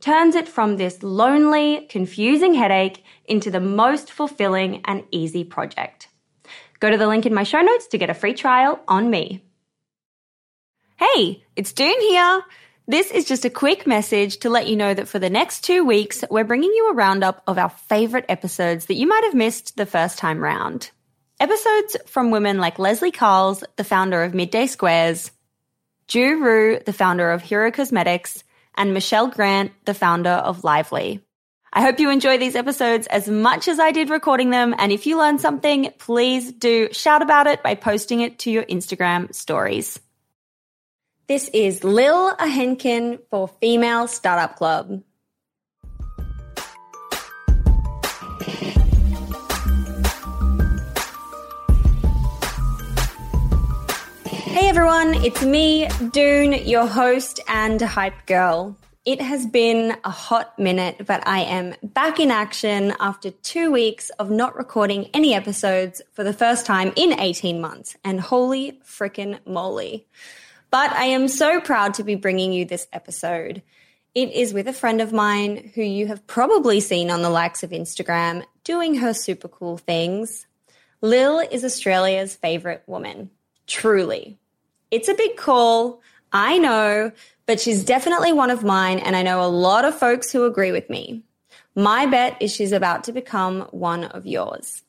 turns 0.00 0.34
it 0.34 0.48
from 0.48 0.76
this 0.76 1.02
lonely, 1.02 1.86
confusing 1.88 2.54
headache 2.54 3.04
into 3.24 3.50
the 3.50 3.60
most 3.60 4.12
fulfilling 4.12 4.82
and 4.84 5.04
easy 5.10 5.44
project. 5.44 6.08
Go 6.80 6.90
to 6.90 6.98
the 6.98 7.06
link 7.06 7.26
in 7.26 7.34
my 7.34 7.42
show 7.42 7.60
notes 7.60 7.88
to 7.88 7.98
get 7.98 8.10
a 8.10 8.14
free 8.14 8.34
trial 8.34 8.80
on 8.86 9.08
me. 9.10 9.42
Hey, 10.96 11.44
it's 11.56 11.72
Doone 11.72 12.00
here. 12.00 12.42
This 12.88 13.10
is 13.10 13.24
just 13.24 13.44
a 13.44 13.50
quick 13.50 13.86
message 13.86 14.38
to 14.38 14.50
let 14.50 14.68
you 14.68 14.76
know 14.76 14.94
that 14.94 15.08
for 15.08 15.18
the 15.18 15.28
next 15.28 15.64
two 15.64 15.84
weeks, 15.84 16.22
we're 16.30 16.44
bringing 16.44 16.70
you 16.70 16.90
a 16.90 16.94
roundup 16.94 17.42
of 17.46 17.58
our 17.58 17.70
favorite 17.70 18.26
episodes 18.28 18.86
that 18.86 18.94
you 18.94 19.08
might 19.08 19.24
have 19.24 19.34
missed 19.34 19.76
the 19.76 19.86
first 19.86 20.18
time 20.18 20.38
round. 20.38 20.90
Episodes 21.40 21.96
from 22.06 22.30
women 22.30 22.58
like 22.58 22.76
Lezlie 22.76 23.12
Karls, 23.12 23.64
the 23.76 23.84
founder 23.84 24.22
of 24.22 24.34
Midday 24.34 24.68
Squares, 24.68 25.32
Ju 26.06 26.38
Rhyu, 26.38 26.84
the 26.84 26.92
founder 26.92 27.32
of 27.32 27.42
Hero 27.42 27.72
Cosmetics, 27.72 28.44
and 28.76 28.94
Michelle 28.94 29.28
Grant, 29.28 29.72
the 29.84 29.94
founder 29.94 30.30
of 30.30 30.64
Lively. 30.64 31.22
I 31.72 31.82
hope 31.82 32.00
you 32.00 32.10
enjoy 32.10 32.38
these 32.38 32.56
episodes 32.56 33.06
as 33.08 33.28
much 33.28 33.68
as 33.68 33.78
I 33.78 33.92
did 33.92 34.08
recording 34.08 34.50
them. 34.50 34.74
And 34.78 34.92
if 34.92 35.06
you 35.06 35.18
learned 35.18 35.40
something, 35.40 35.92
please 35.98 36.52
do 36.52 36.88
shout 36.92 37.20
about 37.20 37.46
it 37.46 37.62
by 37.62 37.74
posting 37.74 38.20
it 38.20 38.38
to 38.40 38.50
your 38.50 38.64
Instagram 38.64 39.34
stories. 39.34 40.00
This 41.26 41.50
is 41.52 41.84
Lil 41.84 42.34
Ahenkan 42.36 43.18
for 43.30 43.48
Female 43.48 44.08
Startup 44.08 44.56
Club. 44.56 45.02
Everyone, 54.76 55.14
it's 55.24 55.42
me, 55.42 55.88
Doone, 56.12 56.52
your 56.52 56.86
host 56.86 57.40
and 57.48 57.80
hype 57.80 58.26
girl. 58.26 58.76
It 59.06 59.22
has 59.22 59.46
been 59.46 59.96
a 60.04 60.10
hot 60.10 60.58
minute, 60.58 61.06
but 61.06 61.26
I 61.26 61.44
am 61.44 61.74
back 61.82 62.20
in 62.20 62.30
action 62.30 62.92
after 63.00 63.30
two 63.30 63.72
weeks 63.72 64.10
of 64.18 64.30
not 64.30 64.54
recording 64.54 65.08
any 65.14 65.32
episodes 65.32 66.02
for 66.12 66.24
the 66.24 66.34
first 66.34 66.66
time 66.66 66.92
in 66.94 67.18
18 67.18 67.58
months. 67.58 67.96
And 68.04 68.20
holy 68.20 68.78
frickin' 68.84 69.38
moly. 69.46 70.06
But 70.70 70.92
I 70.92 71.04
am 71.04 71.28
so 71.28 71.58
proud 71.58 71.94
to 71.94 72.04
be 72.04 72.14
bringing 72.14 72.52
you 72.52 72.66
this 72.66 72.86
episode. 72.92 73.62
It 74.14 74.30
is 74.32 74.52
with 74.52 74.68
a 74.68 74.74
friend 74.74 75.00
of 75.00 75.10
mine 75.10 75.70
who 75.74 75.82
you 75.82 76.06
have 76.08 76.26
probably 76.26 76.80
seen 76.80 77.10
on 77.10 77.22
the 77.22 77.30
likes 77.30 77.62
of 77.62 77.70
Instagram 77.70 78.44
doing 78.62 78.96
her 78.96 79.14
super 79.14 79.48
cool 79.48 79.78
things. 79.78 80.46
Lil 81.00 81.38
is 81.38 81.64
Australia's 81.64 82.36
favorite 82.36 82.82
woman. 82.86 83.30
Truly. 83.66 84.38
It's 84.90 85.08
a 85.08 85.14
big 85.14 85.36
call, 85.36 86.00
I 86.32 86.58
know, 86.58 87.12
but 87.46 87.60
she's 87.60 87.84
definitely 87.84 88.32
one 88.32 88.50
of 88.50 88.64
mine, 88.64 88.98
and 88.98 89.16
I 89.16 89.22
know 89.22 89.42
a 89.42 89.48
lot 89.48 89.84
of 89.84 89.98
folks 89.98 90.30
who 90.30 90.44
agree 90.44 90.72
with 90.72 90.88
me. 90.90 91.22
My 91.74 92.06
bet 92.06 92.36
is 92.40 92.52
she's 92.52 92.72
about 92.72 93.04
to 93.04 93.12
become 93.12 93.62
one 93.70 94.04
of 94.04 94.26
yours. 94.26 94.82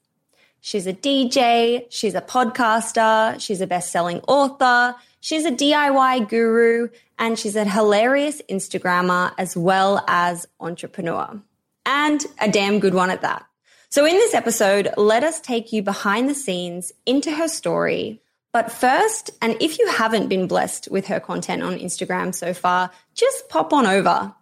She's 0.62 0.88
a 0.88 0.94
DJ, 0.94 1.86
she's 1.90 2.16
a 2.16 2.22
podcaster, 2.22 3.40
she's 3.40 3.62
a 3.62 3.68
best 3.68 3.92
selling 3.92 4.20
author, 4.28 4.96
she's 5.20 5.46
a 5.46 5.52
DIY 5.52 6.30
guru, 6.30 6.90
and 7.18 7.38
she's 7.38 7.56
a 7.56 7.66
hilarious 7.66 8.42
Instagrammer 8.50 9.34
as 9.38 9.56
well 9.56 10.04
as 10.08 10.48
entrepreneur. 10.60 11.42
And 11.86 12.26
a 12.40 12.50
damn 12.50 12.80
good 12.80 12.94
one 12.94 13.10
at 13.10 13.22
that. 13.22 13.46
So 13.90 14.06
in 14.06 14.16
this 14.16 14.34
episode, 14.34 14.90
let 14.98 15.24
us 15.24 15.40
take 15.40 15.72
you 15.72 15.82
behind 15.82 16.30
the 16.30 16.36
scenes 16.36 16.92
into 17.06 17.32
her 17.32 17.48
story, 17.48 18.22
but 18.52 18.72
first, 18.72 19.32
and 19.42 19.58
if 19.60 19.78
you 19.78 19.88
haven't 19.88 20.30
been 20.30 20.48
blessed 20.48 20.90
with 20.90 21.08
her 21.08 21.20
content 21.20 21.64
on 21.64 21.78
Instagram 21.78 22.34
so 22.34 22.54
far, 22.54 22.92
just 23.14 23.50
pop 23.50 23.74
on 23.74 23.86
over. 23.86 24.34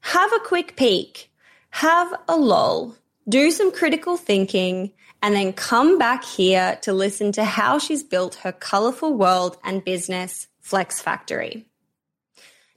Have 0.00 0.32
a 0.32 0.40
quick 0.40 0.76
peek. 0.76 1.30
Have 1.70 2.14
a 2.28 2.36
lull. 2.36 2.96
Do 3.28 3.50
some 3.50 3.72
critical 3.72 4.16
thinking 4.16 4.92
and 5.22 5.34
then 5.34 5.54
come 5.54 5.98
back 5.98 6.24
here 6.24 6.78
to 6.82 6.92
listen 6.92 7.32
to 7.32 7.44
how 7.44 7.78
she's 7.78 8.02
built 8.02 8.34
her 8.36 8.52
colorful 8.52 9.14
world 9.14 9.56
and 9.64 9.82
business, 9.82 10.48
Flex 10.60 11.00
Factory. 11.00 11.64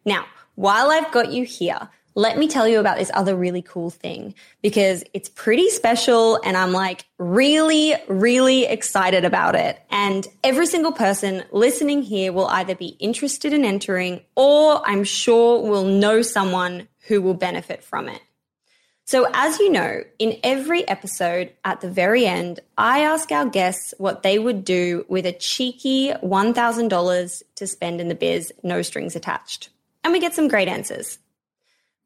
Now, 0.05 0.25
while 0.55 0.89
I've 0.89 1.11
got 1.11 1.33
you 1.33 1.43
here, 1.43 1.89
let 2.17 2.35
me 2.35 2.47
tell 2.47 2.67
you 2.67 2.79
about 2.79 2.97
this 2.97 3.11
other 3.13 3.35
really 3.35 3.61
cool 3.61 3.91
thing 3.91 4.33
because 4.63 5.03
it's 5.13 5.29
pretty 5.29 5.69
special 5.69 6.41
and 6.43 6.57
I'm 6.57 6.71
like 6.71 7.05
really, 7.19 7.93
really 8.07 8.65
excited 8.65 9.23
about 9.23 9.53
it. 9.53 9.79
And 9.91 10.27
every 10.43 10.65
single 10.65 10.91
person 10.91 11.43
listening 11.51 12.01
here 12.01 12.33
will 12.33 12.47
either 12.47 12.73
be 12.73 12.97
interested 12.99 13.53
in 13.53 13.63
entering 13.63 14.21
or 14.35 14.81
I'm 14.83 15.03
sure 15.03 15.61
will 15.61 15.83
know 15.83 16.23
someone 16.23 16.87
who 17.07 17.21
will 17.21 17.35
benefit 17.35 17.83
from 17.83 18.09
it. 18.09 18.21
So, 19.05 19.27
as 19.31 19.59
you 19.59 19.71
know, 19.71 20.01
in 20.17 20.39
every 20.43 20.87
episode 20.87 21.53
at 21.63 21.81
the 21.81 21.89
very 21.89 22.25
end, 22.25 22.61
I 22.79 23.01
ask 23.01 23.31
our 23.31 23.45
guests 23.45 23.93
what 23.99 24.23
they 24.23 24.39
would 24.39 24.65
do 24.65 25.05
with 25.07 25.27
a 25.27 25.33
cheeky 25.33 26.13
$1,000 26.23 27.43
to 27.55 27.67
spend 27.67 28.01
in 28.01 28.07
the 28.07 28.15
biz, 28.15 28.51
no 28.63 28.81
strings 28.81 29.15
attached. 29.15 29.69
And 30.03 30.11
we 30.11 30.19
get 30.19 30.33
some 30.33 30.47
great 30.47 30.67
answers. 30.67 31.19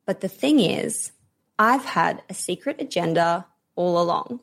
But 0.05 0.21
the 0.21 0.27
thing 0.27 0.59
is, 0.59 1.11
I've 1.59 1.85
had 1.85 2.23
a 2.29 2.33
secret 2.33 2.77
agenda 2.79 3.45
all 3.75 4.01
along. 4.01 4.39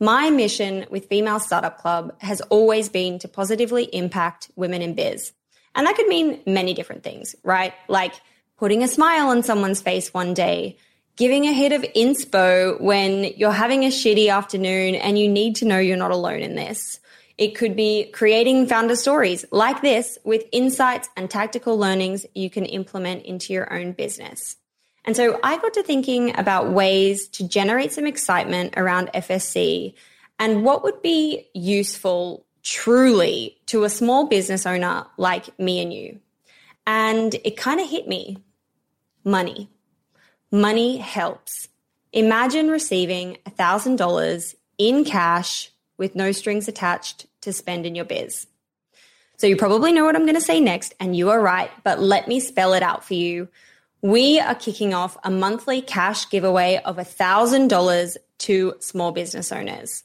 My 0.00 0.30
mission 0.30 0.86
with 0.90 1.06
Female 1.06 1.38
Startup 1.38 1.78
Club 1.78 2.14
has 2.20 2.40
always 2.42 2.88
been 2.88 3.20
to 3.20 3.28
positively 3.28 3.84
impact 3.84 4.50
women 4.56 4.82
in 4.82 4.94
biz. 4.94 5.32
And 5.74 5.86
that 5.86 5.96
could 5.96 6.08
mean 6.08 6.40
many 6.46 6.74
different 6.74 7.04
things, 7.04 7.36
right? 7.44 7.72
Like 7.88 8.14
putting 8.56 8.82
a 8.82 8.88
smile 8.88 9.28
on 9.28 9.42
someone's 9.42 9.80
face 9.80 10.12
one 10.12 10.34
day, 10.34 10.76
giving 11.16 11.46
a 11.46 11.52
hit 11.52 11.72
of 11.72 11.82
inspo 11.94 12.80
when 12.80 13.24
you're 13.36 13.52
having 13.52 13.84
a 13.84 13.88
shitty 13.88 14.28
afternoon 14.32 14.96
and 14.96 15.18
you 15.18 15.28
need 15.28 15.56
to 15.56 15.66
know 15.66 15.78
you're 15.78 15.96
not 15.96 16.10
alone 16.10 16.40
in 16.40 16.56
this. 16.56 16.98
It 17.38 17.56
could 17.56 17.74
be 17.74 18.10
creating 18.12 18.66
founder 18.66 18.96
stories 18.96 19.44
like 19.50 19.80
this 19.80 20.18
with 20.24 20.44
insights 20.52 21.08
and 21.16 21.30
tactical 21.30 21.78
learnings 21.78 22.26
you 22.34 22.50
can 22.50 22.64
implement 22.64 23.24
into 23.24 23.52
your 23.52 23.72
own 23.72 23.92
business. 23.92 24.56
And 25.04 25.16
so 25.16 25.40
I 25.42 25.58
got 25.58 25.74
to 25.74 25.82
thinking 25.82 26.38
about 26.38 26.70
ways 26.70 27.28
to 27.28 27.48
generate 27.48 27.92
some 27.92 28.06
excitement 28.06 28.74
around 28.76 29.10
FSC 29.14 29.94
and 30.38 30.64
what 30.64 30.84
would 30.84 31.02
be 31.02 31.48
useful 31.54 32.46
truly 32.62 33.58
to 33.66 33.84
a 33.84 33.90
small 33.90 34.28
business 34.28 34.66
owner 34.66 35.06
like 35.16 35.58
me 35.58 35.82
and 35.82 35.92
you. 35.92 36.20
And 36.86 37.34
it 37.44 37.56
kind 37.56 37.80
of 37.80 37.88
hit 37.88 38.06
me 38.06 38.38
money. 39.24 39.68
Money 40.50 40.98
helps. 40.98 41.68
Imagine 42.12 42.68
receiving 42.68 43.38
$1,000 43.46 44.54
in 44.78 45.04
cash 45.04 45.71
with 46.02 46.16
no 46.16 46.32
strings 46.32 46.66
attached 46.66 47.26
to 47.42 47.52
spend 47.52 47.86
in 47.86 47.94
your 47.94 48.04
biz. 48.04 48.48
So 49.36 49.46
you 49.46 49.56
probably 49.56 49.92
know 49.92 50.04
what 50.04 50.16
I'm 50.16 50.26
going 50.26 50.34
to 50.34 50.40
say 50.40 50.58
next, 50.58 50.94
and 50.98 51.14
you 51.14 51.30
are 51.30 51.40
right, 51.40 51.70
but 51.84 52.00
let 52.00 52.26
me 52.26 52.40
spell 52.40 52.72
it 52.72 52.82
out 52.82 53.04
for 53.04 53.14
you. 53.14 53.46
We 54.00 54.40
are 54.40 54.56
kicking 54.56 54.94
off 54.94 55.16
a 55.22 55.30
monthly 55.30 55.80
cash 55.80 56.28
giveaway 56.28 56.80
of 56.84 56.96
$1,000 56.96 58.16
to 58.38 58.74
small 58.80 59.12
business 59.12 59.52
owners. 59.52 60.02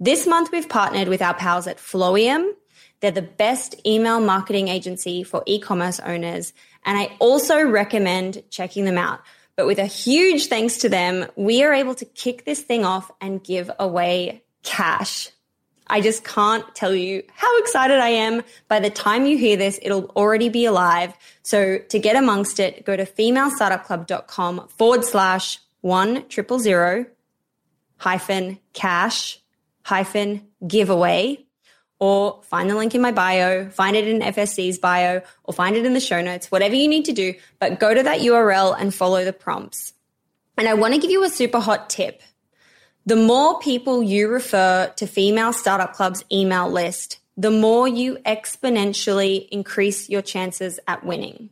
This 0.00 0.26
month, 0.26 0.50
we've 0.50 0.68
partnered 0.68 1.06
with 1.06 1.22
our 1.22 1.34
pals 1.34 1.68
at 1.68 1.78
Flowium. 1.78 2.50
They're 2.98 3.12
the 3.12 3.22
best 3.22 3.76
email 3.86 4.18
marketing 4.18 4.66
agency 4.66 5.22
for 5.22 5.44
e 5.46 5.60
commerce 5.60 6.00
owners. 6.00 6.52
And 6.84 6.98
I 6.98 7.16
also 7.20 7.64
recommend 7.64 8.42
checking 8.50 8.84
them 8.84 8.98
out. 8.98 9.20
But 9.54 9.66
with 9.66 9.78
a 9.78 9.86
huge 9.86 10.48
thanks 10.48 10.78
to 10.78 10.88
them, 10.88 11.26
we 11.36 11.62
are 11.62 11.72
able 11.72 11.94
to 11.94 12.04
kick 12.04 12.44
this 12.44 12.62
thing 12.62 12.84
off 12.84 13.12
and 13.20 13.42
give 13.42 13.70
away 13.78 14.42
cash. 14.64 15.30
I 15.88 16.00
just 16.00 16.24
can't 16.24 16.64
tell 16.74 16.94
you 16.94 17.22
how 17.32 17.58
excited 17.58 17.98
I 17.98 18.08
am. 18.08 18.42
By 18.68 18.80
the 18.80 18.90
time 18.90 19.26
you 19.26 19.38
hear 19.38 19.56
this, 19.56 19.78
it'll 19.82 20.06
already 20.16 20.48
be 20.48 20.64
alive. 20.64 21.14
So 21.42 21.78
to 21.78 21.98
get 21.98 22.16
amongst 22.16 22.58
it, 22.58 22.84
go 22.84 22.96
to 22.96 23.04
femalestartupclub.com 23.04 24.68
forward 24.68 25.04
slash 25.04 25.60
one 25.80 26.28
triple 26.28 26.58
zero 26.58 27.06
hyphen 27.98 28.58
cash 28.72 29.38
hyphen 29.82 30.46
giveaway 30.66 31.46
or 31.98 32.42
find 32.42 32.68
the 32.68 32.74
link 32.74 32.94
in 32.94 33.00
my 33.00 33.12
bio, 33.12 33.70
find 33.70 33.96
it 33.96 34.06
in 34.06 34.20
FSC's 34.20 34.78
bio, 34.78 35.22
or 35.44 35.54
find 35.54 35.76
it 35.76 35.86
in 35.86 35.94
the 35.94 36.00
show 36.00 36.20
notes, 36.20 36.50
whatever 36.50 36.74
you 36.74 36.88
need 36.88 37.06
to 37.06 37.12
do, 37.12 37.34
but 37.58 37.80
go 37.80 37.94
to 37.94 38.02
that 38.02 38.20
URL 38.20 38.76
and 38.78 38.94
follow 38.94 39.24
the 39.24 39.32
prompts. 39.32 39.94
And 40.58 40.68
I 40.68 40.74
want 40.74 40.94
to 40.94 41.00
give 41.00 41.10
you 41.10 41.24
a 41.24 41.30
super 41.30 41.58
hot 41.58 41.88
tip. 41.88 42.20
The 43.06 43.14
more 43.14 43.60
people 43.60 44.02
you 44.02 44.26
refer 44.26 44.92
to 44.96 45.06
Female 45.06 45.52
Startup 45.52 45.92
Club's 45.92 46.24
email 46.32 46.68
list, 46.68 47.20
the 47.36 47.52
more 47.52 47.86
you 47.86 48.16
exponentially 48.26 49.48
increase 49.50 50.08
your 50.08 50.22
chances 50.22 50.80
at 50.88 51.06
winning. 51.06 51.50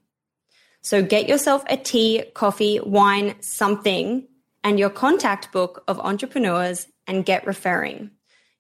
So 0.81 1.01
get 1.01 1.29
yourself 1.29 1.63
a 1.71 1.77
tea, 1.77 2.25
coffee, 2.35 2.81
wine, 2.81 3.37
something, 3.39 4.27
and 4.65 4.81
your 4.81 4.91
contact 4.91 5.53
book 5.53 5.85
of 5.87 6.01
entrepreneurs 6.01 6.89
and 7.07 7.25
get 7.25 7.47
referring. 7.47 8.11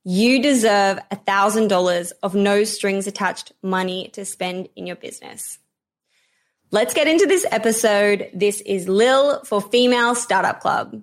You 0.04 0.40
deserve 0.40 1.00
$1,000 1.10 2.12
of 2.22 2.34
no 2.36 2.62
strings 2.62 3.08
attached 3.08 3.50
money 3.60 4.10
to 4.12 4.24
spend 4.24 4.68
in 4.76 4.86
your 4.86 4.96
business. 4.96 5.58
Let's 6.70 6.94
get 6.94 7.08
into 7.08 7.26
this 7.26 7.44
episode. 7.50 8.30
This 8.32 8.60
is 8.60 8.88
Lil 8.88 9.42
for 9.44 9.60
Female 9.60 10.14
Startup 10.14 10.60
Club. 10.60 11.02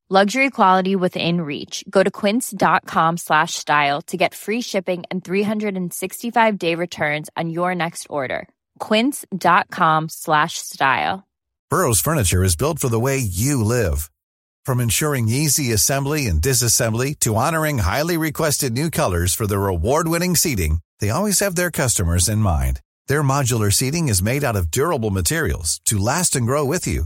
Luxury 0.13 0.49
quality 0.49 0.93
within 0.93 1.39
reach. 1.39 1.85
Go 1.89 2.03
to 2.03 2.11
quince.com 2.11 3.15
slash 3.15 3.53
style 3.53 4.01
to 4.07 4.17
get 4.17 4.35
free 4.35 4.59
shipping 4.59 5.05
and 5.09 5.23
365 5.23 6.57
day 6.57 6.75
returns 6.75 7.29
on 7.37 7.49
your 7.49 7.73
next 7.73 8.07
order. 8.09 8.49
Quince.com 8.79 10.09
slash 10.09 10.55
style. 10.57 11.25
Burrow's 11.69 12.01
furniture 12.01 12.43
is 12.43 12.57
built 12.57 12.79
for 12.79 12.89
the 12.89 12.99
way 12.99 13.19
you 13.19 13.63
live. 13.63 14.11
From 14.65 14.81
ensuring 14.81 15.29
easy 15.29 15.71
assembly 15.71 16.25
and 16.27 16.41
disassembly 16.41 17.17
to 17.19 17.37
honoring 17.37 17.77
highly 17.77 18.17
requested 18.17 18.73
new 18.73 18.89
colors 18.89 19.33
for 19.33 19.47
their 19.47 19.65
award-winning 19.67 20.35
seating, 20.35 20.79
they 20.99 21.09
always 21.09 21.39
have 21.39 21.55
their 21.55 21.71
customers 21.71 22.27
in 22.27 22.39
mind. 22.39 22.81
Their 23.07 23.23
modular 23.23 23.71
seating 23.71 24.09
is 24.09 24.21
made 24.21 24.43
out 24.43 24.57
of 24.57 24.71
durable 24.71 25.09
materials 25.09 25.79
to 25.85 25.97
last 25.97 26.35
and 26.35 26.45
grow 26.45 26.65
with 26.65 26.85
you. 26.85 27.05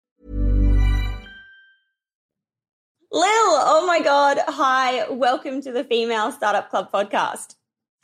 Lil, 3.13 3.23
oh 3.23 3.83
my 3.85 3.99
God. 3.99 4.37
Hi, 4.47 5.09
welcome 5.09 5.59
to 5.63 5.73
the 5.73 5.83
Female 5.83 6.31
Startup 6.31 6.69
Club 6.69 6.93
podcast. 6.93 7.55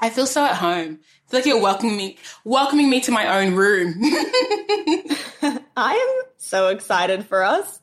I 0.02 0.10
feel 0.10 0.26
so 0.26 0.44
at 0.44 0.56
home. 0.56 1.00
I 1.00 1.30
feel 1.30 1.40
like 1.40 1.46
you're 1.46 1.62
welcoming 1.62 1.96
me, 1.96 2.18
welcoming 2.44 2.90
me 2.90 3.00
to 3.00 3.12
my 3.12 3.40
own 3.40 3.56
room. 3.56 3.94
I 5.78 5.94
am 5.94 6.32
so 6.36 6.68
excited 6.68 7.26
for 7.26 7.42
us. 7.42 7.80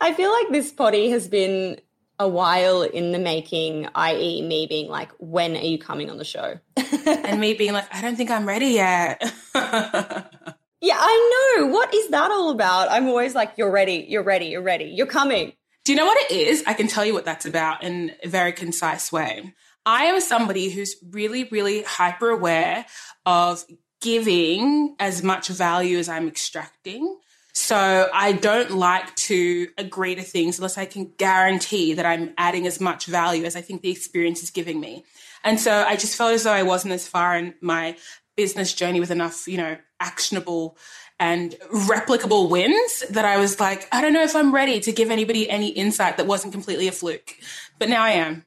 I 0.00 0.12
feel 0.12 0.32
like 0.32 0.48
this 0.50 0.72
potty 0.72 1.10
has 1.10 1.28
been 1.28 1.80
a 2.18 2.26
while 2.28 2.82
in 2.82 3.12
the 3.12 3.20
making, 3.20 3.86
i.e., 3.94 4.42
me 4.42 4.66
being 4.66 4.88
like, 4.90 5.12
when 5.18 5.56
are 5.56 5.60
you 5.60 5.78
coming 5.78 6.10
on 6.10 6.18
the 6.18 6.24
show? 6.24 6.58
and 7.06 7.40
me 7.40 7.54
being 7.54 7.74
like, 7.74 7.86
I 7.94 8.00
don't 8.02 8.16
think 8.16 8.32
I'm 8.32 8.48
ready 8.48 8.70
yet. 8.70 9.22
yeah, 9.54 10.96
I 10.98 11.56
know. 11.58 11.66
What 11.66 11.94
is 11.94 12.08
that 12.08 12.32
all 12.32 12.50
about? 12.50 12.90
I'm 12.90 13.06
always 13.06 13.36
like, 13.36 13.52
you're 13.56 13.70
ready, 13.70 14.04
you're 14.08 14.24
ready, 14.24 14.46
you're 14.46 14.62
ready, 14.62 14.86
you're 14.86 15.06
coming. 15.06 15.52
Do 15.84 15.92
you 15.92 15.96
know 15.96 16.06
what 16.06 16.18
it 16.30 16.34
is? 16.34 16.62
I 16.66 16.74
can 16.74 16.88
tell 16.88 17.04
you 17.04 17.14
what 17.14 17.24
that's 17.24 17.46
about 17.46 17.82
in 17.82 18.12
a 18.22 18.28
very 18.28 18.52
concise 18.52 19.10
way. 19.10 19.54
I 19.86 20.04
am 20.04 20.20
somebody 20.20 20.70
who's 20.70 20.96
really, 21.10 21.44
really 21.44 21.82
hyper 21.82 22.28
aware 22.28 22.84
of 23.24 23.64
giving 24.00 24.94
as 24.98 25.22
much 25.22 25.48
value 25.48 25.98
as 25.98 26.08
I'm 26.08 26.28
extracting. 26.28 27.18
So 27.52 28.08
I 28.12 28.32
don't 28.32 28.72
like 28.72 29.14
to 29.16 29.68
agree 29.76 30.14
to 30.14 30.22
things 30.22 30.58
unless 30.58 30.78
I 30.78 30.84
can 30.84 31.12
guarantee 31.16 31.94
that 31.94 32.06
I'm 32.06 32.32
adding 32.38 32.66
as 32.66 32.80
much 32.80 33.06
value 33.06 33.44
as 33.44 33.56
I 33.56 33.60
think 33.60 33.82
the 33.82 33.90
experience 33.90 34.42
is 34.42 34.50
giving 34.50 34.80
me. 34.80 35.04
And 35.44 35.58
so 35.58 35.72
I 35.72 35.96
just 35.96 36.16
felt 36.16 36.32
as 36.32 36.44
though 36.44 36.52
I 36.52 36.62
wasn't 36.62 36.94
as 36.94 37.08
far 37.08 37.36
in 37.36 37.54
my 37.60 37.96
business 38.36 38.72
journey 38.72 39.00
with 39.00 39.10
enough, 39.10 39.48
you 39.48 39.56
know, 39.56 39.76
actionable 39.98 40.76
and 41.20 41.52
replicable 41.70 42.48
wins 42.48 43.04
that 43.10 43.26
I 43.26 43.36
was 43.36 43.60
like, 43.60 43.86
I 43.92 44.00
don't 44.00 44.14
know 44.14 44.22
if 44.22 44.34
I'm 44.34 44.52
ready 44.52 44.80
to 44.80 44.90
give 44.90 45.10
anybody 45.10 45.48
any 45.48 45.68
insight 45.68 46.16
that 46.16 46.26
wasn't 46.26 46.54
completely 46.54 46.88
a 46.88 46.92
fluke. 46.92 47.36
But 47.78 47.90
now 47.90 48.02
I 48.02 48.12
am. 48.12 48.46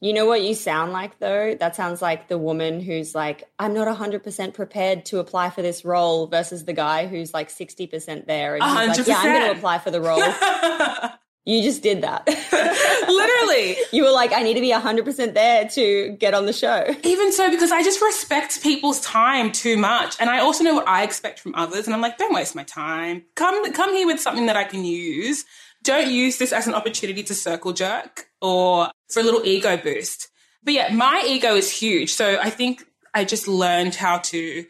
You 0.00 0.12
know 0.12 0.26
what 0.26 0.42
you 0.42 0.54
sound 0.54 0.92
like 0.92 1.18
though? 1.18 1.54
That 1.54 1.76
sounds 1.76 2.00
like 2.00 2.28
the 2.28 2.38
woman 2.38 2.80
who's 2.80 3.14
like, 3.14 3.44
I'm 3.58 3.74
not 3.74 3.88
100% 3.94 4.54
prepared 4.54 5.04
to 5.06 5.18
apply 5.18 5.50
for 5.50 5.62
this 5.62 5.84
role 5.84 6.28
versus 6.28 6.64
the 6.64 6.72
guy 6.72 7.06
who's 7.08 7.34
like 7.34 7.50
60% 7.50 8.26
there. 8.26 8.54
And 8.54 8.64
he's 8.64 8.72
100%. 8.72 8.98
like, 8.98 9.06
yeah, 9.06 9.16
I'm 9.18 9.40
going 9.40 9.52
to 9.52 9.58
apply 9.58 9.78
for 9.78 9.90
the 9.90 10.00
role. 10.00 10.22
you 11.44 11.62
just 11.62 11.82
did 11.82 12.02
that. 12.02 12.26
Literally. 13.08 13.76
you 13.92 14.04
were 14.04 14.12
like, 14.12 14.32
I 14.32 14.42
need 14.42 14.54
to 14.54 14.60
be 14.60 14.70
100% 14.70 15.34
there 15.34 15.68
to 15.70 16.16
get 16.18 16.34
on 16.34 16.46
the 16.46 16.52
show. 16.52 16.94
Even 17.02 17.32
so, 17.32 17.50
because 17.50 17.72
I 17.72 17.82
just 17.82 18.00
respect 18.00 18.62
people's 18.62 19.00
time 19.00 19.50
too 19.50 19.76
much. 19.76 20.16
And 20.20 20.30
I 20.30 20.38
also 20.38 20.62
know 20.62 20.74
what 20.74 20.86
I 20.86 21.02
expect 21.02 21.40
from 21.40 21.54
others. 21.56 21.86
And 21.86 21.94
I'm 21.94 22.00
like, 22.00 22.16
don't 22.16 22.32
waste 22.32 22.54
my 22.54 22.62
time. 22.62 23.24
Come, 23.34 23.72
come 23.72 23.92
here 23.92 24.06
with 24.06 24.20
something 24.20 24.46
that 24.46 24.56
I 24.56 24.64
can 24.64 24.84
use. 24.84 25.44
Don't 25.82 26.10
use 26.10 26.38
this 26.38 26.52
as 26.52 26.68
an 26.68 26.74
opportunity 26.74 27.24
to 27.24 27.34
circle 27.34 27.72
jerk 27.72 28.28
or 28.40 28.88
for 29.10 29.20
a 29.20 29.24
little 29.24 29.44
ego 29.44 29.76
boost. 29.76 30.28
But 30.62 30.74
yeah, 30.74 30.94
my 30.94 31.24
ego 31.26 31.56
is 31.56 31.70
huge. 31.70 32.12
So 32.12 32.38
I 32.40 32.50
think 32.50 32.84
I 33.14 33.24
just 33.24 33.48
learned 33.48 33.96
how 33.96 34.18
to, 34.18 34.64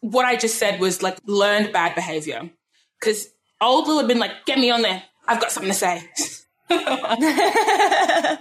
what 0.00 0.26
I 0.26 0.36
just 0.36 0.58
said 0.58 0.78
was 0.78 1.02
like 1.02 1.16
learned 1.24 1.72
bad 1.72 1.94
behavior. 1.94 2.50
Because 3.00 3.28
old 3.62 3.88
Lou 3.88 3.96
had 3.96 4.08
been 4.08 4.18
like, 4.18 4.44
get 4.44 4.58
me 4.58 4.70
on 4.70 4.82
there. 4.82 5.02
I've 5.28 5.40
got 5.40 5.50
something 5.52 5.70
to 5.70 5.76
say. 5.76 6.02
oh 6.70 8.38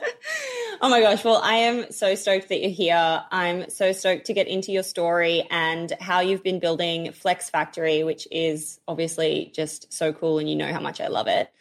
my 0.81 0.99
gosh. 1.01 1.23
Well, 1.23 1.39
I 1.43 1.55
am 1.55 1.91
so 1.91 2.15
stoked 2.15 2.49
that 2.49 2.59
you're 2.59 2.71
here. 2.71 3.23
I'm 3.31 3.69
so 3.69 3.91
stoked 3.91 4.25
to 4.25 4.33
get 4.33 4.47
into 4.47 4.71
your 4.71 4.83
story 4.83 5.47
and 5.51 5.91
how 5.99 6.21
you've 6.21 6.43
been 6.43 6.59
building 6.59 7.11
Flex 7.11 7.49
Factory, 7.49 8.03
which 8.03 8.27
is 8.31 8.79
obviously 8.87 9.51
just 9.53 9.93
so 9.93 10.11
cool. 10.11 10.39
And 10.39 10.49
you 10.49 10.55
know 10.55 10.71
how 10.71 10.79
much 10.79 10.99
I 11.01 11.07
love 11.07 11.27
it. 11.27 11.51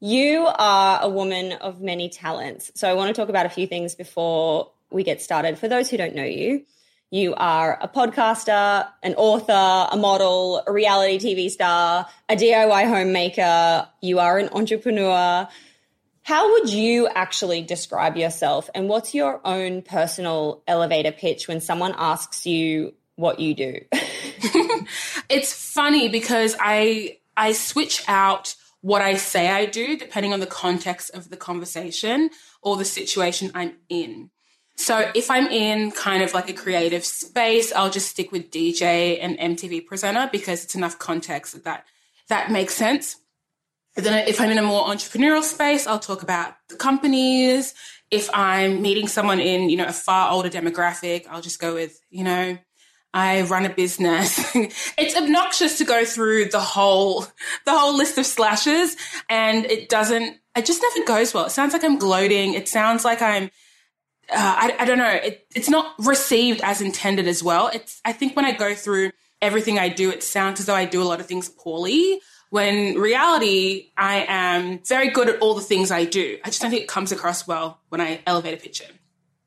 You 0.00 0.46
are 0.46 1.00
a 1.02 1.08
woman 1.08 1.52
of 1.52 1.82
many 1.82 2.08
talents. 2.08 2.72
So 2.74 2.88
I 2.88 2.94
want 2.94 3.14
to 3.14 3.20
talk 3.20 3.28
about 3.28 3.44
a 3.44 3.50
few 3.50 3.66
things 3.66 3.94
before 3.94 4.70
we 4.90 5.04
get 5.04 5.20
started. 5.20 5.58
For 5.58 5.68
those 5.68 5.90
who 5.90 5.98
don't 5.98 6.14
know 6.14 6.24
you, 6.24 6.64
you 7.10 7.34
are 7.34 7.76
a 7.80 7.88
podcaster, 7.88 8.88
an 9.02 9.14
author, 9.16 9.88
a 9.90 9.96
model, 9.96 10.62
a 10.64 10.72
reality 10.72 11.18
TV 11.18 11.50
star, 11.50 12.06
a 12.28 12.36
DIY 12.36 12.88
homemaker. 12.88 13.88
You 14.00 14.20
are 14.20 14.38
an 14.38 14.48
entrepreneur. 14.52 15.48
How 16.22 16.52
would 16.52 16.70
you 16.70 17.08
actually 17.08 17.62
describe 17.62 18.16
yourself? 18.16 18.70
And 18.76 18.88
what's 18.88 19.12
your 19.12 19.40
own 19.44 19.82
personal 19.82 20.62
elevator 20.68 21.10
pitch 21.10 21.48
when 21.48 21.60
someone 21.60 21.94
asks 21.98 22.46
you 22.46 22.94
what 23.16 23.40
you 23.40 23.54
do? 23.54 23.80
it's 25.28 25.52
funny 25.52 26.08
because 26.08 26.54
I 26.60 27.18
I 27.36 27.52
switch 27.52 28.04
out 28.06 28.54
what 28.82 29.02
I 29.02 29.14
say 29.14 29.48
I 29.48 29.66
do 29.66 29.96
depending 29.96 30.32
on 30.32 30.38
the 30.38 30.46
context 30.46 31.10
of 31.10 31.28
the 31.28 31.36
conversation 31.36 32.30
or 32.62 32.76
the 32.76 32.84
situation 32.84 33.50
I'm 33.52 33.74
in. 33.88 34.30
So 34.80 35.10
if 35.14 35.30
I'm 35.30 35.46
in 35.48 35.90
kind 35.90 36.22
of 36.22 36.32
like 36.32 36.48
a 36.48 36.54
creative 36.54 37.04
space, 37.04 37.70
I'll 37.70 37.90
just 37.90 38.08
stick 38.08 38.32
with 38.32 38.50
DJ 38.50 39.18
and 39.20 39.38
MTV 39.38 39.84
presenter 39.84 40.30
because 40.32 40.64
it's 40.64 40.74
enough 40.74 40.98
context 40.98 41.52
that 41.64 41.84
that, 42.30 42.50
makes 42.50 42.76
sense. 42.76 43.16
And 43.94 44.06
then 44.06 44.26
if 44.26 44.40
I'm 44.40 44.50
in 44.50 44.56
a 44.56 44.62
more 44.62 44.86
entrepreneurial 44.86 45.42
space, 45.42 45.86
I'll 45.86 45.98
talk 45.98 46.22
about 46.22 46.54
the 46.70 46.76
companies. 46.76 47.74
If 48.10 48.30
I'm 48.32 48.80
meeting 48.80 49.06
someone 49.06 49.38
in, 49.38 49.68
you 49.68 49.76
know, 49.76 49.84
a 49.84 49.92
far 49.92 50.32
older 50.32 50.48
demographic, 50.48 51.26
I'll 51.28 51.42
just 51.42 51.60
go 51.60 51.74
with, 51.74 52.00
you 52.08 52.24
know, 52.24 52.56
I 53.12 53.42
run 53.42 53.66
a 53.66 53.70
business. 53.70 54.40
it's 54.96 55.14
obnoxious 55.14 55.76
to 55.76 55.84
go 55.84 56.06
through 56.06 56.46
the 56.46 56.60
whole 56.60 57.26
the 57.66 57.76
whole 57.76 57.94
list 57.94 58.16
of 58.16 58.24
slashes 58.24 58.96
and 59.28 59.66
it 59.66 59.90
doesn't 59.90 60.38
it 60.56 60.64
just 60.64 60.80
never 60.80 61.06
goes 61.06 61.34
well. 61.34 61.44
It 61.44 61.50
sounds 61.50 61.74
like 61.74 61.84
I'm 61.84 61.98
gloating. 61.98 62.54
It 62.54 62.66
sounds 62.66 63.04
like 63.04 63.20
I'm 63.20 63.50
uh, 64.32 64.36
I, 64.36 64.76
I 64.80 64.84
don't 64.84 64.98
know. 64.98 65.08
It, 65.08 65.46
it's 65.54 65.68
not 65.68 65.94
received 65.98 66.60
as 66.62 66.80
intended 66.80 67.26
as 67.26 67.42
well. 67.42 67.68
It's 67.68 68.00
I 68.04 68.12
think 68.12 68.36
when 68.36 68.44
I 68.44 68.52
go 68.52 68.74
through 68.74 69.10
everything 69.42 69.78
I 69.78 69.88
do, 69.88 70.10
it 70.10 70.22
sounds 70.22 70.60
as 70.60 70.66
though 70.66 70.74
I 70.74 70.84
do 70.84 71.02
a 71.02 71.04
lot 71.04 71.20
of 71.20 71.26
things 71.26 71.48
poorly. 71.48 72.20
When 72.50 72.98
reality, 72.98 73.90
I 73.96 74.24
am 74.28 74.80
very 74.80 75.10
good 75.10 75.28
at 75.28 75.40
all 75.40 75.54
the 75.54 75.60
things 75.60 75.92
I 75.92 76.04
do. 76.04 76.38
I 76.44 76.48
just 76.48 76.60
don't 76.60 76.70
think 76.70 76.82
it 76.82 76.88
comes 76.88 77.12
across 77.12 77.46
well 77.46 77.80
when 77.90 78.00
I 78.00 78.20
elevate 78.26 78.54
a 78.54 78.56
picture. 78.56 78.86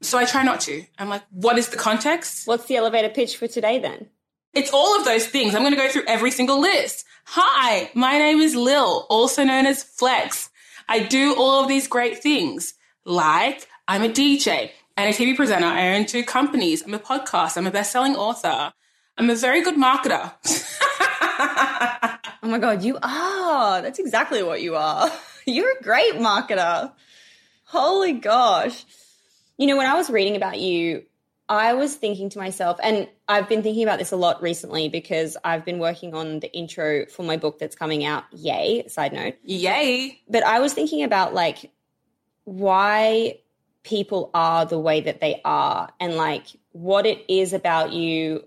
So 0.01 0.17
I 0.17 0.25
try 0.25 0.43
not 0.43 0.61
to. 0.61 0.83
I'm 0.97 1.09
like, 1.09 1.23
what 1.31 1.57
is 1.57 1.69
the 1.69 1.77
context? 1.77 2.47
What's 2.47 2.65
the 2.65 2.77
elevator 2.77 3.09
pitch 3.09 3.37
for 3.37 3.47
today 3.47 3.79
then? 3.79 4.07
It's 4.53 4.71
all 4.71 4.97
of 4.99 5.05
those 5.05 5.27
things. 5.27 5.55
I'm 5.55 5.61
going 5.61 5.73
to 5.73 5.79
go 5.79 5.89
through 5.89 6.05
every 6.07 6.31
single 6.31 6.59
list. 6.61 7.05
Hi, 7.25 7.89
my 7.93 8.17
name 8.17 8.39
is 8.39 8.55
Lil, 8.55 9.05
also 9.09 9.43
known 9.43 9.65
as 9.65 9.83
Flex. 9.83 10.49
I 10.87 10.99
do 10.99 11.35
all 11.35 11.61
of 11.61 11.67
these 11.67 11.87
great 11.87 12.21
things. 12.21 12.73
Like, 13.05 13.67
I'm 13.87 14.03
a 14.03 14.09
DJ 14.09 14.71
and 14.95 15.13
a 15.13 15.17
TV 15.17 15.35
presenter. 15.35 15.65
I 15.65 15.95
own 15.95 16.05
two 16.05 16.23
companies. 16.23 16.83
I'm 16.83 16.93
a 16.93 16.99
podcast. 16.99 17.57
I'm 17.57 17.67
a 17.67 17.71
best-selling 17.71 18.15
author. 18.15 18.71
I'm 19.17 19.29
a 19.29 19.35
very 19.35 19.61
good 19.61 19.75
marketer. 19.75 20.31
oh 22.43 22.47
my 22.47 22.59
God, 22.59 22.83
you 22.83 22.97
are. 23.03 23.81
That's 23.81 23.99
exactly 23.99 24.41
what 24.41 24.61
you 24.61 24.75
are. 24.75 25.11
You're 25.45 25.77
a 25.77 25.83
great 25.83 26.13
marketer. 26.13 26.93
Holy 27.65 28.13
gosh. 28.13 28.85
You 29.57 29.67
know, 29.67 29.75
when 29.75 29.87
I 29.87 29.95
was 29.95 30.09
reading 30.09 30.37
about 30.37 30.59
you, 30.59 31.03
I 31.49 31.73
was 31.73 31.93
thinking 31.93 32.29
to 32.29 32.39
myself, 32.39 32.79
and 32.81 33.09
I've 33.27 33.49
been 33.49 33.63
thinking 33.63 33.83
about 33.83 33.99
this 33.99 34.13
a 34.13 34.15
lot 34.15 34.41
recently 34.41 34.87
because 34.87 35.35
I've 35.43 35.65
been 35.65 35.77
working 35.77 36.13
on 36.13 36.39
the 36.39 36.51
intro 36.53 37.05
for 37.07 37.23
my 37.23 37.35
book 37.35 37.59
that's 37.59 37.75
coming 37.75 38.05
out. 38.05 38.23
Yay, 38.31 38.87
side 38.87 39.11
note. 39.11 39.35
Yay. 39.43 40.21
But 40.29 40.43
I 40.43 40.59
was 40.61 40.73
thinking 40.73 41.03
about 41.03 41.33
like 41.33 41.69
why 42.45 43.39
people 43.83 44.31
are 44.33 44.65
the 44.65 44.79
way 44.79 45.01
that 45.01 45.19
they 45.19 45.41
are 45.43 45.89
and 45.99 46.15
like 46.15 46.47
what 46.71 47.05
it 47.05 47.23
is 47.27 47.53
about 47.53 47.93
you 47.93 48.43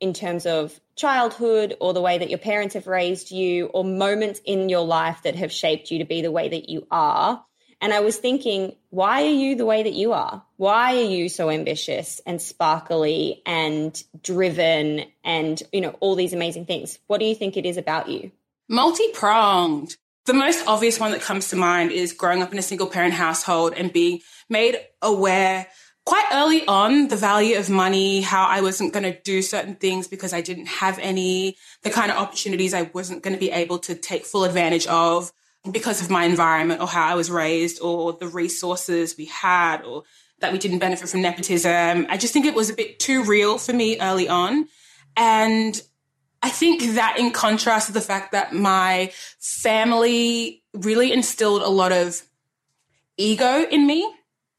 in 0.00 0.12
terms 0.12 0.46
of 0.46 0.78
childhood 0.96 1.76
or 1.80 1.92
the 1.92 2.00
way 2.00 2.18
that 2.18 2.30
your 2.30 2.38
parents 2.38 2.74
have 2.74 2.86
raised 2.86 3.30
you 3.30 3.66
or 3.66 3.84
moments 3.84 4.40
in 4.44 4.68
your 4.68 4.84
life 4.84 5.22
that 5.22 5.36
have 5.36 5.52
shaped 5.52 5.90
you 5.90 5.98
to 5.98 6.04
be 6.04 6.22
the 6.22 6.30
way 6.30 6.48
that 6.48 6.68
you 6.68 6.86
are 6.90 7.44
and 7.80 7.94
I 7.94 8.00
was 8.00 8.18
thinking, 8.18 8.76
why 8.90 9.22
are 9.22 9.32
you 9.32 9.56
the 9.56 9.64
way 9.64 9.82
that 9.82 9.94
you 9.94 10.12
are? 10.12 10.42
Why 10.56 10.96
are 10.96 11.02
you 11.02 11.30
so 11.30 11.48
ambitious 11.48 12.20
and 12.26 12.40
sparkly 12.40 13.42
and 13.46 14.02
driven 14.22 15.06
and, 15.24 15.62
you 15.72 15.80
know, 15.80 15.96
all 16.00 16.14
these 16.14 16.34
amazing 16.34 16.66
things? 16.66 16.98
What 17.06 17.20
do 17.20 17.26
you 17.26 17.34
think 17.34 17.56
it 17.56 17.64
is 17.64 17.78
about 17.78 18.08
you? 18.08 18.32
Multi 18.68 19.04
pronged. 19.14 19.96
The 20.26 20.34
most 20.34 20.66
obvious 20.66 21.00
one 21.00 21.12
that 21.12 21.22
comes 21.22 21.48
to 21.48 21.56
mind 21.56 21.90
is 21.90 22.12
growing 22.12 22.42
up 22.42 22.52
in 22.52 22.58
a 22.58 22.62
single 22.62 22.86
parent 22.86 23.14
household 23.14 23.72
and 23.74 23.90
being 23.90 24.20
made 24.50 24.78
aware 25.00 25.66
quite 26.04 26.26
early 26.32 26.66
on 26.66 27.08
the 27.08 27.16
value 27.16 27.58
of 27.58 27.70
money, 27.70 28.20
how 28.20 28.44
I 28.44 28.62
wasn't 28.62 28.92
going 28.92 29.04
to 29.04 29.20
do 29.20 29.42
certain 29.42 29.76
things 29.76 30.08
because 30.08 30.32
I 30.32 30.40
didn't 30.40 30.66
have 30.66 30.98
any, 30.98 31.56
the 31.82 31.90
kind 31.90 32.10
of 32.10 32.16
opportunities 32.16 32.74
I 32.74 32.82
wasn't 32.82 33.22
going 33.22 33.34
to 33.34 33.40
be 33.40 33.50
able 33.50 33.78
to 33.80 33.94
take 33.94 34.24
full 34.24 34.44
advantage 34.44 34.86
of 34.86 35.30
because 35.70 36.00
of 36.00 36.10
my 36.10 36.24
environment 36.24 36.80
or 36.80 36.88
how 36.88 37.06
I 37.06 37.14
was 37.14 37.30
raised 37.30 37.80
or 37.80 38.14
the 38.14 38.26
resources 38.26 39.16
we 39.16 39.26
had 39.26 39.82
or 39.82 40.04
that 40.40 40.52
we 40.52 40.58
didn't 40.58 40.78
benefit 40.78 41.08
from 41.08 41.22
nepotism. 41.22 42.06
I 42.08 42.16
just 42.16 42.32
think 42.32 42.46
it 42.46 42.54
was 42.54 42.70
a 42.70 42.74
bit 42.74 42.98
too 42.98 43.22
real 43.24 43.58
for 43.58 43.72
me 43.72 44.00
early 44.00 44.28
on. 44.28 44.66
And 45.16 45.80
I 46.42 46.48
think 46.48 46.94
that 46.94 47.18
in 47.18 47.30
contrast 47.30 47.88
to 47.88 47.92
the 47.92 48.00
fact 48.00 48.32
that 48.32 48.54
my 48.54 49.12
family 49.38 50.62
really 50.72 51.12
instilled 51.12 51.62
a 51.62 51.68
lot 51.68 51.92
of 51.92 52.22
ego 53.18 53.66
in 53.70 53.86
me. 53.86 54.10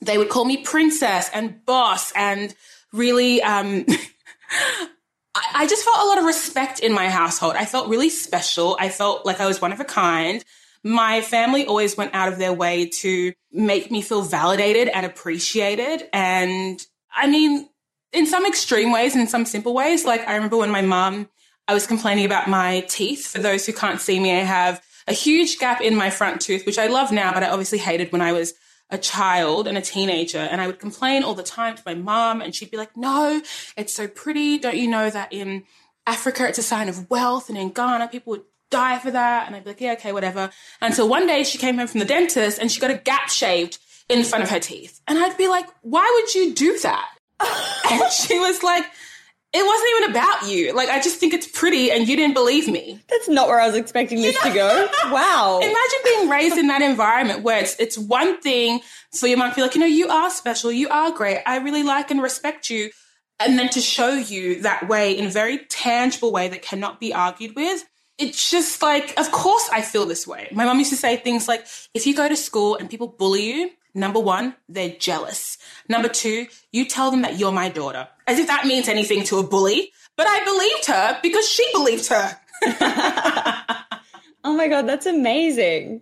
They 0.02 0.18
would 0.18 0.30
call 0.30 0.46
me 0.46 0.58
princess 0.58 1.30
and 1.34 1.64
boss 1.66 2.12
and 2.14 2.54
really, 2.92 3.42
um, 3.44 3.86
I 5.56 5.68
just 5.68 5.86
felt 5.86 5.98
a 6.04 6.08
lot 6.08 6.18
of 6.18 6.26
respect 6.26 6.80
in 6.80 6.92
my 6.92 7.10
household. 7.10 7.56
I 7.56 7.66
felt 7.66 7.88
really 7.88 8.10
special. 8.10 8.76
I 8.80 8.90
felt 8.90 9.26
like 9.26 9.40
I 9.40 9.46
was 9.46 9.62
one 9.62 9.72
of 9.72 9.80
a 9.80 9.86
kind 9.86 10.44
my 10.84 11.22
family 11.22 11.66
always 11.66 11.96
went 11.96 12.14
out 12.14 12.32
of 12.32 12.40
their 12.40 12.54
way 12.54 12.88
to 12.88 13.34
make 13.52 13.92
me 13.92 14.02
feel 14.02 14.22
validated 14.22 14.88
and 14.88 15.06
appreciated. 15.06 16.08
And 16.12 16.84
I 17.16 17.28
mean, 17.28 17.70
in 18.14 18.26
some 18.26 18.46
extreme 18.46 18.92
ways 18.92 19.14
and 19.14 19.22
in 19.22 19.28
some 19.28 19.46
simple 19.46 19.74
ways, 19.74 20.06
like 20.06 20.28
I 20.28 20.36
remember 20.36 20.58
when 20.58 20.72
my 20.72 20.82
mom, 20.82 21.30
I 21.68 21.74
was 21.74 21.86
complaining 21.86 22.26
about 22.26 22.50
my 22.50 22.82
teeth. 22.90 23.28
For 23.28 23.40
those 23.40 23.66
who 23.66 23.74
can't 23.74 24.02
see 24.02 24.20
me, 24.20 24.32
I 24.32 24.44
have 24.44 24.84
a 25.08 25.14
huge 25.14 25.60
gap 25.60 25.82
in 25.82 25.96
my 25.96 26.10
front 26.10 26.42
tooth, 26.42 26.66
which 26.66 26.80
I 26.80 26.88
love 26.88 27.12
now, 27.12 27.32
but 27.32 27.44
I 27.44 27.50
obviously 27.50 27.78
hated 27.78 28.12
when 28.12 28.22
I 28.22 28.34
was 28.34 28.54
a 28.92 28.98
child 28.98 29.68
and 29.68 29.78
a 29.78 29.82
teenager. 29.82 30.40
And 30.40 30.62
I 30.62 30.68
would 30.68 30.80
complain 30.80 31.24
all 31.24 31.34
the 31.34 31.44
time 31.44 31.76
to 31.76 31.84
my 31.86 31.96
mom, 31.96 32.42
and 32.42 32.54
she'd 32.54 32.72
be 32.72 32.78
like, 32.78 32.96
No, 32.96 33.42
it's 33.78 33.94
so 33.94 34.08
pretty. 34.08 34.58
Don't 34.58 34.78
you 34.78 34.90
know 34.90 35.10
that 35.10 35.32
in 35.32 35.64
Africa, 36.06 36.48
it's 36.48 36.60
a 36.60 36.64
sign 36.64 36.90
of 36.90 37.10
wealth, 37.10 37.50
and 37.50 37.58
in 37.58 37.72
Ghana, 37.72 38.10
people 38.10 38.32
would 38.32 38.44
die 38.72 38.98
for 38.98 39.12
that. 39.12 39.46
And 39.46 39.56
I'd 39.56 39.64
be 39.64 39.70
like, 39.70 39.82
yeah, 39.82 39.94
okay, 39.94 40.12
whatever. 40.12 40.50
Until 40.82 41.08
one 41.08 41.28
day 41.28 41.44
she 41.44 41.60
came 41.60 41.78
home 41.78 41.88
from 41.88 42.00
the 42.00 42.06
dentist 42.06 42.58
and 42.58 42.72
she 42.72 42.80
got 42.80 42.90
a 42.90 42.96
gap 42.96 43.30
shaved 43.30 43.78
in 44.10 44.24
front 44.24 44.44
of 44.44 44.50
her 44.50 44.60
teeth. 44.60 45.00
And 45.08 45.20
I'd 45.20 45.38
be 45.38 45.48
like, 45.48 45.68
why 45.82 46.10
would 46.16 46.34
you 46.34 46.56
do 46.56 46.80
that? 46.80 47.10
and 47.92 48.12
she 48.12 48.40
was 48.40 48.64
like, 48.64 48.86
it 49.54 49.66
wasn't 49.66 49.90
even 49.98 50.12
about 50.12 50.48
you. 50.48 50.74
Like, 50.74 50.90
I 50.90 51.02
just 51.02 51.18
think 51.20 51.34
it's 51.34 51.48
pretty 51.48 51.92
and 51.92 52.08
you 52.08 52.16
didn't 52.16 52.34
believe 52.34 52.70
me. 52.70 53.02
That's 53.10 53.28
not 53.28 53.50
where 53.50 53.60
I 53.60 53.68
was 53.68 53.76
expecting 53.76 54.22
this 54.22 54.40
to 54.42 54.54
go. 54.54 54.88
Wow. 55.12 55.60
Imagine 55.62 56.00
being 56.06 56.30
raised 56.30 56.58
in 56.58 56.68
that 56.68 56.82
environment 56.82 57.44
where 57.44 57.60
it's, 57.60 57.76
it's 57.80 57.98
one 57.98 58.40
thing 58.40 58.80
for 59.14 59.28
your 59.28 59.38
mom 59.38 59.50
to 59.50 59.56
be 59.56 59.62
like, 59.62 59.76
you 59.76 59.82
know, 59.82 59.88
you 59.88 60.08
are 60.08 60.30
special, 60.30 60.72
you 60.72 60.88
are 60.88 61.12
great, 61.12 61.42
I 61.46 61.58
really 61.58 61.84
like 61.84 62.12
and 62.12 62.22
respect 62.22 62.70
you. 62.70 62.92
And 63.40 63.60
then 63.60 63.68
to 63.70 63.82
show 63.82 64.14
you 64.14 64.62
that 64.62 64.88
way 64.88 65.18
in 65.18 65.26
a 65.26 65.30
very 65.30 65.58
tangible 65.66 66.32
way 66.32 66.48
that 66.48 66.62
cannot 66.62 67.00
be 67.00 67.14
argued 67.14 67.56
with. 67.56 67.84
It's 68.18 68.50
just 68.52 68.82
like, 68.82 69.20
of 69.20 69.32
course 69.32 69.70
I 69.74 69.82
feel 69.82 70.06
this 70.06 70.26
way. 70.26 70.48
My 70.54 70.64
mom 70.64 70.78
used 70.80 70.92
to 70.92 70.98
say 70.98 71.18
things 71.18 71.48
like, 71.48 71.66
if 71.94 72.06
you 72.06 72.16
go 72.16 72.30
to 72.30 72.38
school 72.38 72.78
and 72.78 72.90
people 72.90 73.08
bully 73.08 73.52
you, 73.52 73.72
Number 73.94 74.20
one, 74.20 74.56
they're 74.70 74.96
jealous. 74.98 75.58
Number 75.90 76.08
two, 76.08 76.48
you 76.72 76.86
tell 76.86 77.12
them 77.12 77.24
that 77.24 77.38
you're 77.38 77.52
my 77.52 77.70
daughter, 77.70 78.08
as 78.28 78.40
if 78.40 78.48
that 78.48 78.66
means 78.66 78.88
anything 78.88 79.24
to 79.26 79.38
a 79.38 79.44
bully. 79.44 79.92
But 80.16 80.28
I 80.28 80.44
believed 80.44 80.86
her 80.88 81.20
because 81.22 81.50
she 81.50 81.68
believed 81.74 82.08
her. 82.08 82.38
oh 84.44 84.56
my 84.56 84.68
God, 84.68 84.88
that's 84.88 85.06
amazing. 85.06 86.02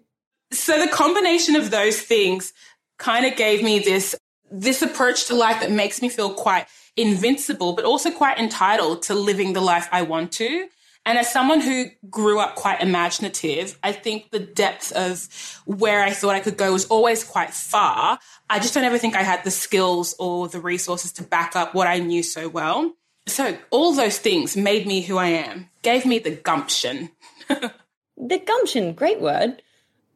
So 0.52 0.84
the 0.84 0.92
combination 0.92 1.56
of 1.56 1.72
those 1.72 2.02
things 2.02 2.54
kind 2.98 3.26
of 3.26 3.36
gave 3.36 3.64
me 3.64 3.80
this, 3.80 4.16
this 4.52 4.82
approach 4.82 5.26
to 5.26 5.36
life 5.36 5.62
that 5.62 5.72
makes 5.72 6.02
me 6.02 6.10
feel 6.10 6.34
quite 6.34 6.68
invincible, 6.98 7.74
but 7.74 7.86
also 7.86 8.12
quite 8.12 8.38
entitled 8.38 9.04
to 9.04 9.16
living 9.16 9.54
the 9.54 9.62
life 9.62 9.88
I 9.92 10.02
want 10.02 10.32
to. 10.34 10.68
And 11.10 11.18
as 11.18 11.34
someone 11.34 11.60
who 11.60 11.88
grew 12.08 12.38
up 12.38 12.54
quite 12.54 12.82
imaginative, 12.82 13.80
I 13.82 13.94
think 13.94 14.30
the 14.30 14.38
depth 14.38 14.92
of 14.92 15.28
where 15.66 16.04
I 16.04 16.12
thought 16.12 16.36
I 16.36 16.40
could 16.40 16.56
go 16.56 16.72
was 16.72 16.86
always 16.86 17.24
quite 17.24 17.50
far. 17.50 18.20
I 18.48 18.60
just 18.60 18.76
don't 18.76 18.84
ever 18.84 19.00
think 19.00 19.16
I 19.16 19.24
had 19.24 19.44
the 19.44 19.50
skills 19.50 20.14
or 20.20 20.48
the 20.48 20.60
resources 20.60 21.12
to 21.14 21.24
back 21.24 21.56
up 21.56 21.74
what 21.74 21.88
I 21.88 21.98
knew 21.98 22.22
so 22.22 22.48
well. 22.48 22.94
So 23.26 23.58
all 23.72 23.94
those 23.94 24.20
things 24.20 24.56
made 24.56 24.86
me 24.86 25.02
who 25.02 25.18
I 25.18 25.30
am, 25.30 25.72
gave 25.82 26.06
me 26.06 26.20
the 26.20 26.36
gumption. 26.36 27.10
the 27.48 28.38
gumption, 28.38 28.94
great 28.94 29.20
word. 29.20 29.64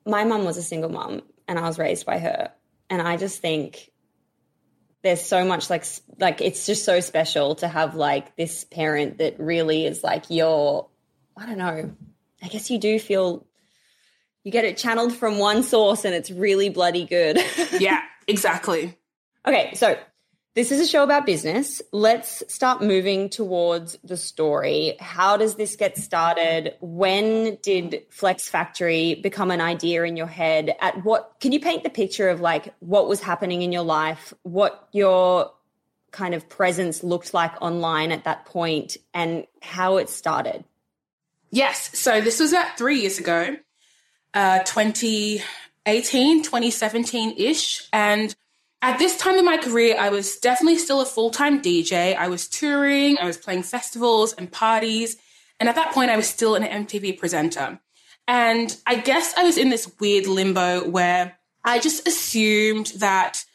My 0.06 0.24
mum 0.26 0.46
was 0.46 0.58
a 0.58 0.64
single 0.64 0.92
mum 0.92 1.24
and 1.48 1.58
I 1.58 1.64
was 1.64 1.80
raised 1.80 2.06
by 2.06 2.20
her. 2.20 2.52
And 2.92 3.02
I 3.02 3.18
just 3.18 3.42
think 3.42 3.90
there's 5.03 5.22
so 5.22 5.45
much 5.45 5.69
like 5.69 5.86
like 6.19 6.41
it's 6.41 6.65
just 6.65 6.86
so 6.86 7.00
special 7.00 7.55
to 7.55 7.67
have 7.67 7.95
like 7.95 8.36
this 8.36 8.63
parent 8.63 9.17
that 9.17 9.39
really 9.39 9.86
is 9.86 10.03
like 10.03 10.25
your 10.29 10.88
I 11.38 11.45
don't 11.45 11.57
know. 11.57 11.91
I 12.41 12.48
guess 12.48 12.69
you 12.69 12.77
do 12.79 13.00
feel 13.00 13.45
you 14.43 14.51
get 14.51 14.65
it 14.65 14.77
channeled 14.77 15.13
from 15.13 15.39
one 15.39 15.63
source 15.63 16.05
and 16.05 16.13
it's 16.13 16.31
really 16.31 16.69
bloody 16.69 17.05
good. 17.05 17.39
yeah, 17.79 18.01
exactly. 18.27 18.98
Okay, 19.45 19.74
so 19.75 19.98
this 20.55 20.72
is 20.72 20.79
a 20.79 20.86
show 20.86 21.03
about 21.03 21.25
business. 21.25 21.81
Let's 21.91 22.43
start 22.48 22.81
moving 22.81 23.29
towards 23.29 23.98
the 24.03 24.17
story. 24.17 24.95
How 25.00 25.36
does 25.36 25.55
this 25.55 25.75
get 25.75 25.98
started? 25.98 26.75
When 26.79 27.57
did 27.63 28.03
Flex 28.10 28.48
Factory 28.48 29.15
become 29.15 29.50
an 29.50 29.62
idea 29.62 30.03
in 30.03 30.15
your 30.15 30.27
head? 30.27 30.75
At 30.79 31.03
what 31.03 31.36
can 31.39 31.53
you 31.53 31.60
paint 31.60 31.83
the 31.83 31.89
picture 31.89 32.29
of 32.29 32.39
like 32.39 32.74
what 32.79 33.07
was 33.07 33.19
happening 33.19 33.63
in 33.63 33.72
your 33.72 33.81
life, 33.81 34.31
what 34.43 34.88
your 34.91 35.51
kind 36.12 36.36
of 36.36 36.48
presence 36.48 37.03
looked 37.03 37.33
like 37.33 37.60
online 37.60 38.12
at 38.12 38.25
that 38.25 38.45
point 38.45 38.98
and 39.12 39.48
how 39.63 39.98
it 39.98 40.07
started? 40.07 40.63
Yes. 41.50 41.98
So 41.98 42.22
this 42.22 42.39
was 42.39 42.53
about 42.53 42.77
three 42.77 43.01
years 43.01 43.17
ago, 43.17 43.55
uh, 44.36 44.60
2018, 44.60 46.43
2017 46.43 47.36
ish. 47.38 47.88
And 47.91 48.36
at 48.84 49.00
this 49.00 49.18
time 49.18 49.36
in 49.36 49.46
my 49.46 49.58
career, 49.58 49.96
I 49.98 50.10
was 50.10 50.36
definitely 50.36 50.78
still 50.78 51.00
a 51.00 51.06
full 51.06 51.30
time 51.30 51.62
DJ. 51.62 52.18
I 52.18 52.28
was 52.28 52.50
touring, 52.50 53.18
I 53.18 53.25
was 53.25 53.38
playing 53.38 53.63
festivals 53.63 54.34
and 54.34 54.52
parties. 54.52 55.16
And 55.58 55.70
at 55.70 55.75
that 55.75 55.94
point, 55.94 56.12
I 56.12 56.18
was 56.18 56.28
still 56.28 56.56
an 56.56 56.63
MTV 56.63 57.18
presenter. 57.18 57.79
And 58.27 58.75
I 58.86 58.96
guess 58.96 59.34
I 59.38 59.44
was 59.44 59.57
in 59.57 59.70
this 59.70 59.90
weird 60.01 60.27
limbo 60.27 60.90
where 60.90 61.40
I 61.64 61.79
just 61.79 62.05
assumed 62.05 62.88
that 62.98 63.46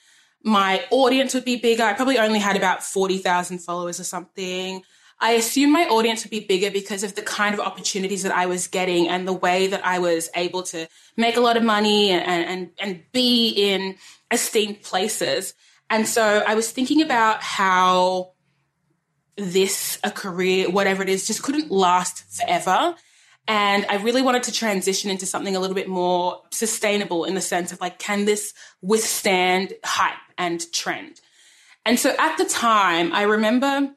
my 0.43 0.83
audience 0.91 1.35
would 1.35 1.45
be 1.45 1.57
bigger. 1.57 1.83
I 1.83 1.93
probably 1.93 2.19
only 2.19 2.39
had 2.39 2.57
about 2.57 2.83
40,000 2.83 3.59
followers 3.59 4.01
or 4.01 4.05
something. 4.05 4.83
I 5.21 5.33
assumed 5.33 5.73
my 5.73 5.85
audience 5.85 6.25
would 6.25 6.31
be 6.31 6.41
bigger 6.41 6.71
because 6.71 7.03
of 7.03 7.17
the 7.17 7.23
kind 7.23 7.53
of 7.53 7.61
opportunities 7.61 8.23
that 8.23 8.33
I 8.33 8.47
was 8.47 8.67
getting 8.67 9.09
and 9.09 9.29
the 9.29 9.33
way 9.33 9.67
that 9.67 9.85
I 9.85 9.99
was 9.99 10.31
able 10.35 10.63
to 10.65 10.89
make 11.19 11.37
a 11.37 11.41
lot 11.41 11.59
of 11.59 11.65
money 11.65 12.11
and, 12.13 12.45
and, 12.47 12.71
and 12.81 13.03
be 13.13 13.51
in 13.51 13.97
esteemed 14.31 14.83
places. 14.83 15.55
And 15.91 16.07
so 16.07 16.43
I 16.47 16.55
was 16.55 16.71
thinking 16.71 17.03
about 17.03 17.43
how 17.43 18.33
this, 19.37 19.99
a 20.05 20.11
career, 20.11 20.69
whatever 20.69 21.03
it 21.03 21.09
is, 21.09 21.27
just 21.27 21.43
couldn't 21.43 21.71
last 21.71 22.25
forever. 22.35 22.95
And 23.47 23.87
I 23.89 23.97
really 23.97 24.21
wanted 24.21 24.43
to 24.45 24.53
transition 24.53 25.11
into 25.11 25.25
something 25.25 25.57
a 25.57 25.61
little 25.61 25.75
bit 25.75 25.89
more 25.89 26.43
sustainable 26.51 27.25
in 27.25 27.35
the 27.35 27.41
sense 27.41 27.73
of 27.73 27.81
like, 27.81 27.99
can 27.99 28.27
this 28.27 28.53
withstand 28.83 29.73
hype 29.85 30.19
and 30.37 30.71
trend? 30.73 31.21
And 31.87 31.99
so 31.99 32.15
at 32.19 32.37
the 32.37 32.45
time, 32.45 33.15
I 33.15 33.23
remember 33.23 33.95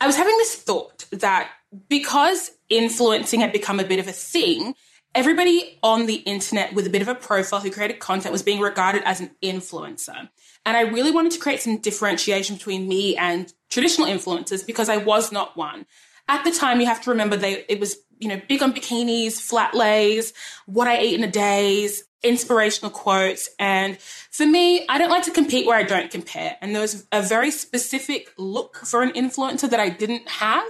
I 0.00 0.06
was 0.06 0.16
having 0.16 0.36
this 0.36 0.56
thought 0.56 1.06
that 1.12 1.50
because 1.88 2.50
influencing 2.68 3.40
had 3.40 3.52
become 3.52 3.80
a 3.80 3.84
bit 3.84 3.98
of 3.98 4.08
a 4.08 4.12
thing, 4.12 4.74
everybody 5.14 5.78
on 5.82 6.06
the 6.06 6.16
internet 6.16 6.72
with 6.74 6.86
a 6.86 6.90
bit 6.90 7.02
of 7.02 7.08
a 7.08 7.14
profile 7.14 7.60
who 7.60 7.70
created 7.70 7.98
content 7.98 8.32
was 8.32 8.42
being 8.42 8.60
regarded 8.60 9.02
as 9.04 9.20
an 9.20 9.30
influencer. 9.42 10.28
And 10.64 10.76
I 10.76 10.82
really 10.82 11.10
wanted 11.10 11.32
to 11.32 11.38
create 11.38 11.60
some 11.60 11.78
differentiation 11.78 12.56
between 12.56 12.86
me 12.88 13.16
and 13.16 13.52
traditional 13.70 14.06
influencers 14.06 14.66
because 14.66 14.88
I 14.88 14.98
was 14.98 15.32
not 15.32 15.56
one. 15.56 15.86
At 16.28 16.44
the 16.44 16.52
time, 16.52 16.80
you 16.80 16.86
have 16.86 17.02
to 17.02 17.10
remember 17.10 17.36
they, 17.36 17.64
it 17.68 17.80
was, 17.80 17.96
you 18.18 18.28
know, 18.28 18.40
big 18.48 18.62
on 18.62 18.72
bikinis, 18.72 19.40
flat 19.40 19.74
lays, 19.74 20.32
what 20.66 20.86
I 20.86 20.98
ate 20.98 21.14
in 21.14 21.24
a 21.24 21.30
days, 21.30 22.04
inspirational 22.22 22.90
quotes. 22.90 23.48
And 23.58 23.98
for 23.98 24.46
me, 24.46 24.86
I 24.88 24.98
don't 24.98 25.10
like 25.10 25.24
to 25.24 25.30
compete 25.30 25.66
where 25.66 25.78
I 25.78 25.82
don't 25.82 26.10
compare. 26.10 26.56
And 26.60 26.74
there 26.74 26.82
was 26.82 27.06
a 27.10 27.22
very 27.22 27.50
specific 27.50 28.32
look 28.36 28.76
for 28.76 29.02
an 29.02 29.10
influencer 29.12 29.68
that 29.70 29.80
I 29.80 29.88
didn't 29.88 30.28
have. 30.28 30.64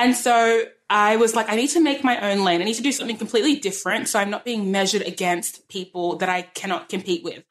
And 0.00 0.16
so 0.16 0.62
I 0.88 1.16
was 1.16 1.36
like, 1.36 1.50
I 1.50 1.56
need 1.56 1.68
to 1.68 1.80
make 1.80 2.02
my 2.02 2.32
own 2.32 2.42
lane. 2.42 2.62
I 2.62 2.64
need 2.64 2.74
to 2.74 2.82
do 2.82 2.90
something 2.90 3.18
completely 3.18 3.56
different. 3.56 4.08
So 4.08 4.18
I'm 4.18 4.30
not 4.30 4.46
being 4.46 4.72
measured 4.72 5.02
against 5.02 5.68
people 5.68 6.16
that 6.16 6.28
I 6.30 6.42
cannot 6.42 6.88
compete 6.88 7.22
with. 7.22 7.44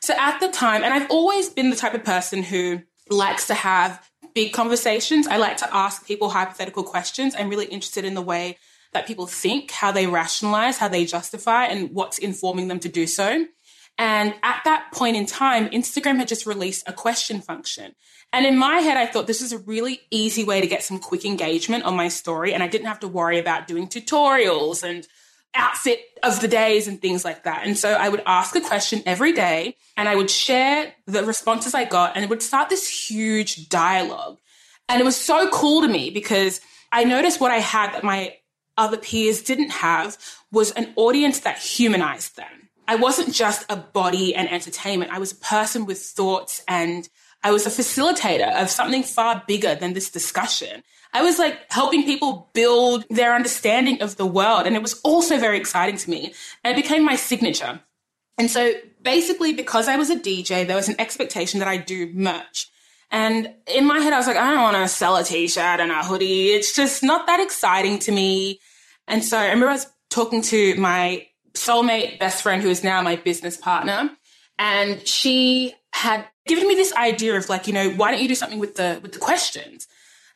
So 0.00 0.14
at 0.18 0.40
the 0.40 0.48
time, 0.48 0.82
and 0.82 0.92
I've 0.92 1.10
always 1.10 1.50
been 1.50 1.68
the 1.68 1.76
type 1.76 1.94
of 1.94 2.02
person 2.02 2.42
who 2.42 2.80
likes 3.10 3.46
to 3.48 3.54
have 3.54 4.08
big 4.34 4.54
conversations. 4.54 5.26
I 5.26 5.36
like 5.36 5.58
to 5.58 5.76
ask 5.76 6.06
people 6.06 6.30
hypothetical 6.30 6.82
questions. 6.82 7.34
I'm 7.38 7.50
really 7.50 7.66
interested 7.66 8.06
in 8.06 8.14
the 8.14 8.22
way 8.22 8.56
that 8.94 9.06
people 9.06 9.26
think, 9.26 9.70
how 9.70 9.92
they 9.92 10.06
rationalize, 10.06 10.78
how 10.78 10.88
they 10.88 11.04
justify, 11.04 11.66
and 11.66 11.90
what's 11.90 12.18
informing 12.18 12.68
them 12.68 12.80
to 12.80 12.88
do 12.88 13.06
so. 13.06 13.46
And 13.98 14.34
at 14.42 14.62
that 14.64 14.90
point 14.92 15.16
in 15.16 15.26
time, 15.26 15.68
Instagram 15.68 16.16
had 16.16 16.28
just 16.28 16.46
released 16.46 16.88
a 16.88 16.92
question 16.92 17.40
function. 17.40 17.94
And 18.32 18.46
in 18.46 18.56
my 18.56 18.76
head, 18.76 18.96
I 18.96 19.06
thought 19.06 19.26
this 19.26 19.42
is 19.42 19.52
a 19.52 19.58
really 19.58 20.00
easy 20.10 20.44
way 20.44 20.60
to 20.60 20.66
get 20.66 20.82
some 20.82 20.98
quick 20.98 21.24
engagement 21.24 21.84
on 21.84 21.94
my 21.94 22.08
story. 22.08 22.54
And 22.54 22.62
I 22.62 22.68
didn't 22.68 22.86
have 22.86 23.00
to 23.00 23.08
worry 23.08 23.38
about 23.38 23.66
doing 23.66 23.88
tutorials 23.88 24.82
and 24.82 25.06
outfit 25.54 26.00
of 26.22 26.40
the 26.40 26.48
days 26.48 26.88
and 26.88 27.00
things 27.00 27.24
like 27.24 27.44
that. 27.44 27.66
And 27.66 27.76
so 27.76 27.92
I 27.92 28.08
would 28.08 28.22
ask 28.26 28.56
a 28.56 28.60
question 28.60 29.02
every 29.04 29.32
day 29.32 29.76
and 29.96 30.08
I 30.08 30.16
would 30.16 30.30
share 30.30 30.94
the 31.06 31.24
responses 31.24 31.74
I 31.74 31.84
got 31.84 32.16
and 32.16 32.24
it 32.24 32.30
would 32.30 32.42
start 32.42 32.70
this 32.70 32.88
huge 32.88 33.68
dialogue. 33.68 34.38
And 34.88 35.00
it 35.00 35.04
was 35.04 35.16
so 35.16 35.48
cool 35.50 35.82
to 35.82 35.88
me 35.88 36.10
because 36.10 36.60
I 36.90 37.04
noticed 37.04 37.40
what 37.40 37.50
I 37.50 37.58
had 37.58 37.92
that 37.92 38.04
my 38.04 38.36
other 38.78 38.96
peers 38.96 39.42
didn't 39.42 39.70
have 39.70 40.16
was 40.50 40.70
an 40.72 40.92
audience 40.96 41.40
that 41.40 41.58
humanized 41.58 42.36
them. 42.36 42.61
I 42.92 42.96
wasn't 42.96 43.32
just 43.32 43.64
a 43.70 43.76
body 43.76 44.34
and 44.34 44.52
entertainment. 44.52 45.12
I 45.12 45.18
was 45.18 45.32
a 45.32 45.36
person 45.36 45.86
with 45.86 45.98
thoughts 45.98 46.62
and 46.68 47.08
I 47.42 47.50
was 47.50 47.64
a 47.64 47.70
facilitator 47.70 48.54
of 48.60 48.68
something 48.68 49.02
far 49.02 49.42
bigger 49.48 49.74
than 49.74 49.94
this 49.94 50.10
discussion. 50.10 50.82
I 51.14 51.22
was 51.22 51.38
like 51.38 51.72
helping 51.72 52.04
people 52.04 52.50
build 52.52 53.06
their 53.08 53.34
understanding 53.34 54.02
of 54.02 54.18
the 54.18 54.26
world. 54.26 54.66
And 54.66 54.76
it 54.76 54.82
was 54.82 55.00
also 55.04 55.38
very 55.38 55.56
exciting 55.56 55.96
to 55.96 56.10
me. 56.10 56.34
And 56.62 56.76
it 56.76 56.82
became 56.82 57.02
my 57.02 57.16
signature. 57.16 57.80
And 58.36 58.50
so 58.50 58.74
basically, 59.00 59.54
because 59.54 59.88
I 59.88 59.96
was 59.96 60.10
a 60.10 60.16
DJ, 60.16 60.66
there 60.66 60.76
was 60.76 60.90
an 60.90 61.00
expectation 61.00 61.60
that 61.60 61.68
I 61.68 61.78
do 61.78 62.12
merch. 62.12 62.68
And 63.10 63.54
in 63.74 63.86
my 63.86 64.00
head, 64.00 64.12
I 64.12 64.18
was 64.18 64.26
like, 64.26 64.36
I 64.36 64.50
don't 64.50 64.64
want 64.64 64.76
to 64.76 64.86
sell 64.86 65.16
a 65.16 65.24
t-shirt 65.24 65.80
and 65.80 65.90
a 65.90 66.04
hoodie. 66.04 66.50
It's 66.50 66.76
just 66.76 67.02
not 67.02 67.26
that 67.26 67.40
exciting 67.40 68.00
to 68.00 68.12
me. 68.12 68.60
And 69.08 69.24
so 69.24 69.38
I 69.38 69.44
remember 69.44 69.68
I 69.68 69.72
was 69.72 69.86
talking 70.10 70.42
to 70.42 70.74
my 70.74 71.26
soulmate 71.54 72.18
best 72.18 72.42
friend, 72.42 72.62
who 72.62 72.70
is 72.70 72.84
now 72.84 73.02
my 73.02 73.16
business 73.16 73.56
partner. 73.56 74.10
And 74.58 75.06
she 75.06 75.74
had 75.92 76.26
given 76.46 76.66
me 76.66 76.74
this 76.74 76.92
idea 76.94 77.36
of 77.36 77.48
like, 77.48 77.66
you 77.66 77.72
know, 77.72 77.90
why 77.90 78.10
don't 78.10 78.22
you 78.22 78.28
do 78.28 78.34
something 78.34 78.58
with 78.58 78.76
the, 78.76 79.00
with 79.02 79.12
the 79.12 79.18
questions? 79.18 79.86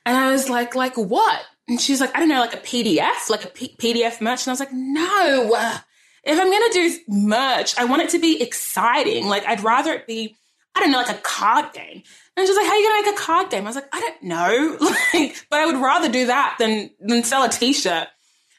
And 0.04 0.16
I 0.16 0.30
was 0.30 0.48
like, 0.48 0.74
like 0.74 0.96
what? 0.96 1.42
And 1.68 1.80
she's 1.80 2.00
like, 2.00 2.14
I 2.14 2.20
don't 2.20 2.28
know, 2.28 2.40
like 2.40 2.54
a 2.54 2.58
PDF, 2.58 3.28
like 3.28 3.44
a 3.44 3.48
P- 3.48 3.76
PDF 3.78 4.20
merch. 4.20 4.46
And 4.46 4.48
I 4.48 4.52
was 4.52 4.60
like, 4.60 4.72
no, 4.72 5.54
uh, 5.56 5.78
if 6.22 6.40
I'm 6.40 6.50
to 6.50 6.70
do 6.72 6.98
merch, 7.08 7.78
I 7.78 7.84
want 7.84 8.02
it 8.02 8.10
to 8.10 8.18
be 8.18 8.42
exciting. 8.42 9.26
Like, 9.26 9.44
I'd 9.46 9.62
rather 9.62 9.92
it 9.92 10.06
be, 10.06 10.36
I 10.74 10.80
don't 10.80 10.92
know, 10.92 10.98
like 10.98 11.16
a 11.16 11.20
card 11.22 11.72
game. 11.72 12.02
And 12.36 12.46
she's 12.46 12.56
like, 12.56 12.66
how 12.66 12.72
are 12.72 12.78
you 12.78 13.04
to 13.04 13.10
make 13.10 13.18
a 13.18 13.22
card 13.22 13.50
game? 13.50 13.64
I 13.64 13.66
was 13.66 13.76
like, 13.76 13.88
I 13.92 14.00
don't 14.00 14.22
know. 14.22 14.76
like, 15.14 15.36
but 15.50 15.60
I 15.60 15.66
would 15.66 15.80
rather 15.80 16.08
do 16.08 16.26
that 16.26 16.56
than, 16.58 16.90
than 17.00 17.24
sell 17.24 17.44
a 17.44 17.48
t-shirt. 17.48 18.08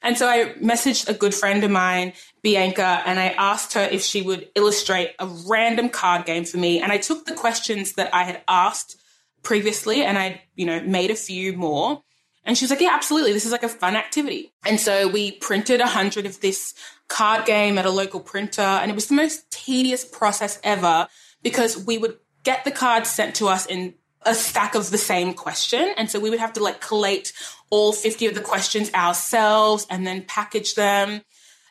And 0.07 0.17
so 0.17 0.25
I 0.25 0.53
messaged 0.63 1.09
a 1.09 1.13
good 1.13 1.35
friend 1.35 1.65
of 1.65 1.69
mine, 1.69 2.13
Bianca, 2.41 3.03
and 3.05 3.19
I 3.19 3.27
asked 3.27 3.73
her 3.73 3.81
if 3.91 4.01
she 4.01 4.21
would 4.21 4.47
illustrate 4.55 5.11
a 5.19 5.27
random 5.49 5.89
card 5.89 6.25
game 6.25 6.45
for 6.45 6.55
me. 6.55 6.79
And 6.79 6.93
I 6.93 6.97
took 6.97 7.25
the 7.25 7.33
questions 7.33 7.91
that 7.95 8.15
I 8.15 8.23
had 8.23 8.41
asked 8.47 8.95
previously 9.43 10.05
and 10.05 10.17
I, 10.17 10.43
you 10.55 10.65
know, 10.65 10.79
made 10.79 11.11
a 11.11 11.15
few 11.15 11.51
more. 11.51 12.03
And 12.45 12.57
she 12.57 12.63
was 12.63 12.69
like, 12.69 12.79
yeah, 12.79 12.91
absolutely. 12.93 13.33
This 13.33 13.45
is 13.45 13.51
like 13.51 13.63
a 13.63 13.67
fun 13.67 13.97
activity. 13.97 14.53
And 14.65 14.79
so 14.79 15.09
we 15.09 15.33
printed 15.33 15.81
a 15.81 15.87
hundred 15.87 16.25
of 16.25 16.39
this 16.39 16.73
card 17.09 17.45
game 17.45 17.77
at 17.77 17.85
a 17.85 17.91
local 17.91 18.21
printer. 18.21 18.61
And 18.61 18.89
it 18.89 18.95
was 18.95 19.07
the 19.07 19.15
most 19.15 19.51
tedious 19.51 20.05
process 20.05 20.57
ever 20.63 21.09
because 21.43 21.85
we 21.85 21.97
would 21.97 22.17
get 22.43 22.63
the 22.63 22.71
cards 22.71 23.09
sent 23.09 23.35
to 23.35 23.49
us 23.49 23.65
in 23.65 23.93
a 24.23 24.35
stack 24.35 24.75
of 24.75 24.89
the 24.91 24.97
same 24.97 25.33
question. 25.33 25.93
And 25.97 26.09
so 26.09 26.19
we 26.19 26.29
would 26.29 26.39
have 26.39 26.53
to 26.53 26.63
like 26.63 26.81
collate 26.81 27.33
all 27.69 27.93
50 27.93 28.27
of 28.27 28.35
the 28.35 28.41
questions 28.41 28.93
ourselves 28.93 29.85
and 29.89 30.05
then 30.05 30.23
package 30.23 30.75
them. 30.75 31.21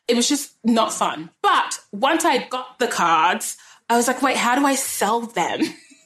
It 0.08 0.16
was 0.16 0.28
just 0.28 0.54
not 0.64 0.92
fun. 0.92 1.30
But 1.42 1.80
once 1.92 2.24
I 2.24 2.46
got 2.46 2.78
the 2.78 2.86
cards, 2.86 3.56
I 3.88 3.96
was 3.96 4.06
like, 4.06 4.22
wait, 4.22 4.36
how 4.36 4.54
do 4.54 4.64
I 4.64 4.74
sell 4.74 5.20
them? 5.20 5.60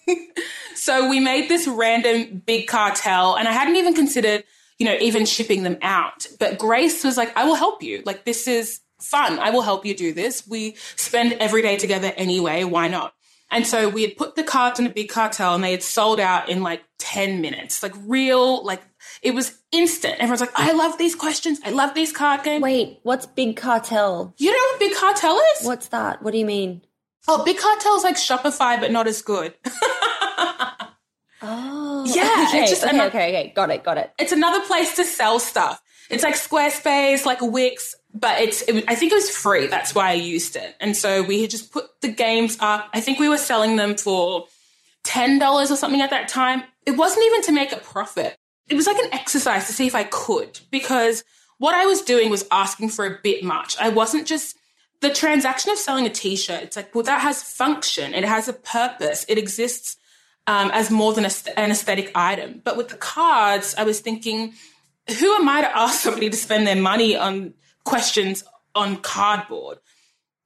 so 0.75 1.09
we 1.09 1.21
made 1.21 1.49
this 1.49 1.69
random 1.69 2.43
big 2.45 2.67
cartel 2.67 3.37
and 3.37 3.47
I 3.47 3.53
hadn't 3.53 3.77
even 3.77 3.95
considered, 3.95 4.45
you 4.79 4.87
know, 4.87 4.97
even 5.01 5.27
shipping 5.27 5.63
them 5.63 5.79
out. 5.83 6.27
But 6.39 6.59
Grace 6.59 7.05
was 7.05 7.17
like, 7.17 7.37
I 7.37 7.45
will 7.45 7.55
help 7.55 7.83
you. 7.83 8.03
Like, 8.05 8.25
this 8.25 8.49
is 8.49 8.81
fun. 9.01 9.39
I 9.39 9.51
will 9.51 9.63
help 9.63 9.85
you 9.85 9.95
do 9.95 10.13
this. 10.13 10.47
We 10.47 10.77
spend 10.97 11.35
every 11.35 11.63
day 11.63 11.77
together 11.77 12.13
anyway. 12.17 12.65
Why 12.65 12.89
not? 12.89 13.15
And 13.51 13.67
so 13.67 13.89
we 13.89 14.03
had 14.03 14.17
put 14.17 14.37
the 14.37 14.45
cards 14.45 14.79
in 14.79 14.87
a 14.87 14.91
big 14.91 15.09
cartel 15.09 15.55
and 15.55 15.65
they 15.65 15.73
had 15.73 15.83
sold 15.83 16.21
out 16.21 16.49
in 16.49 16.63
like 16.63 16.83
10 16.99 17.41
minutes, 17.41 17.83
like 17.83 17.95
real, 18.07 18.65
like 18.65 18.81
it 19.23 19.35
was 19.35 19.59
instant. 19.73 20.15
Everyone's 20.15 20.41
like, 20.41 20.53
I 20.55 20.73
love 20.73 20.99
these 20.99 21.15
questions. 21.17 21.59
I 21.65 21.71
love 21.71 21.95
these 21.95 22.13
card 22.13 22.45
games. 22.45 22.63
Wait, 22.63 23.01
what's 23.03 23.27
Big 23.27 23.57
Cartel? 23.57 24.35
You 24.39 24.51
know 24.53 24.59
what 24.59 24.79
Big 24.81 24.95
Cartel 24.97 25.37
is? 25.57 25.67
What's 25.67 25.89
that? 25.89 26.23
What 26.23 26.31
do 26.31 26.39
you 26.39 26.47
mean? 26.47 26.83
Oh, 27.27 27.45
Big 27.45 27.59
Cartel 27.59 27.97
is 27.97 28.05
like 28.05 28.17
Shopify, 28.17 28.79
but 28.81 28.93
not 28.93 29.07
as 29.07 29.21
good. 29.23 29.55
oh. 31.43 32.05
Yeah. 32.07 32.47
Okay, 32.49 32.63
it's 32.63 32.71
just 32.71 32.85
okay, 32.85 32.95
another- 32.95 33.09
okay, 33.11 33.29
okay. 33.41 33.53
Got 33.55 33.71
it, 33.71 33.83
got 33.85 33.99
it. 33.99 34.13
It's 34.19 34.33
another 34.33 34.65
place 34.67 34.97
to 34.97 35.05
sell 35.05 35.39
stuff. 35.39 35.83
It's 36.09 36.23
like 36.25 36.35
Squarespace, 36.35 37.25
like 37.25 37.41
Wix, 37.41 37.95
but 38.15 38.41
it's, 38.41 38.63
it, 38.63 38.85
I 38.89 38.95
think 38.95 39.13
it 39.13 39.17
was 39.17 39.31
free. 39.31 39.67
That's 39.67 39.95
why 39.95 40.11
I 40.11 40.15
used 40.15 40.57
it. 40.57 40.77
And 40.81 40.97
so 40.97 41.23
we 41.23 41.43
had 41.43 41.51
just 41.51 41.73
put 41.73 42.01
the 42.01 42.09
games 42.09 42.57
up. 42.61 42.89
I 42.93 43.01
think 43.01 43.19
we 43.19 43.29
were 43.29 43.39
selling 43.39 43.77
them 43.77 43.97
for 43.97 44.47
$10 45.05 45.71
or 45.71 45.77
something 45.77 46.01
at 46.01 46.11
that 46.11 46.29
time. 46.29 46.63
It 46.87 46.93
wasn't 46.93 47.27
even 47.27 47.43
to 47.43 47.53
make 47.53 47.73
a 47.73 47.77
profit. 47.77 48.37
It 48.69 48.75
was 48.75 48.87
like 48.87 48.99
an 48.99 49.13
exercise 49.13 49.67
to 49.67 49.73
see 49.73 49.87
if 49.87 49.95
I 49.95 50.05
could 50.05 50.61
because 50.71 51.25
what 51.59 51.75
I 51.75 51.87
was 51.87 52.03
doing 52.03 52.31
was 52.31 52.47
asking 52.51 52.91
for 52.91 53.05
a 53.07 53.19
bit 53.23 53.45
much. 53.45 53.77
I 53.79 53.89
wasn't 53.89 54.27
just 54.27 54.57
the 55.01 55.11
transaction 55.11 55.71
of 55.73 55.79
selling 55.79 56.07
a 56.07 56.11
t-shirt. 56.11 56.63
It's 56.63 56.77
like, 56.77 56.95
well, 56.95 57.05
that 57.05 57.21
has 57.21 57.43
function. 57.43 58.15
It 58.15 58.25
has 58.25 58.49
a 58.49 58.53
purpose. 58.53 59.25
It 59.29 59.39
exists 59.39 59.97
um, 60.47 60.71
as 60.73 60.91
more 60.91 61.13
than 61.13 61.25
a, 61.25 61.31
an 61.57 61.71
aesthetic 61.71 62.13
item. 62.15 62.61
But 62.65 62.77
with 62.77 62.89
the 62.89 62.97
cards, 62.97 63.75
I 63.77 63.85
was 63.85 64.01
thinking, 64.01 64.55
who 65.19 65.35
am 65.35 65.49
I 65.49 65.63
to 65.63 65.77
ask 65.77 66.01
somebody 66.03 66.31
to 66.31 66.37
spend 66.37 66.67
their 66.67 66.77
money 66.77 67.17
on 67.17 67.55
questions 67.85 68.45
on 68.75 68.97
cardboard? 68.97 69.79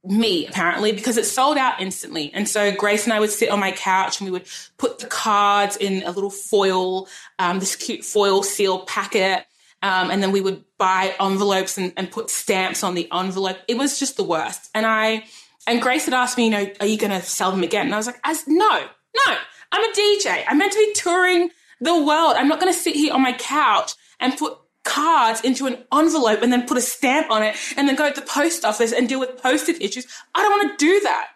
Me, 0.07 0.47
apparently, 0.47 0.93
because 0.93 1.17
it 1.17 1.25
sold 1.25 1.57
out 1.57 1.81
instantly. 1.81 2.31
And 2.35 2.47
so 2.47 2.73
Grace 2.73 3.05
and 3.05 3.13
I 3.13 3.21
would 3.21 3.31
sit 3.31 3.49
on 3.49 3.59
my 3.59 3.73
couch 3.73 4.21
and 4.21 4.27
we 4.27 4.33
would 4.33 4.47
put 4.77 4.99
the 4.99 5.07
cards 5.07 5.79
in 5.79 6.03
a 6.03 6.11
little 6.11 6.31
foil, 6.31 7.09
um, 7.39 7.59
this 7.59 7.75
cute 7.75 8.05
foil 8.05 8.43
seal 8.43 8.81
packet. 8.81 9.47
Um, 9.83 10.11
and 10.11 10.23
then 10.23 10.31
we 10.31 10.43
would 10.43 10.65
buy 10.79 11.15
envelopes 11.21 11.79
and, 11.79 11.93
and 11.97 12.11
put 12.11 12.29
stamps 12.31 12.83
on 12.83 12.95
the 12.95 13.09
envelope. 13.13 13.59
It 13.67 13.79
was 13.79 13.99
just 13.99 14.17
the 14.17 14.25
worst. 14.25 14.71
And 14.75 14.85
I, 14.85 15.25
and 15.67 15.81
Grace 15.81 16.05
had 16.05 16.15
asked 16.15 16.37
me, 16.37 16.45
you 16.45 16.51
know, 16.51 16.71
are 16.81 16.87
you 16.87 16.99
going 16.99 17.11
to 17.11 17.23
sell 17.23 17.51
them 17.51 17.63
again? 17.63 17.87
And 17.87 17.95
I 17.95 17.99
was 17.99 18.07
like, 18.07 18.21
as 18.25 18.45
no, 18.47 18.89
no, 19.27 19.37
I'm 19.73 19.91
a 19.91 19.95
DJ. 19.95 20.45
I'm 20.47 20.59
meant 20.59 20.73
to 20.73 20.79
be 20.79 20.93
touring 20.95 21.51
the 21.81 21.95
world. 22.03 22.35
I'm 22.37 22.49
not 22.49 22.61
going 22.61 22.73
to 22.73 22.79
sit 22.79 22.95
here 22.95 23.13
on 23.13 23.23
my 23.23 23.33
couch 23.33 23.93
and 24.21 24.37
put 24.37 24.57
cards 24.85 25.41
into 25.41 25.67
an 25.67 25.79
envelope 25.93 26.43
and 26.43 26.53
then 26.53 26.67
put 26.67 26.79
a 26.79 26.83
stamp 26.83 27.31
on 27.31 27.43
it 27.43 27.57
and 27.77 27.89
then 27.89 27.97
go 27.97 28.11
to 28.11 28.21
the 28.21 28.27
post 28.27 28.65
office 28.65 28.93
and 28.93 29.09
deal 29.09 29.21
with 29.21 29.43
postage 29.43 29.81
issues. 29.81 30.07
I 30.35 30.43
don't 30.43 30.51
want 30.51 30.79
to 30.79 30.85
do 30.85 31.01
that. 31.01 31.29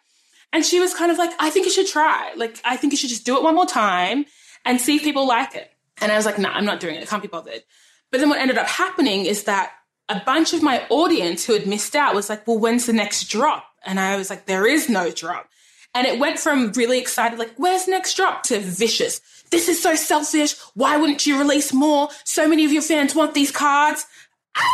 And 0.53 0.65
she 0.65 0.81
was 0.81 0.95
kind 0.95 1.11
of 1.11 1.19
like, 1.19 1.31
I 1.39 1.51
think 1.51 1.67
you 1.67 1.73
should 1.73 1.89
try. 1.89 2.33
Like, 2.37 2.61
I 2.65 2.77
think 2.77 2.93
you 2.93 2.97
should 2.97 3.11
just 3.11 3.27
do 3.27 3.37
it 3.37 3.43
one 3.43 3.55
more 3.55 3.67
time 3.67 4.25
and 4.65 4.81
see 4.81 4.97
if 4.97 5.03
people 5.03 5.27
like 5.27 5.55
it. 5.55 5.71
And 6.01 6.13
I 6.13 6.17
was 6.17 6.27
like, 6.27 6.39
nah, 6.39 6.51
I'm 6.51 6.65
not 6.65 6.81
doing 6.81 6.95
it. 6.95 7.03
I 7.03 7.07
can't 7.07 7.23
be 7.23 7.29
bothered. 7.29 7.63
But 8.11 8.21
then 8.21 8.29
what 8.29 8.39
ended 8.39 8.57
up 8.57 8.67
happening 8.67 9.27
is 9.27 9.45
that 9.45 9.73
a 10.09 10.23
bunch 10.25 10.55
of 10.55 10.63
my 10.63 10.87
audience 10.89 11.45
who 11.45 11.53
had 11.53 11.67
missed 11.67 11.95
out 11.95 12.15
was 12.15 12.31
like, 12.31 12.47
well, 12.47 12.59
when's 12.59 12.87
the 12.87 12.93
next 12.93 13.25
drop? 13.29 13.65
And 13.85 14.01
I 14.01 14.17
was 14.17 14.31
like, 14.31 14.47
there 14.47 14.67
is 14.67 14.89
no 14.89 15.11
drop. 15.11 15.49
And 15.95 16.07
it 16.07 16.19
went 16.19 16.39
from 16.39 16.73
really 16.73 16.99
excited, 16.99 17.39
like, 17.39 17.53
where's 17.57 17.87
the 17.87 17.91
next 17.91 18.15
drop 18.15 18.43
to 18.45 18.59
vicious. 18.59 19.21
This 19.51 19.69
is 19.69 19.83
so 19.83 19.95
selfish. 19.95 20.57
Why 20.75 20.97
wouldn't 20.97 21.27
you 21.27 21.39
release 21.39 21.73
more? 21.73 22.09
So 22.25 22.49
many 22.49 22.65
of 22.65 22.73
your 22.73 22.83
fans 22.83 23.15
want 23.15 23.35
these 23.35 23.51
cards. 23.51 24.07
I 24.55 24.67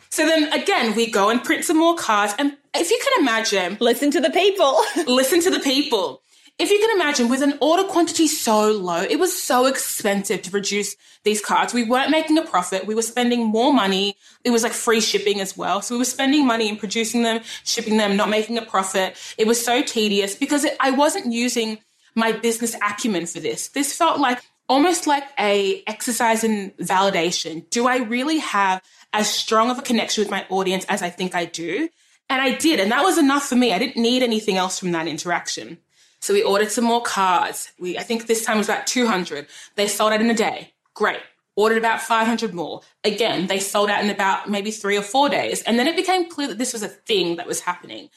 So 0.10 0.26
then 0.26 0.52
again, 0.52 0.96
we 0.96 1.10
go 1.10 1.30
and 1.30 1.44
print 1.44 1.66
some 1.66 1.78
more 1.78 1.96
cards. 1.96 2.34
And 2.38 2.58
if 2.76 2.92
you 2.92 3.00
can 3.04 3.24
imagine, 3.24 3.78
Listen 3.80 4.12
to 4.12 4.22
the 4.22 4.30
people. 4.30 4.82
listen 5.08 5.42
to 5.42 5.50
the 5.50 5.60
people. 5.60 6.22
If 6.60 6.70
you 6.70 6.78
can 6.78 7.00
imagine, 7.00 7.30
with 7.30 7.42
an 7.42 7.58
order 7.62 7.86
quantity 7.86 8.28
so 8.28 8.70
low, 8.70 9.02
it 9.02 9.18
was 9.18 9.42
so 9.42 9.66
expensive 9.66 10.42
to 10.42 10.52
produce 10.52 10.98
these 11.24 11.40
cards. 11.40 11.74
We 11.74 11.86
weren't 11.86 12.12
making 12.12 12.38
a 12.38 12.42
profit. 12.42 12.86
We 12.86 12.96
were 12.96 13.02
spending 13.02 13.46
more 13.46 13.74
money. 13.74 14.18
It 14.44 14.50
was 14.50 14.64
like 14.64 14.74
free 14.74 15.00
shipping 15.00 15.40
as 15.40 15.56
well. 15.56 15.82
So 15.82 15.96
we 15.96 16.00
were 16.00 16.06
spending 16.06 16.46
money 16.46 16.68
in 16.68 16.76
producing 16.76 17.24
them, 17.24 17.40
shipping 17.64 17.96
them, 17.96 18.18
not 18.18 18.30
making 18.30 18.58
a 18.58 18.62
profit. 18.62 19.16
It 19.38 19.48
was 19.48 19.64
so 19.64 19.82
tedious 19.82 20.36
because 20.36 20.66
it, 20.66 20.76
I 20.82 20.92
wasn't 20.92 21.32
using 21.32 21.78
my 22.14 22.34
business 22.34 22.76
acumen 22.76 23.26
for 23.26 23.40
this. 23.40 23.70
This 23.70 23.96
felt 23.96 24.20
like 24.20 24.42
almost 24.68 25.08
like 25.08 25.24
a 25.40 25.82
exercise 25.88 26.44
in 26.44 26.72
validation. 26.72 27.70
Do 27.70 27.88
I 27.88 28.00
really 28.00 28.40
have 28.40 28.82
as 29.14 29.30
strong 29.30 29.72
of 29.72 29.80
a 29.80 29.82
connection 29.82 30.22
with 30.22 30.30
my 30.30 30.46
audience 30.50 30.86
as 30.90 31.02
I 31.02 31.10
think 31.10 31.36
I 31.36 31.46
do? 31.46 31.88
And 32.30 32.42
I 32.42 32.56
did. 32.56 32.82
And 32.82 32.92
that 32.92 33.04
was 33.04 33.18
enough 33.18 33.48
for 33.48 33.56
me. 33.56 33.72
I 33.72 33.80
didn't 33.80 34.02
need 34.02 34.24
anything 34.24 34.58
else 34.58 34.78
from 34.78 34.92
that 34.92 35.08
interaction. 35.08 35.78
So 36.22 36.34
we 36.34 36.44
ordered 36.44 36.72
some 36.72 36.84
more 36.84 37.02
cards. 37.02 37.72
We, 37.80 37.98
I 37.98 38.04
think 38.04 38.28
this 38.28 38.46
time 38.46 38.58
was 38.58 38.68
about 38.68 38.88
200. 38.88 39.48
They 39.76 39.88
sold 39.88 40.14
out 40.14 40.22
in 40.22 40.30
a 40.30 40.34
day. 40.34 40.74
Great. 40.94 41.20
Ordered 41.56 41.78
about 41.78 42.02
500 42.02 42.54
more. 42.54 42.82
Again, 43.04 43.48
they 43.48 43.60
sold 43.60 43.90
out 43.90 44.04
in 44.04 44.10
about 44.10 44.50
maybe 44.50 44.72
three 44.72 44.98
or 44.98 45.02
four 45.02 45.30
days. 45.30 45.62
And 45.64 45.80
then 45.80 45.88
it 45.88 45.96
became 45.96 46.30
clear 46.30 46.48
that 46.50 46.58
this 46.58 46.74
was 46.74 46.84
a 46.84 46.88
thing 46.88 47.38
that 47.38 47.48
was 47.48 47.62
happening. 47.62 48.10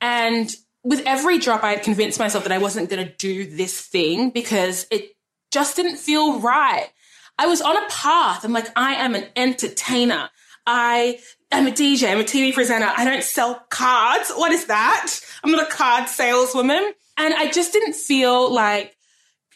And 0.00 0.54
with 0.82 1.02
every 1.06 1.38
drop, 1.38 1.64
I 1.64 1.70
had 1.70 1.82
convinced 1.82 2.18
myself 2.18 2.44
that 2.44 2.52
I 2.52 2.58
wasn't 2.58 2.90
going 2.90 3.06
to 3.06 3.12
do 3.12 3.46
this 3.46 3.80
thing 3.80 4.30
because 4.30 4.86
it 4.90 5.16
just 5.50 5.76
didn't 5.76 5.96
feel 5.96 6.40
right. 6.40 6.90
I 7.38 7.46
was 7.46 7.62
on 7.62 7.76
a 7.76 7.88
path. 7.88 8.44
I'm 8.44 8.52
like, 8.52 8.68
I 8.76 8.94
am 8.94 9.14
an 9.14 9.26
entertainer. 9.34 10.30
I 10.66 11.18
am 11.52 11.66
a 11.66 11.70
DJ. 11.70 12.10
I'm 12.10 12.20
a 12.20 12.24
TV 12.24 12.54
presenter. 12.54 12.90
I 12.94 13.04
don't 13.04 13.22
sell 13.22 13.64
cards. 13.70 14.30
What 14.32 14.52
is 14.52 14.66
that? 14.66 15.12
I'm 15.42 15.50
not 15.50 15.66
a 15.66 15.70
card 15.70 16.08
saleswoman. 16.08 16.92
And 17.16 17.34
I 17.34 17.50
just 17.50 17.72
didn't 17.72 17.94
feel 17.94 18.52
like, 18.52 18.96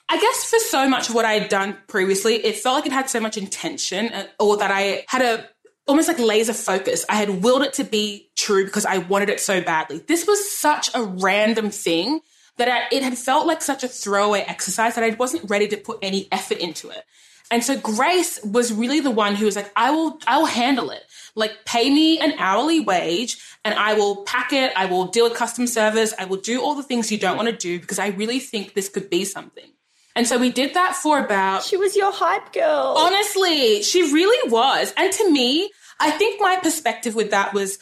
I 0.09 0.18
guess 0.18 0.44
for 0.44 0.59
so 0.59 0.88
much 0.88 1.09
of 1.09 1.14
what 1.14 1.25
I 1.25 1.35
had 1.35 1.49
done 1.49 1.77
previously, 1.88 2.37
it 2.37 2.57
felt 2.57 2.77
like 2.77 2.87
it 2.87 2.92
had 2.92 3.11
so 3.11 3.21
much 3.21 3.37
intention 3.37 4.12
uh, 4.12 4.27
or 4.38 4.59
that 4.59 4.71
I 4.71 5.05
had 5.09 5.23
a 5.23 5.49
almost 5.87 6.09
like 6.09 6.18
laser 6.18 6.53
focus. 6.53 7.05
I 7.09 7.16
had 7.16 7.42
willed 7.42 7.62
it 7.62 7.73
to 7.75 7.85
be 7.85 8.31
true 8.37 8.64
because 8.64 8.85
I 8.85 8.99
wanted 8.99 9.31
it 9.31 9.40
so 9.40 9.61
badly. 9.62 9.99
This 9.99 10.27
was 10.27 10.53
such 10.53 10.90
a 10.94 11.03
random 11.03 11.71
thing 11.71 12.21
that 12.59 12.68
I, 12.68 12.94
it 12.94 13.03
had 13.03 13.16
felt 13.16 13.47
like 13.47 13.62
such 13.62 13.83
a 13.83 13.88
throwaway 13.88 14.40
exercise 14.40 14.94
that 14.97 15.05
I 15.05 15.11
wasn't 15.11 15.49
ready 15.49 15.66
to 15.68 15.77
put 15.77 15.99
any 16.03 16.29
effort 16.31 16.59
into 16.59 16.90
it. 16.90 17.05
And 17.51 17.65
so 17.65 17.79
Grace 17.79 18.43
was 18.45 18.73
really 18.73 19.01
the 19.01 19.11
one 19.11 19.35
who 19.35 19.47
was 19.47 19.57
like, 19.57 19.71
I 19.75 19.91
will, 19.91 20.19
I 20.27 20.39
will 20.39 20.47
handle 20.47 20.91
it. 20.91 21.03
Like 21.35 21.65
pay 21.65 21.89
me 21.89 22.19
an 22.19 22.35
hourly 22.39 22.81
wage 22.81 23.39
and 23.65 23.75
I 23.75 23.95
will 23.95 24.25
pack 24.25 24.53
it. 24.53 24.73
I 24.77 24.87
will 24.87 25.07
deal 25.07 25.29
with 25.29 25.35
customer 25.35 25.67
service. 25.67 26.13
I 26.19 26.27
will 26.27 26.37
do 26.39 26.61
all 26.63 26.75
the 26.75 26.83
things 26.83 27.11
you 27.11 27.19
don't 27.19 27.37
want 27.37 27.49
to 27.49 27.57
do 27.57 27.81
because 27.81 27.99
I 27.99 28.09
really 28.09 28.39
think 28.39 28.75
this 28.75 28.89
could 28.89 29.09
be 29.09 29.25
something. 29.25 29.71
And 30.15 30.27
so 30.27 30.37
we 30.37 30.51
did 30.51 30.75
that 30.75 30.97
for 30.97 31.25
about 31.25 31.63
she 31.63 31.77
was 31.77 31.95
your 31.95 32.13
hype 32.13 32.53
girl. 32.53 32.97
Honestly, 32.99 33.83
she 33.83 34.03
really 34.03 34.51
was. 34.51 34.93
And 34.97 35.13
to 35.13 35.31
me, 35.31 35.71
I 36.01 36.11
think 36.11 36.41
my 36.41 36.57
perspective 36.57 37.15
with 37.15 37.31
that 37.31 37.55
was 37.55 37.79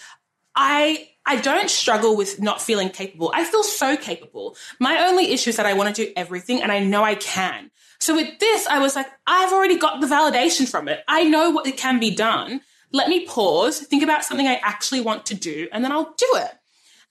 I 0.54 1.08
I 1.24 1.36
don't 1.36 1.70
struggle 1.70 2.16
with 2.16 2.40
not 2.40 2.62
feeling 2.62 2.90
capable. 2.90 3.32
I 3.34 3.44
feel 3.44 3.64
so 3.64 3.96
capable. 3.96 4.56
My 4.78 5.06
only 5.06 5.32
issue 5.32 5.50
is 5.50 5.56
that 5.56 5.66
I 5.66 5.72
want 5.72 5.96
to 5.96 6.04
do 6.06 6.12
everything 6.14 6.62
and 6.62 6.70
I 6.70 6.80
know 6.80 7.02
I 7.02 7.16
can. 7.16 7.70
So 7.98 8.14
with 8.14 8.38
this, 8.38 8.66
I 8.66 8.78
was 8.78 8.96
like, 8.96 9.06
I've 9.26 9.52
already 9.52 9.78
got 9.78 10.00
the 10.00 10.06
validation 10.06 10.68
from 10.68 10.88
it. 10.88 11.02
I 11.08 11.24
know 11.24 11.50
what 11.50 11.66
it 11.66 11.76
can 11.76 11.98
be 11.98 12.14
done. 12.14 12.60
Let 12.92 13.08
me 13.08 13.26
pause, 13.26 13.80
think 13.80 14.02
about 14.02 14.24
something 14.24 14.46
I 14.46 14.60
actually 14.62 15.00
want 15.00 15.26
to 15.26 15.34
do, 15.34 15.68
and 15.72 15.84
then 15.84 15.92
I'll 15.92 16.14
do 16.16 16.28
it. 16.34 16.52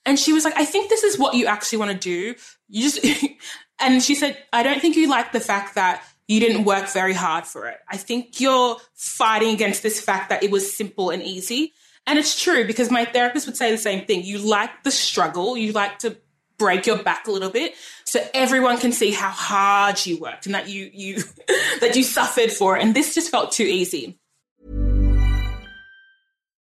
And 0.06 0.20
she 0.20 0.34
was 0.34 0.46
like, 0.46 0.56
I 0.56 0.66
think 0.66 0.90
this 0.90 1.04
is 1.04 1.18
what 1.18 1.34
you 1.34 1.48
actually 1.48 1.80
want 1.80 1.92
to 1.92 1.98
do. 1.98 2.36
You 2.70 2.90
just, 2.90 3.06
and 3.80 4.02
she 4.02 4.16
said, 4.16 4.38
I 4.54 4.64
don't 4.64 4.80
think 4.80 4.96
you 4.96 5.10
like 5.10 5.32
the 5.32 5.40
fact 5.40 5.76
that 5.76 6.04
you 6.28 6.40
didn't 6.40 6.66
work 6.66 6.90
very 6.90 7.14
hard 7.14 7.46
for 7.46 7.68
it. 7.68 7.78
I 7.90 7.98
think 7.98 8.40
you're 8.40 8.78
fighting 8.94 9.54
against 9.54 9.84
this 9.84 10.00
fact 10.00 10.30
that 10.30 10.44
it 10.44 10.52
was 10.52 10.76
simple 10.76 11.10
and 11.10 11.22
easy. 11.22 11.74
And 12.08 12.20
it's 12.20 12.40
true 12.42 12.66
because 12.66 12.92
my 12.92 13.06
therapist 13.06 13.48
would 13.48 13.58
say 13.58 13.72
the 13.72 13.78
same 13.78 14.06
thing. 14.06 14.24
You 14.24 14.38
like 14.38 14.84
the 14.84 14.92
struggle, 14.92 15.58
you 15.58 15.72
like 15.72 16.00
to 16.00 16.18
break 16.58 16.86
your 16.86 17.02
back 17.02 17.28
a 17.28 17.32
little 17.32 17.50
bit 17.50 17.74
so 18.06 18.20
everyone 18.34 18.78
can 18.78 18.92
see 18.92 19.12
how 19.12 19.30
hard 19.30 20.06
you 20.06 20.18
worked 20.20 20.46
and 20.46 20.56
that 20.56 20.70
you 20.70 20.90
you 20.94 21.24
that 21.82 21.96
you 21.96 22.04
suffered 22.04 22.52
for 22.52 22.78
it. 22.78 22.84
And 22.84 22.96
this 22.96 23.14
just 23.14 23.30
felt 23.30 23.52
too 23.52 23.64
easy. 23.64 24.18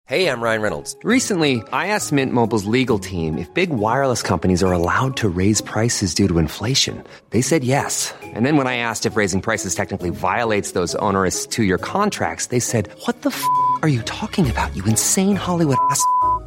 Hey, 0.05 0.27
I'm 0.27 0.41
Ryan 0.43 0.61
Reynolds. 0.61 0.93
Recently, 1.03 1.63
I 1.71 1.87
asked 1.87 2.11
Mint 2.11 2.33
Mobile's 2.33 2.65
legal 2.65 2.99
team 2.99 3.37
if 3.37 3.53
big 3.53 3.69
wireless 3.69 4.21
companies 4.21 4.61
are 4.61 4.73
allowed 4.73 5.15
to 5.17 5.29
raise 5.29 5.61
prices 5.61 6.13
due 6.13 6.27
to 6.27 6.37
inflation. 6.37 7.01
They 7.29 7.41
said 7.41 7.63
yes. 7.63 8.13
And 8.21 8.45
then 8.45 8.57
when 8.57 8.67
I 8.67 8.75
asked 8.75 9.05
if 9.05 9.15
raising 9.15 9.39
prices 9.39 9.73
technically 9.73 10.09
violates 10.09 10.73
those 10.73 10.95
onerous 10.95 11.47
two-year 11.47 11.77
contracts, 11.77 12.47
they 12.47 12.59
said, 12.59 12.89
"What 13.05 13.21
the 13.21 13.29
f*** 13.29 13.41
are 13.83 13.87
you 13.87 14.01
talking 14.01 14.49
about? 14.49 14.75
You 14.75 14.83
insane 14.83 15.37
Hollywood 15.37 15.77
ass." 15.89 16.03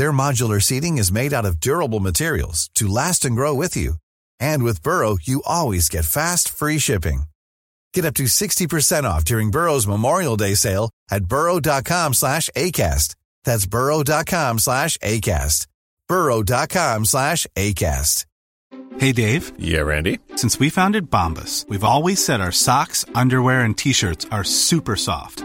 Their 0.00 0.12
modular 0.12 0.62
seating 0.62 0.96
is 0.96 1.12
made 1.12 1.34
out 1.34 1.44
of 1.44 1.60
durable 1.60 2.00
materials 2.00 2.70
to 2.76 2.88
last 2.88 3.26
and 3.26 3.36
grow 3.36 3.52
with 3.52 3.76
you. 3.76 3.96
And 4.48 4.62
with 4.62 4.82
Burrow, 4.82 5.18
you 5.20 5.42
always 5.44 5.90
get 5.90 6.06
fast, 6.06 6.48
free 6.48 6.78
shipping. 6.78 7.24
Get 7.92 8.06
up 8.06 8.14
to 8.14 8.22
60% 8.22 9.04
off 9.04 9.26
during 9.26 9.50
Burrow's 9.50 9.86
Memorial 9.86 10.38
Day 10.38 10.54
sale 10.54 10.88
at 11.10 11.26
burrow.com 11.26 12.14
slash 12.14 12.48
ACAST. 12.56 13.14
That's 13.44 13.66
burrow.com 13.66 14.58
slash 14.58 14.96
ACAST. 15.02 15.66
burrow.com 16.08 17.04
slash 17.04 17.46
ACAST. 17.54 18.24
Hey, 18.96 19.12
Dave. 19.12 19.52
Yeah, 19.58 19.80
Randy. 19.80 20.18
Since 20.34 20.58
we 20.58 20.70
founded 20.70 21.10
Bombas, 21.10 21.68
we've 21.68 21.84
always 21.84 22.24
said 22.24 22.40
our 22.40 22.52
socks, 22.52 23.04
underwear, 23.14 23.60
and 23.60 23.76
T-shirts 23.76 24.24
are 24.32 24.44
super 24.44 24.96
soft. 24.96 25.44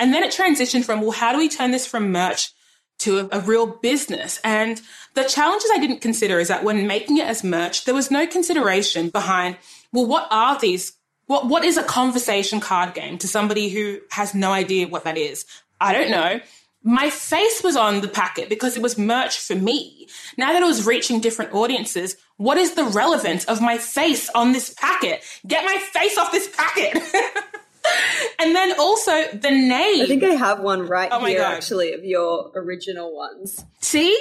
and 0.00 0.12
then 0.12 0.24
it 0.24 0.32
transitioned 0.32 0.84
from 0.84 1.00
well 1.00 1.12
how 1.12 1.30
do 1.32 1.38
we 1.38 1.48
turn 1.48 1.70
this 1.70 1.86
from 1.86 2.10
merch 2.10 2.52
to 2.98 3.18
a, 3.18 3.38
a, 3.38 3.40
real 3.40 3.66
business? 3.66 4.40
And 4.42 4.80
the 5.14 5.24
challenges 5.24 5.70
I 5.72 5.78
didn't 5.78 6.00
consider 6.00 6.38
is 6.40 6.48
that 6.48 6.64
when 6.64 6.86
making 6.86 7.18
it 7.18 7.26
as 7.26 7.44
merch 7.44 7.84
there 7.84 7.94
was 7.94 8.10
no 8.10 8.26
consideration 8.26 9.10
behind 9.10 9.56
well 9.92 10.06
what 10.06 10.26
are 10.30 10.58
these 10.58 10.94
what 11.26 11.46
what 11.46 11.64
is 11.64 11.76
a 11.76 11.84
conversation 11.84 12.58
card 12.58 12.94
game 12.94 13.18
to 13.18 13.28
somebody 13.28 13.68
who 13.68 14.00
has 14.10 14.34
no 14.34 14.50
idea 14.50 14.88
what 14.88 15.04
that 15.04 15.16
is? 15.16 15.46
I 15.80 15.92
don't 15.92 16.10
know. 16.10 16.40
My 16.82 17.10
face 17.10 17.62
was 17.62 17.76
on 17.76 18.00
the 18.00 18.08
packet 18.08 18.48
because 18.48 18.74
it 18.74 18.82
was 18.82 18.96
merch 18.96 19.38
for 19.38 19.54
me. 19.54 20.08
Now 20.38 20.52
that 20.52 20.62
it 20.62 20.66
was 20.66 20.86
reaching 20.86 21.20
different 21.20 21.52
audiences, 21.52 22.16
what 22.38 22.56
is 22.56 22.72
the 22.72 22.84
relevance 22.84 23.44
of 23.44 23.60
my 23.60 23.76
face 23.76 24.30
on 24.30 24.52
this 24.52 24.74
packet? 24.78 25.22
Get 25.46 25.64
my 25.64 25.76
face 25.92 26.16
off 26.16 26.32
this 26.32 26.48
packet. 26.48 26.96
and 28.38 28.54
then 28.54 28.78
also 28.78 29.12
the 29.32 29.50
name. 29.50 30.02
I 30.02 30.06
think 30.06 30.22
I 30.24 30.28
have 30.34 30.60
one 30.60 30.86
right 30.86 31.08
Oh 31.12 31.24
here 31.24 31.38
God. 31.40 31.54
actually 31.54 31.92
of 31.92 32.04
your 32.04 32.50
original 32.54 33.14
ones. 33.16 33.64
See? 33.80 34.18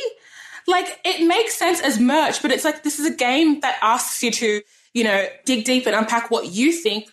Like 0.68 1.00
it 1.04 1.26
makes 1.28 1.56
sense 1.58 1.82
as 1.82 2.00
merch, 2.00 2.42
but 2.42 2.52
it's 2.52 2.64
like 2.64 2.84
this 2.84 3.00
is 3.00 3.06
a 3.08 3.16
game 3.16 3.60
that 3.62 3.78
asks 3.82 4.22
you 4.22 4.32
to, 4.32 4.62
you 4.94 5.04
know, 5.04 5.26
dig 5.46 5.66
deep 5.66 5.88
and 5.88 5.96
unpack 5.96 6.30
what 6.32 6.52
you 6.52 6.72
think. 6.72 7.10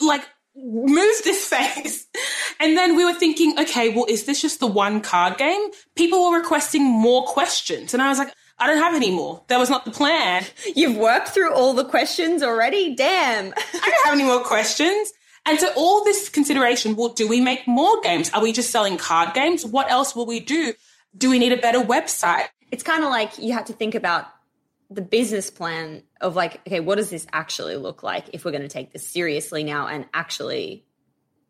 Like 0.00 0.22
move 0.56 1.14
this 1.24 1.46
face. 1.48 2.06
And 2.60 2.76
then 2.76 2.94
we 2.96 3.04
were 3.04 3.14
thinking, 3.14 3.58
okay, 3.58 3.88
well, 3.88 4.06
is 4.08 4.24
this 4.26 4.40
just 4.42 4.60
the 4.60 4.66
one 4.66 5.00
card 5.00 5.38
game? 5.38 5.60
People 5.96 6.30
were 6.30 6.36
requesting 6.38 6.84
more 6.84 7.24
questions. 7.24 7.92
And 7.94 8.02
I 8.02 8.08
was 8.08 8.18
like, 8.18 8.32
I 8.58 8.68
don't 8.68 8.78
have 8.78 8.94
any 8.94 9.10
more. 9.10 9.42
That 9.48 9.58
was 9.58 9.68
not 9.68 9.84
the 9.84 9.90
plan. 9.90 10.44
You've 10.76 10.96
worked 10.96 11.28
through 11.28 11.52
all 11.52 11.74
the 11.74 11.84
questions 11.84 12.40
already? 12.42 12.94
Damn. 12.94 13.52
I 13.56 13.90
don't 13.90 14.04
have 14.04 14.14
any 14.14 14.22
more 14.22 14.44
questions. 14.44 15.12
And 15.46 15.60
so 15.60 15.70
all 15.76 16.04
this 16.04 16.28
consideration, 16.28 16.96
well, 16.96 17.10
do 17.10 17.28
we 17.28 17.40
make 17.40 17.66
more 17.66 18.00
games? 18.00 18.30
Are 18.30 18.42
we 18.42 18.52
just 18.52 18.70
selling 18.70 18.96
card 18.96 19.34
games? 19.34 19.64
What 19.64 19.90
else 19.90 20.16
will 20.16 20.26
we 20.26 20.40
do? 20.40 20.72
Do 21.16 21.30
we 21.30 21.38
need 21.38 21.52
a 21.52 21.58
better 21.58 21.80
website? 21.80 22.48
It's 22.70 22.82
kind 22.82 23.04
of 23.04 23.10
like 23.10 23.38
you 23.38 23.52
have 23.52 23.66
to 23.66 23.72
think 23.72 23.94
about 23.94 24.26
the 24.90 25.02
business 25.02 25.50
plan 25.50 26.02
of 26.20 26.34
like, 26.34 26.60
okay, 26.66 26.80
what 26.80 26.96
does 26.96 27.10
this 27.10 27.26
actually 27.32 27.76
look 27.76 28.02
like 28.02 28.30
if 28.32 28.44
we're 28.44 28.52
going 28.52 28.62
to 28.62 28.68
take 28.68 28.92
this 28.92 29.06
seriously 29.06 29.64
now 29.64 29.86
and 29.86 30.06
actually 30.14 30.84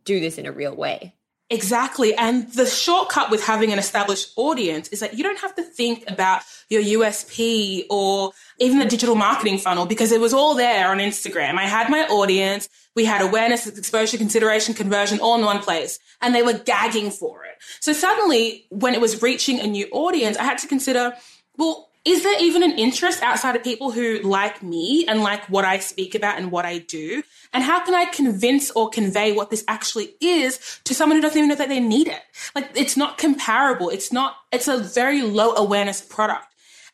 do 0.04 0.18
this 0.20 0.38
in 0.38 0.46
a 0.46 0.52
real 0.52 0.74
way? 0.74 1.14
Exactly. 1.50 2.14
And 2.14 2.50
the 2.52 2.64
shortcut 2.64 3.30
with 3.30 3.44
having 3.44 3.70
an 3.70 3.78
established 3.78 4.32
audience 4.36 4.88
is 4.88 5.00
that 5.00 5.14
you 5.14 5.22
don't 5.22 5.38
have 5.40 5.54
to 5.56 5.62
think 5.62 6.04
about 6.10 6.42
your 6.70 6.82
USP 6.82 7.84
or 7.90 8.32
even 8.58 8.78
the 8.78 8.86
digital 8.86 9.14
marketing 9.14 9.58
funnel 9.58 9.84
because 9.84 10.10
it 10.10 10.20
was 10.20 10.32
all 10.32 10.54
there 10.54 10.88
on 10.90 10.98
Instagram. 10.98 11.58
I 11.58 11.66
had 11.66 11.90
my 11.90 12.06
audience. 12.06 12.68
We 12.96 13.04
had 13.04 13.20
awareness, 13.20 13.66
exposure, 13.66 14.16
consideration, 14.16 14.72
conversion 14.72 15.20
all 15.20 15.38
in 15.38 15.44
one 15.44 15.58
place 15.58 15.98
and 16.22 16.34
they 16.34 16.42
were 16.42 16.54
gagging 16.54 17.10
for 17.10 17.44
it. 17.44 17.56
So 17.80 17.92
suddenly 17.92 18.66
when 18.70 18.94
it 18.94 19.00
was 19.00 19.20
reaching 19.20 19.60
a 19.60 19.66
new 19.66 19.86
audience, 19.92 20.38
I 20.38 20.44
had 20.44 20.58
to 20.58 20.66
consider, 20.66 21.14
well, 21.58 21.90
is 22.04 22.22
there 22.22 22.42
even 22.42 22.62
an 22.62 22.78
interest 22.78 23.22
outside 23.22 23.56
of 23.56 23.64
people 23.64 23.90
who 23.90 24.20
like 24.20 24.62
me 24.62 25.06
and 25.08 25.22
like 25.22 25.44
what 25.48 25.64
I 25.64 25.78
speak 25.78 26.14
about 26.14 26.36
and 26.36 26.50
what 26.50 26.66
I 26.66 26.78
do? 26.78 27.22
And 27.52 27.64
how 27.64 27.82
can 27.82 27.94
I 27.94 28.04
convince 28.04 28.70
or 28.72 28.90
convey 28.90 29.32
what 29.32 29.48
this 29.48 29.64
actually 29.68 30.14
is 30.20 30.80
to 30.84 30.94
someone 30.94 31.16
who 31.16 31.22
doesn't 31.22 31.38
even 31.38 31.48
know 31.48 31.54
that 31.54 31.70
they 31.70 31.80
need 31.80 32.08
it? 32.08 32.20
Like 32.54 32.70
it's 32.74 32.96
not 32.96 33.16
comparable. 33.16 33.88
It's 33.88 34.12
not, 34.12 34.36
it's 34.52 34.68
a 34.68 34.78
very 34.78 35.22
low 35.22 35.54
awareness 35.54 36.02
product. 36.02 36.46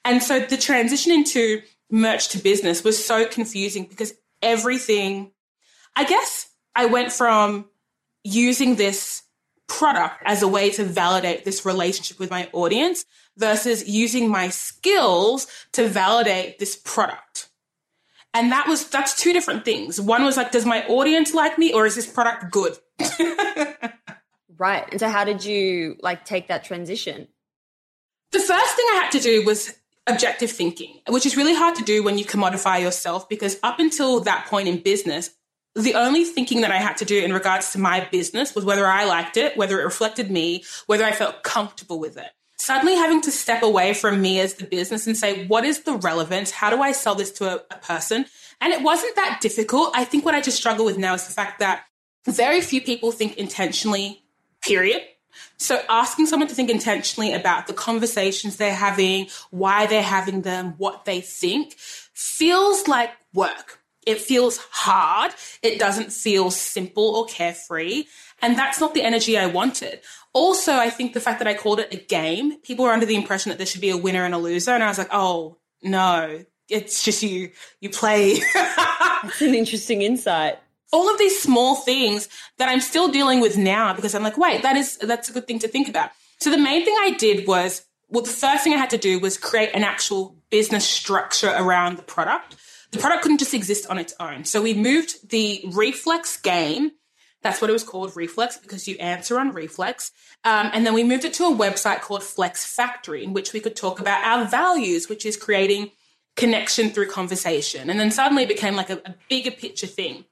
And 0.05 0.23
so 0.23 0.39
the 0.39 0.57
transition 0.57 1.13
into 1.13 1.63
merch 1.91 2.29
to 2.29 2.39
business 2.39 2.85
was 2.85 3.05
so 3.05 3.27
confusing 3.27 3.85
because 3.85 4.13
everything, 4.43 5.33
I 5.97 6.05
guess 6.05 6.49
I 6.77 6.87
went 6.87 7.11
from 7.11 7.67
using 8.23 8.77
this 8.77 9.23
product 9.71 10.17
as 10.27 10.43
a 10.43 10.49
way 10.49 10.69
to 10.69 10.85
validate 10.85 11.45
this 11.45 11.65
relationship 11.65 12.19
with 12.19 12.29
my 12.29 12.51
audience 12.53 13.05
versus 13.37 13.89
using 13.89 14.29
my 14.29 14.49
skills 14.49 15.47
to 15.73 15.89
validate 15.89 16.59
this 16.59 16.77
product. 16.77 17.49
And 18.35 18.51
that 18.51 18.67
was, 18.67 18.89
that's 18.89 19.15
two 19.15 19.33
different 19.33 19.65
things. 19.65 20.01
One 20.01 20.25
was 20.25 20.37
like, 20.37 20.51
does 20.51 20.67
my 20.67 20.85
audience 20.87 21.33
like 21.33 21.57
me 21.57 21.73
or 21.73 21.87
is 21.87 21.95
this 21.95 22.07
product 22.07 22.51
good? 22.51 22.77
right. 24.59 24.87
And 24.91 24.99
so 24.99 25.09
how 25.09 25.25
did 25.25 25.45
you 25.45 25.97
like 26.01 26.25
take 26.25 26.49
that 26.49 26.65
transition? 26.65 27.29
The 28.33 28.41
first 28.41 28.77
thing 28.77 28.87
I 28.93 29.01
had 29.03 29.13
to 29.13 29.21
do 29.21 29.45
was 29.45 29.73
objective 30.07 30.51
thinking, 30.51 31.01
which 31.09 31.27
is 31.27 31.37
really 31.37 31.55
hard 31.55 31.77
to 31.77 31.85
do 31.85 32.03
when 32.03 32.19
you 32.19 32.25
commodify 32.25 32.81
yourself 32.81 33.29
because 33.29 33.59
up 33.63 33.79
until 33.79 34.21
that 34.21 34.47
point 34.47 34.69
in 34.69 34.83
business, 34.83 35.31
the 35.75 35.95
only 35.95 36.25
thinking 36.25 36.63
that 36.63 36.71
I 36.71 36.79
had 36.79 36.97
to 36.99 37.05
do 37.05 37.23
in 37.23 37.33
regards 37.33 37.73
to 37.73 37.79
my 37.79 38.07
business 38.11 38.55
was 38.55 38.65
whether 38.65 38.87
I 38.87 39.05
liked 39.05 39.37
it, 39.37 39.57
whether 39.57 39.81
it 39.81 39.85
reflected 39.85 40.31
me, 40.31 40.65
whether 40.87 41.05
I 41.05 41.13
felt 41.13 41.43
comfortable 41.43 42.01
with 42.01 42.17
it. 42.17 42.31
Suddenly 42.59 42.97
having 42.97 43.23
to 43.23 43.31
step 43.31 43.63
away 43.63 43.95
from 43.95 44.21
me 44.21 44.41
as 44.41 44.55
the 44.55 44.67
business 44.67 45.07
and 45.07 45.17
say, 45.17 45.47
what 45.47 45.65
is 45.65 45.85
the 45.85 45.95
relevance? 45.95 46.51
How 46.51 46.71
do 46.71 46.83
I 46.83 46.93
sell 46.93 47.15
this 47.15 47.31
to 47.33 47.47
a, 47.47 47.55
a 47.71 47.79
person? 47.79 48.27
And 48.61 48.73
it 48.73 48.83
wasn't 48.83 49.17
that 49.17 49.39
difficult. 49.41 49.93
I 49.95 50.05
think 50.05 50.25
what 50.25 50.35
I 50.35 50.41
just 50.41 50.59
struggle 50.59 50.85
with 50.85 50.99
now 50.99 51.15
is 51.15 51.27
the 51.27 51.33
fact 51.33 51.61
that 51.61 51.85
very 52.27 52.61
few 52.61 52.83
people 52.83 53.13
think 53.13 53.39
intentionally, 53.39 54.23
period. 54.63 55.03
So 55.57 55.81
asking 55.89 56.27
someone 56.27 56.49
to 56.49 56.55
think 56.55 56.69
intentionally 56.69 57.33
about 57.33 57.67
the 57.67 57.73
conversations 57.73 58.57
they're 58.57 58.75
having, 58.75 59.29
why 59.51 59.87
they're 59.87 60.03
having 60.03 60.43
them, 60.43 60.75
what 60.77 61.05
they 61.05 61.21
think 61.21 61.75
feels 61.79 62.89
like 62.89 63.11
work. 63.33 63.80
It 64.07 64.21
feels 64.21 64.59
hard. 64.71 65.33
It 65.63 65.79
doesn't 65.79 66.13
feel 66.13 66.51
simple 66.51 67.17
or 67.17 67.27
carefree. 67.27 68.05
And 68.43 68.59
that's 68.59 68.81
not 68.81 68.95
the 68.95 69.03
energy 69.03 69.37
I 69.37 69.47
wanted. 69.47 70.01
Also, 70.33 70.73
I 70.73 70.91
think 70.91 71.13
the 71.13 71.21
fact 71.21 71.39
that 71.41 71.49
I 71.49 71.55
called 71.55 71.81
it 71.81 71.93
a 71.93 71.97
game, 71.97 72.59
people 72.61 72.85
were 72.85 72.93
under 72.93 73.07
the 73.07 73.17
impression 73.17 73.51
that 73.51 73.59
there 73.59 73.67
should 73.67 73.81
be 73.81 73.91
a 73.91 73.97
winner 73.97 74.25
and 74.25 74.35
a 74.35 74.39
loser. 74.39 74.71
And 74.71 74.83
I 74.83 74.89
was 74.89 74.99
like, 74.99 75.11
oh, 75.13 75.59
no, 75.83 76.45
it's 76.69 77.03
just 77.03 77.23
you, 77.23 77.51
you 77.81 77.91
play. 77.91 78.39
that's 78.55 79.43
an 79.43 79.55
interesting 79.55 80.03
insight. 80.03 80.59
All 80.93 81.13
of 81.13 81.19
these 81.19 81.41
small 81.41 81.77
things 81.77 82.29
that 82.59 82.69
I'm 82.69 82.81
still 82.81 83.09
dealing 83.09 83.41
with 83.41 83.57
now 83.57 83.93
because 83.93 84.15
I'm 84.15 84.23
like, 84.23 84.39
wait, 84.39 84.63
that 84.63 84.77
is, 84.77 84.97
that's 84.99 85.29
a 85.29 85.33
good 85.33 85.47
thing 85.47 85.59
to 85.61 85.69
think 85.69 85.89
about. 85.89 86.11
So 86.41 86.51
the 86.51 86.59
main 86.59 86.85
thing 86.85 86.97
I 87.01 87.11
did 87.13 87.47
was, 87.47 87.85
well, 88.09 88.23
the 88.25 88.31
first 88.31 88.65
thing 88.65 88.73
I 88.73 88.79
had 88.79 88.91
to 88.91 88.99
do 88.99 89.21
was 89.21 89.37
create 89.37 89.71
an 89.75 89.85
actual 89.85 90.37
business 90.51 90.87
structure 90.87 91.55
around 91.57 91.97
the 91.97 92.03
product. 92.03 92.57
The 92.91 92.99
product 92.99 93.23
couldn't 93.23 93.39
just 93.39 93.55
exist 93.55 93.87
on 93.89 93.99
its 93.99 94.15
own. 94.19 94.45
So 94.45 94.63
we 94.63 94.75
moved 94.75 95.31
the 95.31 95.63
reflex 95.73 96.37
game. 96.41 96.93
That's 97.43 97.61
what 97.61 97.71
it 97.71 97.73
was 97.73 97.85
called, 97.85 98.17
Reflex, 98.17 98.59
because 98.59 98.87
you 98.87 98.97
answer 98.97 99.39
on 99.39 99.53
Reflex. 99.53 100.13
Um, 100.45 100.71
and 100.73 100.85
then 100.85 100.93
we 100.93 101.05
moved 101.05 101.25
it 101.25 101.33
to 101.35 101.45
a 101.45 101.55
website 101.55 102.01
called 102.01 102.23
Flex 102.23 102.67
Factory, 102.67 103.25
in 103.25 103.33
which 103.33 103.53
we 103.53 103.61
could 103.61 103.77
talk 103.77 103.99
about 104.01 104.25
our 104.25 104.45
values, 104.45 105.09
which 105.09 105.25
is 105.25 105.37
creating 105.37 105.91
connection 106.37 106.91
through 106.91 107.09
conversation. 107.09 107.89
And 107.89 107.99
then 107.99 108.11
suddenly 108.11 108.43
it 108.43 108.49
became 108.49 108.77
like 108.77 108.91
a, 108.91 109.01
a 109.07 109.15
bigger 109.29 109.51
picture 109.51 109.87
thing. 109.87 110.25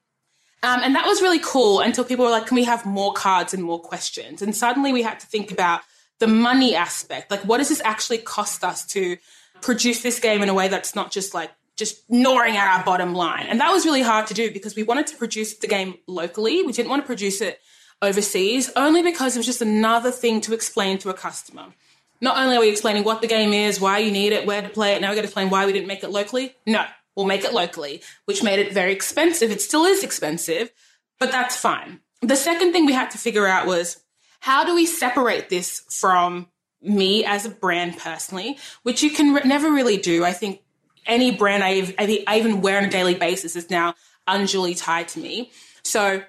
Um, 0.62 0.80
and 0.82 0.94
that 0.96 1.06
was 1.06 1.22
really 1.22 1.38
cool 1.38 1.80
until 1.80 2.04
people 2.04 2.24
were 2.24 2.30
like, 2.30 2.46
can 2.46 2.56
we 2.56 2.64
have 2.64 2.84
more 2.84 3.12
cards 3.12 3.54
and 3.54 3.62
more 3.62 3.80
questions? 3.80 4.42
And 4.42 4.54
suddenly 4.54 4.92
we 4.92 5.02
had 5.02 5.20
to 5.20 5.26
think 5.26 5.52
about 5.52 5.82
the 6.18 6.26
money 6.26 6.74
aspect. 6.74 7.30
Like, 7.30 7.40
what 7.42 7.58
does 7.58 7.68
this 7.68 7.80
actually 7.84 8.18
cost 8.18 8.64
us 8.64 8.84
to 8.86 9.16
produce 9.60 10.02
this 10.02 10.18
game 10.18 10.42
in 10.42 10.48
a 10.48 10.54
way 10.54 10.68
that's 10.68 10.94
not 10.94 11.10
just 11.10 11.32
like 11.32 11.50
just 11.78 12.02
gnawing 12.10 12.56
at 12.56 12.76
our 12.76 12.84
bottom 12.84 13.14
line. 13.14 13.46
And 13.46 13.60
that 13.60 13.70
was 13.70 13.86
really 13.86 14.02
hard 14.02 14.26
to 14.26 14.34
do 14.34 14.50
because 14.52 14.74
we 14.74 14.82
wanted 14.82 15.06
to 15.06 15.16
produce 15.16 15.56
the 15.56 15.68
game 15.68 15.94
locally. 16.06 16.62
We 16.64 16.72
didn't 16.72 16.90
want 16.90 17.02
to 17.02 17.06
produce 17.06 17.40
it 17.40 17.60
overseas 18.02 18.70
only 18.76 19.02
because 19.02 19.36
it 19.36 19.38
was 19.38 19.46
just 19.46 19.62
another 19.62 20.10
thing 20.10 20.40
to 20.42 20.54
explain 20.54 20.98
to 20.98 21.10
a 21.10 21.14
customer. 21.14 21.66
Not 22.20 22.36
only 22.36 22.56
are 22.56 22.60
we 22.60 22.68
explaining 22.68 23.04
what 23.04 23.22
the 23.22 23.28
game 23.28 23.52
is, 23.52 23.80
why 23.80 23.98
you 23.98 24.10
need 24.10 24.32
it, 24.32 24.44
where 24.44 24.60
to 24.60 24.68
play 24.68 24.94
it, 24.94 25.00
now 25.00 25.08
we're 25.08 25.14
going 25.14 25.22
to 25.22 25.28
explain 25.28 25.50
why 25.50 25.66
we 25.66 25.72
didn't 25.72 25.86
make 25.86 26.02
it 26.02 26.10
locally. 26.10 26.54
No, 26.66 26.84
we'll 27.14 27.26
make 27.26 27.44
it 27.44 27.52
locally, 27.52 28.02
which 28.24 28.42
made 28.42 28.58
it 28.58 28.72
very 28.72 28.92
expensive. 28.92 29.52
It 29.52 29.62
still 29.62 29.84
is 29.84 30.02
expensive, 30.02 30.72
but 31.20 31.30
that's 31.30 31.56
fine. 31.56 32.00
The 32.22 32.36
second 32.36 32.72
thing 32.72 32.86
we 32.86 32.92
had 32.92 33.12
to 33.12 33.18
figure 33.18 33.46
out 33.46 33.66
was 33.66 34.02
how 34.40 34.64
do 34.64 34.74
we 34.74 34.84
separate 34.84 35.48
this 35.48 35.80
from 35.90 36.48
me 36.82 37.24
as 37.24 37.46
a 37.46 37.50
brand 37.50 37.98
personally, 37.98 38.58
which 38.82 39.02
you 39.02 39.10
can 39.10 39.34
re- 39.34 39.42
never 39.44 39.70
really 39.70 39.96
do. 39.96 40.24
I 40.24 40.32
think 40.32 40.60
any 41.08 41.32
brand 41.32 41.64
I, 41.64 41.94
I 41.98 42.38
even 42.38 42.60
wear 42.60 42.78
on 42.78 42.84
a 42.84 42.90
daily 42.90 43.14
basis 43.14 43.56
is 43.56 43.70
now 43.70 43.94
unduly 44.28 44.74
tied 44.74 45.08
to 45.08 45.20
me. 45.20 45.50
So 45.82 46.22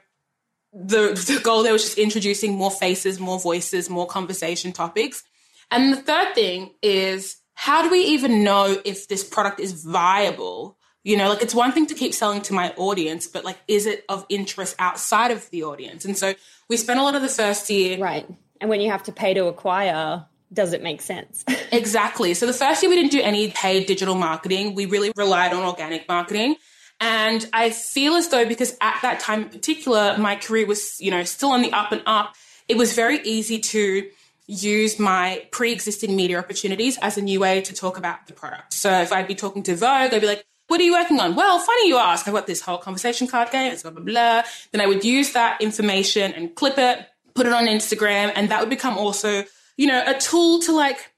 the 0.73 1.13
the 1.13 1.41
goal 1.43 1.63
there 1.63 1.73
was 1.73 1.83
just 1.83 1.97
introducing 1.97 2.53
more 2.53 2.71
faces, 2.71 3.19
more 3.19 3.39
voices, 3.39 3.89
more 3.89 4.07
conversation 4.07 4.71
topics. 4.71 5.23
And 5.69 5.93
the 5.93 6.01
third 6.01 6.33
thing 6.33 6.73
is 6.81 7.37
how 7.53 7.83
do 7.83 7.89
we 7.89 7.99
even 7.99 8.43
know 8.43 8.77
if 8.85 9.07
this 9.07 9.23
product 9.23 9.59
is 9.59 9.83
viable? 9.83 10.77
You 11.03 11.17
know, 11.17 11.29
like 11.29 11.41
it's 11.41 11.55
one 11.55 11.71
thing 11.71 11.87
to 11.87 11.95
keep 11.95 12.13
selling 12.13 12.41
to 12.43 12.53
my 12.53 12.73
audience, 12.77 13.27
but 13.27 13.43
like 13.43 13.57
is 13.67 13.85
it 13.85 14.05
of 14.09 14.25
interest 14.29 14.75
outside 14.79 15.31
of 15.31 15.49
the 15.49 15.63
audience? 15.63 16.05
And 16.05 16.17
so 16.17 16.33
we 16.69 16.77
spent 16.77 16.99
a 16.99 17.03
lot 17.03 17.15
of 17.15 17.21
the 17.21 17.29
first 17.29 17.69
year 17.69 17.97
Right. 17.99 18.27
And 18.61 18.69
when 18.69 18.81
you 18.81 18.91
have 18.91 19.03
to 19.03 19.11
pay 19.11 19.33
to 19.33 19.45
acquire, 19.45 20.25
does 20.51 20.73
it 20.73 20.81
make 20.81 21.01
sense? 21.01 21.43
exactly. 21.71 22.33
So 22.33 22.45
the 22.45 22.53
first 22.53 22.81
year 22.81 22.89
we 22.89 22.95
didn't 22.95 23.11
do 23.11 23.21
any 23.21 23.51
paid 23.51 23.85
digital 23.85 24.15
marketing. 24.15 24.75
We 24.75 24.85
really 24.85 25.11
relied 25.15 25.53
on 25.53 25.63
organic 25.63 26.07
marketing. 26.07 26.55
And 26.99 27.47
I 27.53 27.69
feel 27.69 28.15
as 28.15 28.27
though 28.29 28.45
because 28.45 28.75
at 28.81 28.99
that 29.03 29.19
time 29.19 29.43
in 29.43 29.49
particular, 29.49 30.17
my 30.17 30.35
career 30.35 30.65
was, 30.65 30.99
you 30.99 31.11
know, 31.11 31.23
still 31.23 31.51
on 31.51 31.61
the 31.61 31.71
up 31.71 31.91
and 31.91 32.01
up, 32.05 32.35
it 32.67 32.77
was 32.77 32.93
very 32.93 33.19
easy 33.21 33.59
to 33.59 34.09
use 34.47 34.99
my 34.99 35.45
pre-existing 35.51 36.15
media 36.15 36.39
opportunities 36.39 36.97
as 37.01 37.17
a 37.17 37.21
new 37.21 37.39
way 37.39 37.61
to 37.61 37.73
talk 37.73 37.97
about 37.97 38.27
the 38.27 38.33
product. 38.33 38.73
So 38.73 38.91
if 39.01 39.13
I'd 39.13 39.27
be 39.27 39.35
talking 39.35 39.63
to 39.63 39.75
Vogue, 39.75 40.13
I'd 40.13 40.21
be 40.21 40.27
like, 40.27 40.43
what 40.67 40.79
are 40.81 40.83
you 40.83 40.93
working 40.93 41.19
on? 41.19 41.35
Well, 41.35 41.59
funny 41.59 41.87
you 41.87 41.97
ask. 41.97 42.27
I've 42.27 42.33
got 42.33 42.47
this 42.47 42.61
whole 42.61 42.77
conversation 42.77 43.27
card 43.27 43.51
game. 43.51 43.71
It's 43.71 43.83
blah, 43.83 43.91
blah, 43.91 44.03
blah. 44.03 44.43
Then 44.71 44.81
I 44.81 44.87
would 44.87 45.03
use 45.03 45.33
that 45.33 45.61
information 45.61 46.33
and 46.33 46.53
clip 46.53 46.77
it, 46.77 47.07
put 47.33 47.47
it 47.47 47.53
on 47.53 47.65
Instagram, 47.65 48.31
and 48.35 48.49
that 48.49 48.59
would 48.59 48.69
become 48.69 48.97
also 48.97 49.45
you 49.79 49.87
know, 49.87 50.03
a 50.05 50.13
tool 50.19 50.59
to 50.59 50.73
like, 50.73 51.09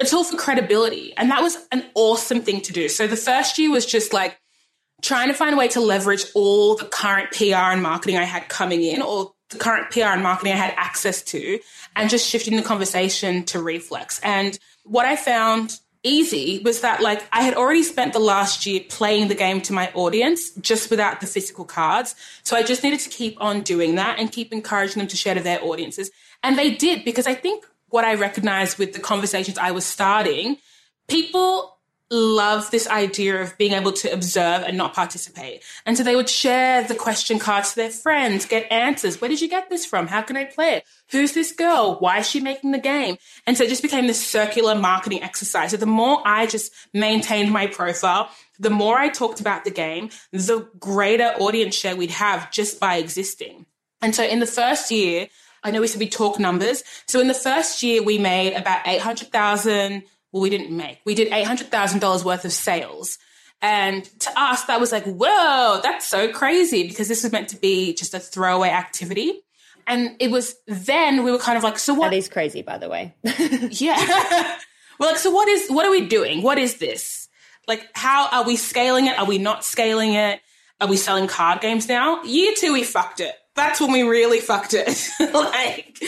a 0.00 0.06
tool 0.06 0.24
for 0.24 0.38
credibility. 0.38 1.12
And 1.18 1.30
that 1.30 1.42
was 1.42 1.58
an 1.70 1.84
awesome 1.94 2.40
thing 2.40 2.62
to 2.62 2.72
do. 2.72 2.88
So 2.88 3.06
the 3.06 3.16
first 3.16 3.58
year 3.58 3.70
was 3.70 3.84
just 3.84 4.14
like 4.14 4.40
trying 5.02 5.28
to 5.28 5.34
find 5.34 5.52
a 5.52 5.58
way 5.58 5.68
to 5.68 5.80
leverage 5.80 6.24
all 6.34 6.76
the 6.76 6.86
current 6.86 7.30
PR 7.32 7.72
and 7.74 7.82
marketing 7.82 8.16
I 8.16 8.24
had 8.24 8.48
coming 8.48 8.82
in, 8.82 9.02
or 9.02 9.34
the 9.50 9.58
current 9.58 9.90
PR 9.90 10.14
and 10.16 10.22
marketing 10.22 10.54
I 10.54 10.56
had 10.56 10.72
access 10.78 11.20
to, 11.24 11.58
and 11.94 12.08
just 12.08 12.26
shifting 12.26 12.56
the 12.56 12.62
conversation 12.62 13.44
to 13.44 13.60
Reflex. 13.60 14.18
And 14.22 14.58
what 14.84 15.04
I 15.04 15.16
found 15.16 15.78
easy 16.02 16.62
was 16.64 16.80
that 16.80 17.02
like 17.02 17.22
I 17.32 17.42
had 17.42 17.52
already 17.52 17.82
spent 17.82 18.14
the 18.14 18.18
last 18.18 18.64
year 18.64 18.80
playing 18.88 19.28
the 19.28 19.34
game 19.34 19.60
to 19.62 19.74
my 19.74 19.90
audience 19.92 20.52
just 20.52 20.88
without 20.88 21.20
the 21.20 21.26
physical 21.26 21.66
cards. 21.66 22.14
So 22.44 22.56
I 22.56 22.62
just 22.62 22.82
needed 22.82 23.00
to 23.00 23.10
keep 23.10 23.36
on 23.42 23.60
doing 23.60 23.96
that 23.96 24.18
and 24.18 24.32
keep 24.32 24.54
encouraging 24.54 25.00
them 25.00 25.08
to 25.08 25.16
share 25.18 25.34
to 25.34 25.40
their 25.42 25.62
audiences. 25.62 26.10
And 26.42 26.58
they 26.58 26.70
did 26.70 27.04
because 27.04 27.26
I 27.26 27.34
think 27.34 27.66
what 27.96 28.04
I 28.04 28.14
recognized 28.14 28.76
with 28.76 28.92
the 28.92 29.00
conversations 29.00 29.56
I 29.56 29.70
was 29.70 29.86
starting, 29.86 30.58
people 31.08 31.78
love 32.10 32.70
this 32.70 32.86
idea 32.88 33.40
of 33.40 33.56
being 33.56 33.72
able 33.72 33.90
to 33.90 34.12
observe 34.12 34.64
and 34.64 34.76
not 34.76 34.92
participate. 34.92 35.64
And 35.86 35.96
so 35.96 36.04
they 36.04 36.14
would 36.14 36.28
share 36.28 36.84
the 36.84 36.94
question 36.94 37.38
cards 37.38 37.70
to 37.70 37.76
their 37.76 37.90
friends, 37.90 38.44
get 38.44 38.70
answers. 38.70 39.18
Where 39.18 39.30
did 39.30 39.40
you 39.40 39.48
get 39.48 39.70
this 39.70 39.86
from? 39.86 40.08
How 40.08 40.20
can 40.20 40.36
I 40.36 40.44
play 40.44 40.74
it? 40.74 40.84
Who's 41.10 41.32
this 41.32 41.52
girl? 41.52 41.96
Why 41.98 42.18
is 42.18 42.28
she 42.28 42.38
making 42.38 42.72
the 42.72 42.78
game? 42.78 43.16
And 43.46 43.56
so 43.56 43.64
it 43.64 43.70
just 43.70 43.80
became 43.80 44.06
this 44.06 44.24
circular 44.24 44.74
marketing 44.74 45.22
exercise. 45.22 45.70
So 45.70 45.78
the 45.78 45.86
more 45.86 46.20
I 46.22 46.44
just 46.44 46.74
maintained 46.92 47.50
my 47.50 47.66
profile, 47.66 48.28
the 48.58 48.68
more 48.68 48.98
I 48.98 49.08
talked 49.08 49.40
about 49.40 49.64
the 49.64 49.70
game, 49.70 50.10
the 50.32 50.68
greater 50.78 51.32
audience 51.38 51.74
share 51.74 51.96
we'd 51.96 52.10
have 52.10 52.50
just 52.50 52.78
by 52.78 52.96
existing. 52.96 53.64
And 54.02 54.14
so 54.14 54.22
in 54.22 54.40
the 54.40 54.46
first 54.46 54.90
year, 54.90 55.28
I 55.66 55.72
know 55.72 55.80
we 55.80 55.88
said 55.88 55.98
we 55.98 56.08
talk 56.08 56.38
numbers. 56.38 56.84
So 57.08 57.18
in 57.20 57.26
the 57.26 57.34
first 57.34 57.82
year, 57.82 58.00
we 58.00 58.18
made 58.18 58.54
about 58.54 58.86
800,000. 58.86 60.04
Well, 60.30 60.40
we 60.40 60.48
didn't 60.48 60.74
make, 60.74 61.00
we 61.04 61.16
did 61.16 61.32
$800,000 61.32 62.24
worth 62.24 62.44
of 62.44 62.52
sales. 62.52 63.18
And 63.60 64.04
to 64.20 64.30
us, 64.36 64.64
that 64.66 64.80
was 64.80 64.92
like, 64.92 65.04
whoa, 65.04 65.80
that's 65.82 66.06
so 66.06 66.32
crazy 66.32 66.86
because 66.86 67.08
this 67.08 67.24
was 67.24 67.32
meant 67.32 67.48
to 67.48 67.56
be 67.56 67.94
just 67.94 68.14
a 68.14 68.20
throwaway 68.20 68.68
activity. 68.68 69.40
And 69.88 70.14
it 70.20 70.30
was 70.30 70.54
then 70.68 71.24
we 71.24 71.32
were 71.32 71.38
kind 71.38 71.58
of 71.58 71.64
like, 71.64 71.80
so 71.80 71.94
what? 71.94 72.10
That 72.10 72.16
is 72.16 72.28
crazy, 72.28 72.62
by 72.62 72.78
the 72.78 72.88
way. 72.88 73.14
yeah. 73.24 74.58
we're 75.00 75.06
like, 75.08 75.16
so 75.16 75.30
what 75.30 75.48
is, 75.48 75.68
what 75.68 75.84
are 75.84 75.90
we 75.90 76.06
doing? 76.06 76.42
What 76.42 76.58
is 76.58 76.76
this? 76.76 77.28
Like, 77.66 77.88
how 77.94 78.28
are 78.30 78.44
we 78.44 78.54
scaling 78.54 79.06
it? 79.06 79.18
Are 79.18 79.26
we 79.26 79.38
not 79.38 79.64
scaling 79.64 80.12
it? 80.12 80.40
Are 80.80 80.86
we 80.86 80.96
selling 80.96 81.26
card 81.26 81.60
games 81.60 81.88
now? 81.88 82.22
Year 82.22 82.52
two, 82.56 82.72
we 82.72 82.84
fucked 82.84 83.18
it. 83.18 83.34
That's 83.56 83.80
when 83.80 83.90
we 83.90 84.02
really 84.02 84.40
fucked 84.40 84.74
it. 84.74 85.08
like, 85.34 85.98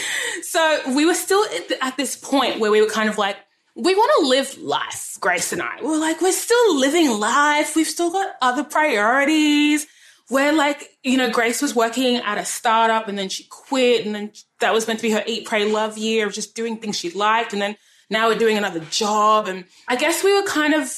so 0.43 0.81
we 0.95 1.07
were 1.07 1.15
still 1.15 1.43
at, 1.81 1.97
this 1.97 2.15
point 2.15 2.61
where 2.61 2.71
we 2.71 2.81
were 2.83 2.91
kind 2.91 3.09
of 3.09 3.19
like, 3.19 3.37
we 3.75 3.95
want 3.95 4.13
to 4.21 4.29
live 4.29 4.59
life, 4.59 5.17
Grace 5.21 5.53
and 5.53 5.63
I. 5.63 5.79
We're 5.83 5.99
like, 5.99 6.21
we're 6.21 6.33
still 6.33 6.79
living 6.79 7.11
life. 7.19 7.75
We've 7.75 7.87
still 7.87 8.11
got 8.11 8.35
other 8.43 8.65
priorities. 8.65 9.87
We're 10.31 10.53
like, 10.53 10.91
you 11.03 11.17
know, 11.17 11.31
Grace 11.31 11.63
was 11.63 11.75
working 11.75 12.17
at 12.17 12.37
a 12.37 12.45
startup 12.45 13.09
and 13.09 13.19
then 13.19 13.31
she 13.31 13.45
quit. 13.45 14.05
And 14.05 14.15
then 14.15 14.33
that 14.61 14.75
was 14.75 14.87
meant 14.87 14.99
to 14.99 15.05
be 15.05 15.13
her 15.13 15.23
eat, 15.27 15.47
pray, 15.47 15.65
love 15.65 15.97
year 15.97 16.27
of 16.27 16.35
just 16.35 16.55
doing 16.55 16.77
things 16.77 16.99
she 16.99 17.11
liked. 17.11 17.55
And 17.55 17.63
then 17.63 17.77
now 18.11 18.29
we're 18.29 18.39
doing 18.39 18.59
another 18.59 18.81
job. 18.91 19.49
And 19.49 19.65
I 19.87 19.97
guess 19.97 20.23
we 20.23 20.35
were 20.35 20.47
kind 20.47 20.75
of 20.75 20.93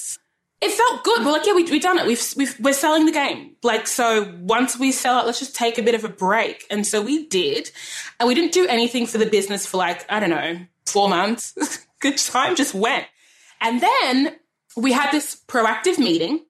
it 0.61 0.73
felt 0.73 1.05
good. 1.05 1.25
We're 1.25 1.33
like, 1.33 1.47
yeah, 1.47 1.55
we, 1.55 1.65
we've 1.65 1.83
done 1.83 1.99
it. 1.99 2.07
We've, 2.07 2.23
we've, 2.37 2.61
we're 2.61 2.75
selling 2.75 3.07
the 3.07 3.13
game. 3.13 3.57
Like, 3.63 3.87
so 3.87 4.35
once 4.41 4.79
we 4.79 4.93
sell 4.93 5.21
it, 5.21 5.27
let's 5.27 5.39
just 5.39 5.57
take 5.57 5.79
a 5.79 5.83
bit 5.83 5.95
of 5.95 6.05
a 6.05 6.09
break. 6.09 6.67
And 6.71 6.87
so 6.87 7.01
we 7.01 7.27
did. 7.29 7.71
And 8.19 8.29
we 8.29 8.35
didn't 8.35 8.53
do 8.53 8.67
anything 8.67 9.07
for 9.07 9.17
the 9.17 9.27
business 9.27 9.67
for 9.67 9.79
like, 9.79 10.05
I 10.11 10.21
don't 10.21 10.31
know, 10.31 10.59
four 10.85 11.09
months. 11.09 11.55
good 12.01 12.19
time 12.19 12.57
just 12.57 12.75
went. 12.75 13.07
And 13.63 13.81
then 13.81 14.37
we 14.77 14.93
had 14.93 15.11
this 15.13 15.41
proactive 15.49 15.99
meeting 15.99 16.45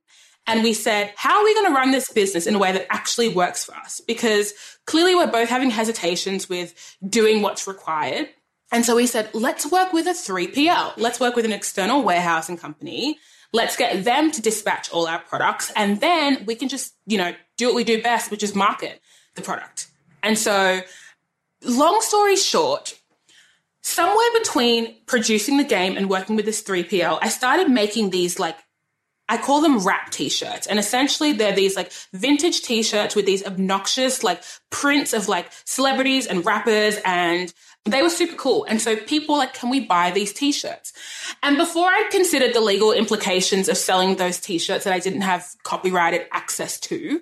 and 0.46 0.64
we 0.64 0.72
said, 0.72 1.12
how 1.14 1.38
are 1.38 1.44
we 1.44 1.54
going 1.54 1.66
to 1.66 1.74
run 1.74 1.92
this 1.92 2.10
business 2.10 2.46
in 2.46 2.56
a 2.56 2.58
way 2.58 2.72
that 2.72 2.86
actually 2.90 3.28
works 3.28 3.64
for 3.64 3.76
us? 3.76 4.00
Because 4.00 4.54
clearly 4.86 5.14
we're 5.14 5.30
both 5.30 5.48
having 5.48 5.70
hesitations 5.70 6.48
with 6.48 6.96
doing 7.08 7.42
what's 7.42 7.68
required. 7.68 8.28
And 8.72 8.84
so 8.84 8.96
we 8.96 9.06
said, 9.06 9.30
let's 9.34 9.70
work 9.70 9.92
with 9.92 10.06
a 10.06 10.10
3PL. 10.10 10.94
Let's 10.96 11.20
work 11.20 11.36
with 11.36 11.44
an 11.44 11.52
external 11.52 12.02
warehousing 12.02 12.56
company 12.56 13.18
Let's 13.52 13.76
get 13.76 14.04
them 14.04 14.30
to 14.30 14.40
dispatch 14.40 14.90
all 14.90 15.06
our 15.06 15.18
products 15.18 15.72
and 15.74 16.00
then 16.00 16.44
we 16.46 16.54
can 16.54 16.68
just, 16.68 16.94
you 17.06 17.18
know, 17.18 17.34
do 17.56 17.66
what 17.66 17.74
we 17.74 17.84
do 17.84 18.02
best, 18.02 18.30
which 18.30 18.42
is 18.42 18.54
market 18.54 19.00
the 19.34 19.42
product. 19.42 19.88
And 20.22 20.38
so, 20.38 20.80
long 21.64 22.00
story 22.00 22.36
short, 22.36 22.98
somewhere 23.82 24.38
between 24.38 24.96
producing 25.06 25.56
the 25.56 25.64
game 25.64 25.96
and 25.96 26.08
working 26.08 26.36
with 26.36 26.44
this 26.44 26.62
3PL, 26.62 27.18
I 27.22 27.28
started 27.28 27.70
making 27.70 28.10
these 28.10 28.38
like 28.38 28.56
I 29.30 29.36
call 29.36 29.60
them 29.60 29.78
rap 29.78 30.10
t-shirts. 30.10 30.66
And 30.66 30.76
essentially 30.76 31.32
they're 31.32 31.54
these 31.54 31.76
like 31.76 31.92
vintage 32.12 32.62
t-shirts 32.62 33.14
with 33.14 33.26
these 33.26 33.46
obnoxious 33.46 34.24
like 34.24 34.42
prints 34.70 35.12
of 35.12 35.28
like 35.28 35.52
celebrities 35.64 36.26
and 36.26 36.44
rappers 36.44 36.98
and 37.04 37.54
they 37.84 38.02
were 38.02 38.10
super 38.10 38.36
cool. 38.36 38.64
And 38.64 38.80
so 38.80 38.96
people 38.96 39.38
like, 39.38 39.54
can 39.54 39.70
we 39.70 39.80
buy 39.80 40.10
these 40.10 40.32
t-shirts? 40.32 40.92
And 41.42 41.56
before 41.56 41.88
I 41.88 42.08
considered 42.10 42.54
the 42.54 42.60
legal 42.60 42.92
implications 42.92 43.68
of 43.68 43.78
selling 43.78 44.16
those 44.16 44.38
t-shirts 44.38 44.84
that 44.84 44.92
I 44.92 44.98
didn't 44.98 45.22
have 45.22 45.46
copyrighted 45.62 46.26
access 46.32 46.78
to, 46.80 47.20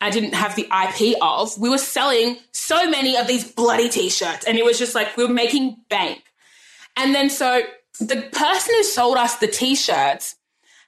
I 0.00 0.10
didn't 0.10 0.34
have 0.34 0.56
the 0.56 0.66
IP 0.66 1.16
of, 1.22 1.56
we 1.58 1.68
were 1.68 1.78
selling 1.78 2.38
so 2.52 2.88
many 2.90 3.16
of 3.16 3.26
these 3.26 3.50
bloody 3.52 3.88
t-shirts. 3.88 4.46
And 4.46 4.58
it 4.58 4.64
was 4.64 4.78
just 4.78 4.94
like, 4.94 5.16
we 5.16 5.24
were 5.24 5.32
making 5.32 5.76
bank. 5.88 6.22
And 6.96 7.14
then 7.14 7.30
so 7.30 7.62
the 8.00 8.22
person 8.32 8.74
who 8.74 8.82
sold 8.82 9.16
us 9.16 9.36
the 9.36 9.46
t-shirts 9.46 10.36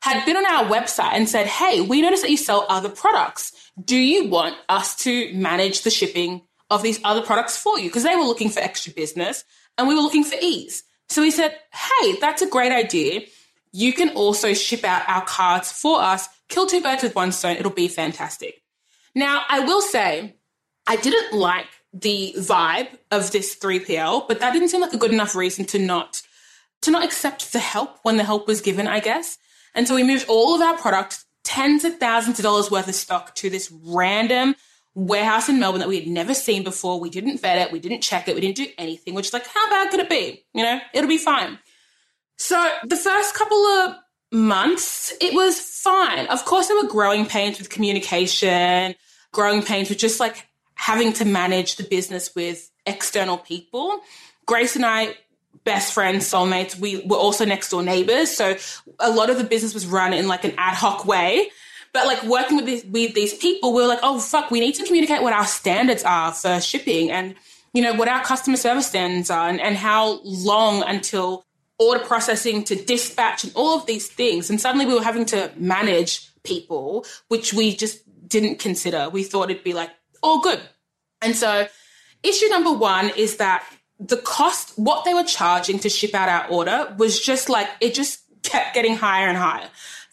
had 0.01 0.25
been 0.25 0.37
on 0.37 0.47
our 0.47 0.65
website 0.65 1.13
and 1.13 1.29
said, 1.29 1.47
Hey, 1.47 1.81
we 1.81 2.03
noticed 2.03 2.23
that 2.23 2.31
you 2.31 2.37
sell 2.37 2.67
other 2.69 2.89
products. 2.89 3.53
Do 3.83 3.97
you 3.97 4.29
want 4.29 4.57
us 4.69 4.97
to 5.05 5.33
manage 5.35 5.83
the 5.83 5.91
shipping 5.91 6.43
of 6.73 6.83
these 6.83 6.99
other 7.05 7.23
products 7.23 7.57
for 7.57 7.79
you 7.79 7.89
because 7.89 8.03
they 8.03 8.17
were 8.17 8.23
looking 8.23 8.49
for 8.49 8.61
extra 8.61 8.93
business 8.93 9.45
and 9.77 9.87
we 9.87 9.95
were 9.95 10.01
looking 10.01 10.25
for 10.25 10.37
ease. 10.41 10.83
So 11.09 11.21
we 11.21 11.31
said, 11.31 11.55
hey, 11.73 12.17
that's 12.21 12.41
a 12.43 12.49
great 12.49 12.73
idea. 12.73 13.23
You 13.73 13.93
can 13.93 14.11
also 14.11 14.55
ship 14.55 14.83
out 14.83 15.09
our 15.09 15.25
cards 15.25 15.71
for 15.71 16.01
us, 16.01 16.29
kill 16.49 16.67
two 16.67 16.81
birds 16.81 17.03
with 17.03 17.15
one 17.15 17.33
stone. 17.33 17.57
It'll 17.57 17.71
be 17.71 17.89
fantastic. 17.89 18.63
Now, 19.15 19.45
I 19.49 19.61
will 19.61 19.83
say, 19.83 20.37
I 20.87 20.97
didn't 20.97 21.39
like 21.39 21.67
the 21.93 22.35
vibe 22.39 22.89
of 23.11 23.31
this 23.31 23.55
3PL, 23.57 24.27
but 24.27 24.41
that 24.41 24.53
didn't 24.53 24.69
seem 24.69 24.81
like 24.81 24.95
a 24.95 24.99
good 24.99 25.13
enough 25.13 25.37
reason 25.37 25.67
to 25.67 25.79
not 25.79 26.23
to 26.81 26.91
not 26.91 27.05
accept 27.05 27.53
the 27.53 27.61
help 27.61 27.99
when 28.03 28.17
the 28.17 28.25
help 28.25 28.49
was 28.49 28.61
given, 28.61 28.89
I 28.89 28.99
guess. 28.99 29.39
And 29.73 29.87
so 29.87 29.95
we 29.95 30.03
moved 30.03 30.27
all 30.29 30.57
of 30.57 30.61
our 30.61 30.77
products, 30.77 31.25
tens 31.45 31.85
of 31.85 31.99
thousands 31.99 32.41
of 32.41 32.43
dollars 32.43 32.73
worth 32.73 32.89
of 32.89 32.95
stock 32.97 33.37
to 33.37 33.51
this 33.51 33.73
random 33.85 34.57
warehouse 34.95 35.49
in 35.49 35.59
Melbourne 35.59 35.81
that 35.81 35.89
we 35.89 35.99
had 35.99 36.09
never 36.09 36.35
seen 36.35 36.63
before. 36.63 37.01
We 37.01 37.11
didn't 37.11 37.41
vet 37.41 37.59
it, 37.59 37.73
we 37.73 37.79
didn't 37.79 38.03
check 38.03 38.29
it, 38.29 38.35
we 38.35 38.41
didn't 38.41 38.57
do 38.57 38.67
anything. 38.79 39.15
Which 39.15 39.29
is 39.29 39.33
like, 39.33 39.47
how 39.47 39.71
bad 39.71 39.91
could 39.91 40.01
it 40.01 40.11
be? 40.11 40.45
You 40.55 40.63
know, 40.63 40.81
it'll 40.93 41.09
be 41.09 41.19
fine. 41.19 41.59
So 42.37 42.71
the 42.85 42.97
first 42.97 43.35
couple 43.35 43.57
of 43.57 43.97
months, 44.31 45.13
it 45.21 45.35
was 45.35 45.61
fine. 45.61 46.27
Of 46.27 46.45
course, 46.45 46.69
there 46.69 46.77
were 46.77 46.89
growing 46.89 47.27
pains 47.27 47.59
with 47.59 47.71
communication, 47.71 48.95
growing 49.33 49.63
pains 49.63 49.89
with 49.89 49.99
just 49.99 50.21
like 50.21 50.47
having 50.75 51.13
to 51.15 51.25
manage 51.25 51.77
the 51.77 51.85
business 51.85 52.35
with 52.35 52.71
external 52.87 53.39
people. 53.39 54.01
Grace 54.47 54.75
and 54.75 54.85
I, 54.85 55.15
best 55.65 55.93
friends, 55.93 56.29
soulmates, 56.29 56.77
we 56.77 57.05
were 57.07 57.17
also 57.17 57.45
next 57.45 57.71
door 57.71 57.83
neighbors. 57.83 58.31
So 58.31 58.57
a 58.99 59.11
lot 59.11 59.31
of 59.31 59.39
the 59.39 59.45
business 59.45 59.75
was 59.75 59.87
run 59.87 60.13
in 60.13 60.27
like 60.27 60.45
an 60.45 60.55
ad 60.59 60.75
hoc 60.75 61.07
way. 61.07 61.51
But 61.93 62.07
like 62.07 62.23
working 62.25 62.57
with 62.57 62.67
these, 62.67 62.85
with 62.85 63.15
these 63.15 63.35
people, 63.35 63.75
we 63.75 63.83
are 63.83 63.89
like, 63.89 64.01
oh 64.03 64.19
fuck, 64.19 64.51
we 64.51 64.61
need 64.61 64.75
to 64.77 64.85
communicate 64.85 65.23
what 65.23 65.33
our 65.33 65.47
standards 65.47 66.03
are 66.05 66.33
for 66.33 66.61
shipping 66.61 67.11
and 67.11 67.35
you 67.75 67.83
know 67.83 67.95
what 67.95 68.09
our 68.09 68.23
customer 68.23 68.57
service 68.57 68.87
standards 68.87 69.31
are 69.31 69.49
and, 69.49 69.61
and 69.61 69.77
how 69.77 70.21
long 70.23 70.83
until 70.83 71.45
order 71.79 72.05
processing 72.05 72.65
to 72.65 72.77
dispatch 72.77 73.45
and 73.45 73.53
all 73.55 73.79
of 73.79 73.87
these 73.87 74.09
things. 74.09 74.51
And 74.51 74.61
suddenly 74.61 74.87
we 74.87 74.95
were 74.95 75.03
having 75.03 75.27
to 75.27 75.51
manage 75.57 76.31
people, 76.43 77.05
which 77.29 77.53
we 77.53 77.75
just 77.75 78.03
didn't 78.29 78.59
consider. 78.59 79.09
We 79.11 79.25
thought 79.25 79.51
it'd 79.51 79.65
be 79.65 79.73
like 79.73 79.91
all 80.23 80.41
good. 80.41 80.61
And 81.21 81.37
so 81.37 81.67
issue 82.23 82.49
number 82.49 82.73
one 82.73 83.11
is 83.17 83.37
that 83.37 83.65
the 83.99 84.17
cost, 84.17 84.77
what 84.77 85.05
they 85.05 85.15
were 85.15 85.25
charging 85.25 85.79
to 85.81 85.89
ship 85.89 86.15
out 86.15 86.29
our 86.29 86.49
order 86.49 86.95
was 86.99 87.21
just 87.21 87.49
like, 87.49 87.69
it 87.81 87.95
just 87.95 88.21
kept 88.43 88.75
getting 88.75 88.97
higher 88.97 89.29
and 89.29 89.39
higher. 89.39 89.69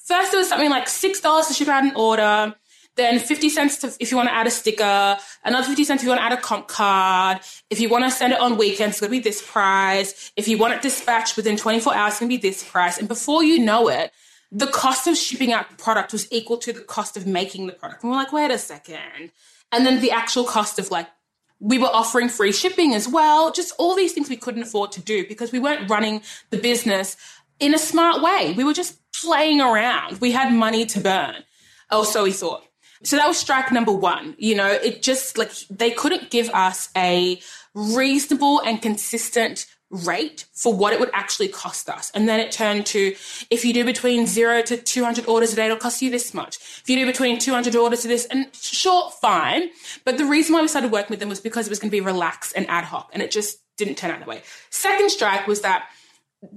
First, 0.10 0.34
it 0.34 0.38
was 0.38 0.50
something 0.50 0.72
like 0.72 0.88
$6 0.88 1.48
to 1.48 1.54
ship 1.54 1.68
out 1.68 1.84
an 1.84 1.94
order. 1.96 2.56
Then 2.96 3.20
50 3.20 3.48
cents 3.50 3.78
to, 3.78 3.96
if 4.00 4.10
you 4.10 4.18
want 4.18 4.28
to 4.28 4.34
add 4.34 4.48
a 4.48 4.50
sticker, 4.50 5.18
another 5.46 5.68
50 5.68 5.84
cents 5.84 6.02
if 6.02 6.06
you 6.06 6.10
want 6.10 6.20
to 6.20 6.26
add 6.26 6.34
a 6.34 6.42
comp 6.42 6.68
card. 6.68 7.42
If 7.70 7.80
you 7.80 7.90
want 7.90 8.06
to 8.06 8.10
send 8.10 8.34
it 8.34 8.40
on 8.40 8.58
weekends, 8.58 8.96
it's 8.96 9.02
going 9.02 9.12
to 9.12 9.18
be 9.18 9.20
this 9.20 9.48
price. 9.48 10.32
If 10.36 10.48
you 10.48 10.58
want 10.58 10.74
it 10.74 10.82
dispatched 10.82 11.38
within 11.38 11.58
24 11.58 11.94
hours, 11.94 12.14
it's 12.14 12.20
going 12.22 12.30
to 12.32 12.36
be 12.36 12.42
this 12.42 12.64
price. 12.64 12.98
And 12.98 13.08
before 13.08 13.44
you 13.44 13.60
know 13.60 13.88
it, 13.88 14.12
the 14.52 14.66
cost 14.66 15.06
of 15.06 15.16
shipping 15.16 15.54
out 15.54 15.70
the 15.70 15.76
product 15.76 16.12
was 16.12 16.28
equal 16.32 16.58
to 16.58 16.74
the 16.74 16.82
cost 16.82 17.16
of 17.16 17.28
making 17.28 17.68
the 17.68 17.74
product. 17.74 18.02
And 18.02 18.12
we're 18.12 18.18
like, 18.18 18.34
wait 18.34 18.50
a 18.50 18.58
second. 18.58 19.32
And 19.72 19.86
then 19.86 20.02
the 20.02 20.10
actual 20.10 20.44
cost 20.44 20.80
of 20.80 20.90
like, 20.90 21.08
we 21.60 21.78
were 21.78 21.88
offering 21.88 22.30
free 22.30 22.54
shipping 22.54 22.96
as 22.96 23.08
well. 23.08 23.52
Just 23.52 23.74
all 23.78 23.94
these 23.94 24.14
things 24.14 24.28
we 24.28 24.38
couldn't 24.38 24.64
afford 24.64 24.92
to 24.94 25.02
do 25.02 25.28
because 25.28 25.52
we 25.52 25.60
weren't 25.60 25.90
running 25.90 26.22
the 26.50 26.58
business 26.58 27.16
in 27.60 27.74
a 27.74 27.78
smart 27.80 28.22
way. 28.22 28.54
We 28.56 28.64
were 28.64 28.74
just 28.74 29.00
playing 29.22 29.62
around. 29.62 30.22
We 30.22 30.32
had 30.32 30.54
money 30.54 30.86
to 30.88 31.00
burn. 31.00 31.44
or 31.92 32.06
so 32.06 32.24
we 32.24 32.32
thought. 32.32 32.64
So 33.04 33.16
that 33.16 33.28
was 33.28 33.38
strike 33.38 33.72
number 33.72 33.92
one. 33.92 34.36
You 34.38 34.56
know, 34.56 34.68
it 34.68 35.02
just 35.02 35.38
like 35.38 35.52
they 35.70 35.92
couldn't 35.92 36.30
give 36.30 36.50
us 36.50 36.90
a 36.96 37.40
reasonable 37.74 38.60
and 38.62 38.82
consistent 38.82 39.66
rate 39.90 40.46
for 40.54 40.74
what 40.74 40.94
it 40.94 41.00
would 41.00 41.10
actually 41.14 41.48
cost 41.48 41.90
us. 41.90 42.12
And 42.14 42.30
then 42.30 42.40
it 42.40 42.52
turned 42.52 42.86
to 42.88 43.16
if 43.50 43.66
you 43.66 43.74
do 43.74 43.84
between 43.84 44.28
zero 44.28 44.62
to 44.64 44.78
200 44.78 45.28
orders 45.28 45.54
a 45.54 45.56
day, 45.56 45.66
it'll 45.66 45.78
cost 45.78 46.02
you 46.02 46.12
this 46.12 46.34
much. 46.34 46.58
If 46.58 46.84
you 46.88 46.96
do 46.98 47.06
between 47.06 47.40
200 47.40 47.76
orders 47.76 48.02
to 48.02 48.08
this, 48.08 48.26
and 48.26 48.54
sure, 48.54 49.10
fine. 49.22 49.70
But 50.06 50.18
the 50.18 50.26
reason 50.26 50.54
why 50.54 50.62
we 50.62 50.68
started 50.68 50.92
working 50.92 51.10
with 51.10 51.20
them 51.20 51.30
was 51.30 51.40
because 51.40 51.66
it 51.66 51.72
was 51.72 51.80
going 51.80 51.90
to 51.90 51.96
be 51.96 52.02
relaxed 52.02 52.54
and 52.56 52.70
ad 52.70 52.84
hoc, 52.84 53.10
and 53.14 53.24
it 53.24 53.32
just 53.32 53.60
didn't 53.78 53.96
turn 53.96 54.12
out 54.12 54.20
that 54.20 54.28
way. 54.28 54.44
Second 54.70 55.10
strike 55.10 55.48
was 55.48 55.62
that 55.62 55.88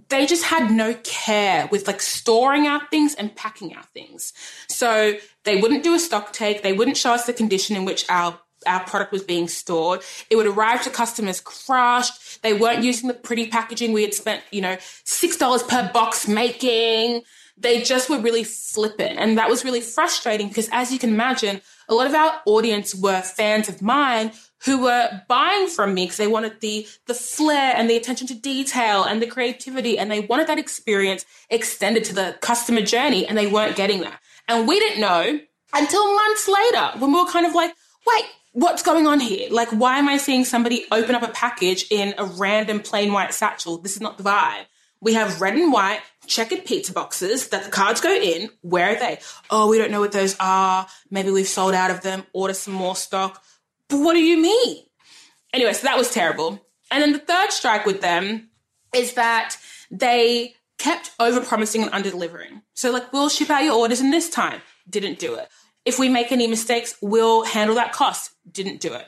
they 0.09 0.27
just 0.27 0.45
had 0.45 0.71
no 0.71 0.95
care 1.03 1.69
with 1.73 1.87
like 1.87 2.01
storing 2.01 2.67
our 2.67 2.87
things 2.89 3.15
and 3.15 3.35
packing 3.35 3.75
our 3.75 3.83
things. 3.83 4.33
So 4.69 5.15
they 5.45 5.61
wouldn't 5.61 5.83
do 5.83 5.95
a 5.95 5.99
stock 5.99 6.33
take. 6.33 6.63
They 6.63 6.73
wouldn't 6.73 6.97
show 6.97 7.13
us 7.13 7.27
the 7.27 7.33
condition 7.33 7.77
in 7.77 7.85
which 7.85 8.09
our 8.09 8.39
our 8.65 8.85
product 8.85 9.11
was 9.11 9.25
being 9.25 9.49
stored. 9.49 10.03
It 10.31 10.37
would 10.37 10.47
arrive 10.47 10.83
to 10.85 10.91
customers 10.91 11.41
crushed. 11.41 12.43
They 12.43 12.53
weren't 12.53 12.85
using 12.85 13.09
the 13.09 13.15
pretty 13.15 13.49
packaging 13.49 13.93
we 13.93 14.03
had 14.03 14.15
spent, 14.15 14.43
you 14.53 14.61
know, 14.61 14.77
$6 15.05 15.69
per 15.69 15.91
box 15.93 16.29
making. 16.29 17.23
They 17.57 17.83
just 17.83 18.09
were 18.09 18.21
really 18.21 18.45
flippant. 18.45 19.19
And 19.19 19.37
that 19.37 19.51
was 19.51 19.65
really 19.65 19.81
frustrating 19.81 20.47
because 20.47 20.69
as 20.71 20.93
you 20.93 21.01
can 21.01 21.11
imagine, 21.11 21.61
a 21.89 21.95
lot 21.95 22.07
of 22.07 22.15
our 22.15 22.41
audience 22.47 22.95
were 22.95 23.21
fans 23.21 23.69
of 23.69 23.83
mine 23.83 24.31
who 24.65 24.83
were 24.83 25.23
buying 25.29 25.69
from 25.69 25.95
me 25.95 26.05
because 26.05 26.17
they 26.17 26.27
wanted 26.27 26.61
the 26.61 26.87
the 27.07 27.15
flair 27.15 27.75
and 27.77 27.89
the 27.89 27.97
attention 27.97 28.27
to 28.27 28.35
detail 28.35 29.05
and 29.05 29.21
the 29.21 29.27
creativity 29.27 29.99
and 29.99 30.11
they 30.11 30.21
wanted 30.21 30.47
that 30.47 30.59
experience 30.59 31.25
extended 31.51 32.05
to 32.05 32.15
the 32.15 32.37
customer 32.41 32.83
journey 32.83 33.27
and 33.27 33.37
they 33.37 33.47
weren't 33.47 33.77
getting 33.77 34.01
that. 34.01 34.21
And 34.49 34.67
we 34.69 34.79
didn't 34.79 35.01
know 35.01 35.41
until 35.73 36.15
months 36.15 36.49
later 36.49 36.99
when 36.99 37.13
we 37.13 37.21
were 37.21 37.31
kind 37.31 37.47
of 37.47 37.55
like, 37.55 37.75
wait, 38.07 38.25
what's 38.53 38.83
going 38.83 39.07
on 39.07 39.21
here? 39.21 39.49
Like, 39.51 39.69
why 39.71 39.99
am 39.99 40.09
I 40.09 40.17
seeing 40.19 40.45
somebody 40.45 40.85
open 40.93 41.15
up 41.15 41.23
a 41.23 41.29
package 41.29 41.87
in 41.91 42.15
a 42.19 42.25
random 42.25 42.81
plain 42.81 43.13
white 43.13 43.35
satchel? 43.35 43.79
This 43.79 43.97
is 43.97 44.01
not 44.01 44.19
the 44.19 44.25
vibe. 44.25 44.67
We 45.01 45.15
have 45.15 45.41
red 45.41 45.55
and 45.55 45.73
white 45.73 46.01
checkered 46.27 46.65
pizza 46.65 46.93
boxes 46.93 47.49
that 47.49 47.65
the 47.65 47.71
cards 47.71 48.01
go 48.01 48.13
in. 48.13 48.51
Where 48.61 48.91
are 48.91 48.99
they? 48.99 49.19
Oh, 49.51 49.69
we 49.69 49.79
don't 49.79 49.91
know 49.91 50.01
what 50.01 50.13
those 50.13 50.37
are. 50.39 50.87
Maybe 51.11 51.33
we've 51.33 51.49
sold 51.49 51.75
out 51.75 51.91
of 51.91 52.03
them. 52.03 52.25
Order 52.33 52.55
some 52.55 52.75
more 52.75 52.95
stock. 52.95 53.43
But 53.93 54.01
what 54.01 54.15
do 54.15 54.21
you 54.21 54.41
mean? 54.41 54.79
Anyway, 55.53 55.75
so 55.75 55.87
that 55.87 55.99
was 55.99 56.11
terrible. 56.11 56.67
And 56.91 57.03
then 57.03 57.13
the 57.13 57.19
third 57.19 57.53
strike 57.53 57.85
with 57.85 58.01
them 58.01 58.49
is 58.95 59.13
that 59.15 59.57
they 59.91 60.55
kept 60.79 61.11
over 61.21 61.43
promising 61.43 61.83
and 61.83 61.93
under 61.93 62.11
delivering. 62.11 62.63
So, 62.73 62.91
like, 62.91 63.13
we'll 63.13 63.29
ship 63.29 63.51
out 63.51 63.63
your 63.63 63.75
orders 63.75 64.01
in 64.01 64.11
this 64.11 64.31
time. 64.31 64.63
Didn't 64.89 65.19
do 65.19 65.35
it. 65.35 65.49
If 65.85 65.99
we 65.99 66.09
make 66.09 66.33
any 66.33 66.47
mistakes, 66.47 66.97
we'll 67.03 67.45
handle 67.45 67.77
that 67.77 67.93
cost. 67.93 68.31
Didn't 68.51 68.81
do 68.81 68.95
it. 68.95 69.07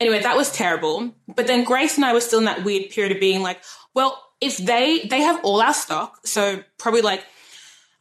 Anyway, 0.00 0.20
that 0.20 0.38
was 0.38 0.50
terrible. 0.50 1.14
But 1.28 1.46
then 1.46 1.64
Grace 1.64 1.96
and 1.96 2.04
I 2.06 2.14
were 2.14 2.20
still 2.20 2.38
in 2.38 2.46
that 2.46 2.64
weird 2.64 2.90
period 2.90 3.12
of 3.12 3.20
being 3.20 3.42
like, 3.42 3.62
well, 3.94 4.22
if 4.40 4.56
they 4.56 5.00
they 5.00 5.20
have 5.20 5.44
all 5.44 5.60
our 5.60 5.74
stock, 5.74 6.26
so 6.26 6.64
probably 6.78 7.02
like 7.02 7.24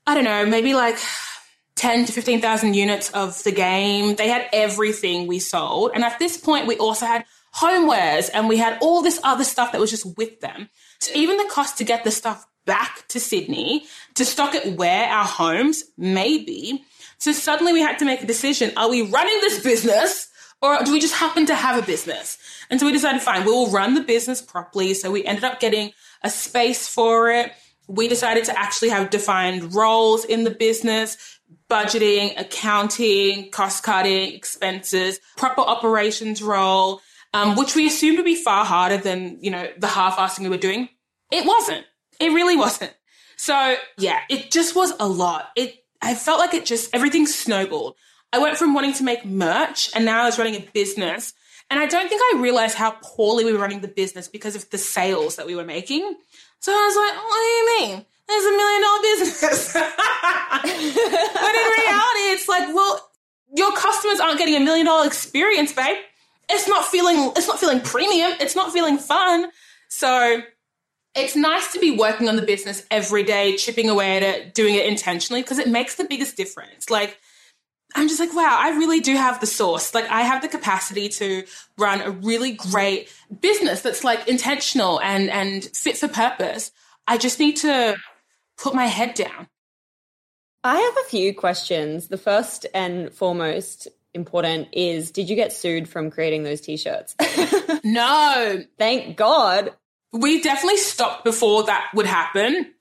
I 0.07 0.15
don't 0.15 0.23
know, 0.23 0.45
maybe 0.45 0.73
like 0.73 0.97
10 1.75 2.05
to 2.05 2.11
15,000 2.11 2.73
units 2.73 3.09
of 3.11 3.41
the 3.43 3.51
game. 3.51 4.15
They 4.15 4.29
had 4.29 4.47
everything 4.53 5.27
we 5.27 5.39
sold. 5.39 5.91
And 5.93 6.03
at 6.03 6.19
this 6.19 6.37
point, 6.37 6.67
we 6.67 6.77
also 6.77 7.05
had 7.05 7.25
homewares 7.55 8.29
and 8.33 8.49
we 8.49 8.57
had 8.57 8.77
all 8.81 9.01
this 9.01 9.19
other 9.23 9.43
stuff 9.43 9.71
that 9.71 9.81
was 9.81 9.91
just 9.91 10.17
with 10.17 10.39
them. 10.41 10.69
So 10.99 11.11
even 11.15 11.37
the 11.37 11.49
cost 11.49 11.77
to 11.77 11.83
get 11.83 12.03
the 12.03 12.11
stuff 12.11 12.45
back 12.65 13.07
to 13.09 13.19
Sydney, 13.19 13.85
to 14.15 14.25
stock 14.25 14.55
it 14.55 14.77
where 14.77 15.07
our 15.07 15.25
homes, 15.25 15.83
maybe. 15.97 16.83
So 17.17 17.31
suddenly 17.31 17.73
we 17.73 17.81
had 17.81 17.99
to 17.99 18.05
make 18.05 18.23
a 18.23 18.27
decision. 18.27 18.71
Are 18.77 18.89
we 18.89 19.01
running 19.01 19.37
this 19.41 19.61
business 19.63 20.29
or 20.61 20.81
do 20.83 20.93
we 20.93 20.99
just 20.99 21.15
happen 21.15 21.45
to 21.47 21.55
have 21.55 21.81
a 21.81 21.85
business? 21.85 22.37
And 22.69 22.79
so 22.79 22.85
we 22.85 22.93
decided, 22.93 23.21
fine, 23.21 23.45
we 23.45 23.51
will 23.51 23.69
run 23.69 23.95
the 23.95 24.01
business 24.01 24.41
properly. 24.41 24.93
So 24.93 25.11
we 25.11 25.25
ended 25.25 25.43
up 25.43 25.59
getting 25.59 25.91
a 26.23 26.29
space 26.29 26.87
for 26.87 27.29
it. 27.29 27.51
We 27.87 28.07
decided 28.07 28.45
to 28.45 28.57
actually 28.57 28.89
have 28.89 29.09
defined 29.09 29.75
roles 29.75 30.23
in 30.23 30.45
the 30.45 30.51
business, 30.51 31.17
budgeting, 31.73 32.39
accounting, 32.39 33.49
cost 33.49 33.83
cutting, 33.83 34.33
expenses, 34.33 35.19
proper 35.37 35.61
operations 35.61 36.43
role, 36.43 37.01
um, 37.33 37.55
which 37.55 37.75
we 37.75 37.87
assumed 37.87 38.17
would 38.17 38.25
be 38.25 38.35
far 38.35 38.63
harder 38.63 38.97
than, 38.97 39.39
you 39.41 39.49
know, 39.49 39.67
the 39.77 39.87
half-assing 39.87 40.41
we 40.41 40.49
were 40.49 40.57
doing. 40.57 40.87
It 41.31 41.45
wasn't. 41.45 41.83
It 42.19 42.29
really 42.29 42.55
wasn't. 42.55 42.93
So 43.37 43.75
yeah, 43.97 44.19
it 44.29 44.51
just 44.51 44.75
was 44.75 44.93
a 44.99 45.07
lot. 45.07 45.49
It, 45.55 45.83
I 45.99 46.13
felt 46.13 46.39
like 46.39 46.53
it 46.53 46.65
just, 46.65 46.93
everything 46.93 47.25
snowballed. 47.25 47.95
I 48.31 48.37
went 48.37 48.57
from 48.57 48.75
wanting 48.75 48.93
to 48.93 49.03
make 49.03 49.25
merch 49.25 49.89
and 49.95 50.05
now 50.05 50.21
I 50.21 50.25
was 50.25 50.37
running 50.37 50.55
a 50.55 50.65
business 50.73 51.33
and 51.71 51.79
I 51.79 51.87
don't 51.87 52.07
think 52.07 52.21
I 52.21 52.39
realized 52.39 52.77
how 52.77 52.91
poorly 53.01 53.45
we 53.45 53.53
were 53.53 53.59
running 53.59 53.81
the 53.81 53.87
business 53.87 54.27
because 54.27 54.55
of 54.55 54.69
the 54.69 54.77
sales 54.77 55.37
that 55.37 55.47
we 55.47 55.55
were 55.55 55.65
making. 55.65 56.01
So 56.59 56.71
I 56.71 56.85
was 56.85 56.95
like, 56.95 57.15
what 57.23 57.39
do 57.41 57.47
you 57.47 57.95
mean? 57.95 58.05
There's 58.33 58.45
a 58.45 58.57
million 58.57 58.81
dollar 58.81 59.01
business. 59.01 59.73
but 59.73 59.85
in 60.65 61.67
reality, 61.77 62.25
it's 62.33 62.47
like, 62.47 62.73
well, 62.73 63.11
your 63.55 63.75
customers 63.75 64.19
aren't 64.19 64.39
getting 64.39 64.55
a 64.55 64.59
million 64.59 64.87
dollar 64.87 65.05
experience, 65.05 65.71
babe. 65.71 65.97
It's 66.49 66.67
not 66.67 66.85
feeling 66.85 67.31
it's 67.35 67.47
not 67.47 67.59
feeling 67.59 67.81
premium. 67.81 68.31
It's 68.39 68.55
not 68.55 68.73
feeling 68.73 68.97
fun. 68.97 69.51
So 69.89 70.41
it's 71.13 71.35
nice 71.35 71.71
to 71.73 71.79
be 71.79 71.95
working 71.95 72.27
on 72.27 72.35
the 72.35 72.41
business 72.41 72.83
every 72.89 73.23
day, 73.23 73.55
chipping 73.55 73.87
away 73.87 74.17
at 74.17 74.23
it, 74.23 74.55
doing 74.55 74.73
it 74.73 74.87
intentionally, 74.87 75.43
because 75.43 75.59
it 75.59 75.67
makes 75.67 75.95
the 75.95 76.05
biggest 76.05 76.35
difference. 76.35 76.89
Like 76.89 77.19
I'm 77.95 78.07
just 78.07 78.19
like, 78.19 78.33
wow, 78.33 78.57
I 78.59 78.71
really 78.71 78.99
do 78.99 79.15
have 79.15 79.39
the 79.39 79.45
source. 79.45 79.93
Like, 79.93 80.09
I 80.09 80.21
have 80.21 80.41
the 80.41 80.47
capacity 80.47 81.09
to 81.09 81.43
run 81.77 82.01
a 82.01 82.09
really 82.09 82.53
great 82.53 83.13
business 83.39 83.81
that's 83.81 84.03
like 84.03 84.27
intentional 84.27 84.99
and, 85.01 85.29
and 85.29 85.63
fit 85.63 85.97
for 85.97 86.07
purpose. 86.07 86.71
I 87.07 87.19
just 87.19 87.39
need 87.39 87.57
to 87.57 87.95
put 88.63 88.73
my 88.73 88.85
head 88.85 89.13
down. 89.13 89.47
I 90.63 90.79
have 90.79 90.97
a 91.05 91.09
few 91.09 91.33
questions. 91.33 92.07
The 92.07 92.17
first 92.17 92.65
and 92.73 93.13
foremost 93.13 93.87
important 94.13 94.69
is 94.71 95.11
Did 95.11 95.29
you 95.29 95.35
get 95.35 95.51
sued 95.53 95.89
from 95.89 96.09
creating 96.09 96.43
those 96.43 96.61
t 96.61 96.77
shirts? 96.77 97.15
no. 97.83 98.63
Thank 98.77 99.17
God. 99.17 99.71
We 100.11 100.41
definitely 100.41 100.77
stopped 100.77 101.23
before 101.23 101.63
that 101.63 101.89
would 101.93 102.05
happen 102.05 102.73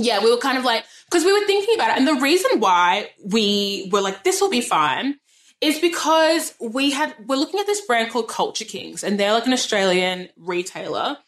yeah, 0.00 0.22
we 0.22 0.30
were 0.30 0.38
kind 0.38 0.58
of 0.58 0.64
like, 0.64 0.84
because 1.10 1.24
we 1.24 1.32
were 1.32 1.46
thinking 1.46 1.74
about 1.74 1.90
it. 1.90 1.98
And 1.98 2.08
the 2.08 2.20
reason 2.20 2.60
why 2.60 3.10
we 3.24 3.88
were 3.92 4.00
like, 4.00 4.24
this 4.24 4.40
will 4.40 4.50
be 4.50 4.60
fine 4.60 5.18
is 5.60 5.78
because 5.78 6.54
we 6.58 6.90
had, 6.90 7.14
we're 7.26 7.36
looking 7.36 7.60
at 7.60 7.66
this 7.66 7.82
brand 7.82 8.10
called 8.10 8.28
Culture 8.28 8.64
Kings 8.64 9.04
and 9.04 9.20
they're 9.20 9.32
like 9.32 9.46
an 9.46 9.52
Australian 9.52 10.28
retailer. 10.36 11.18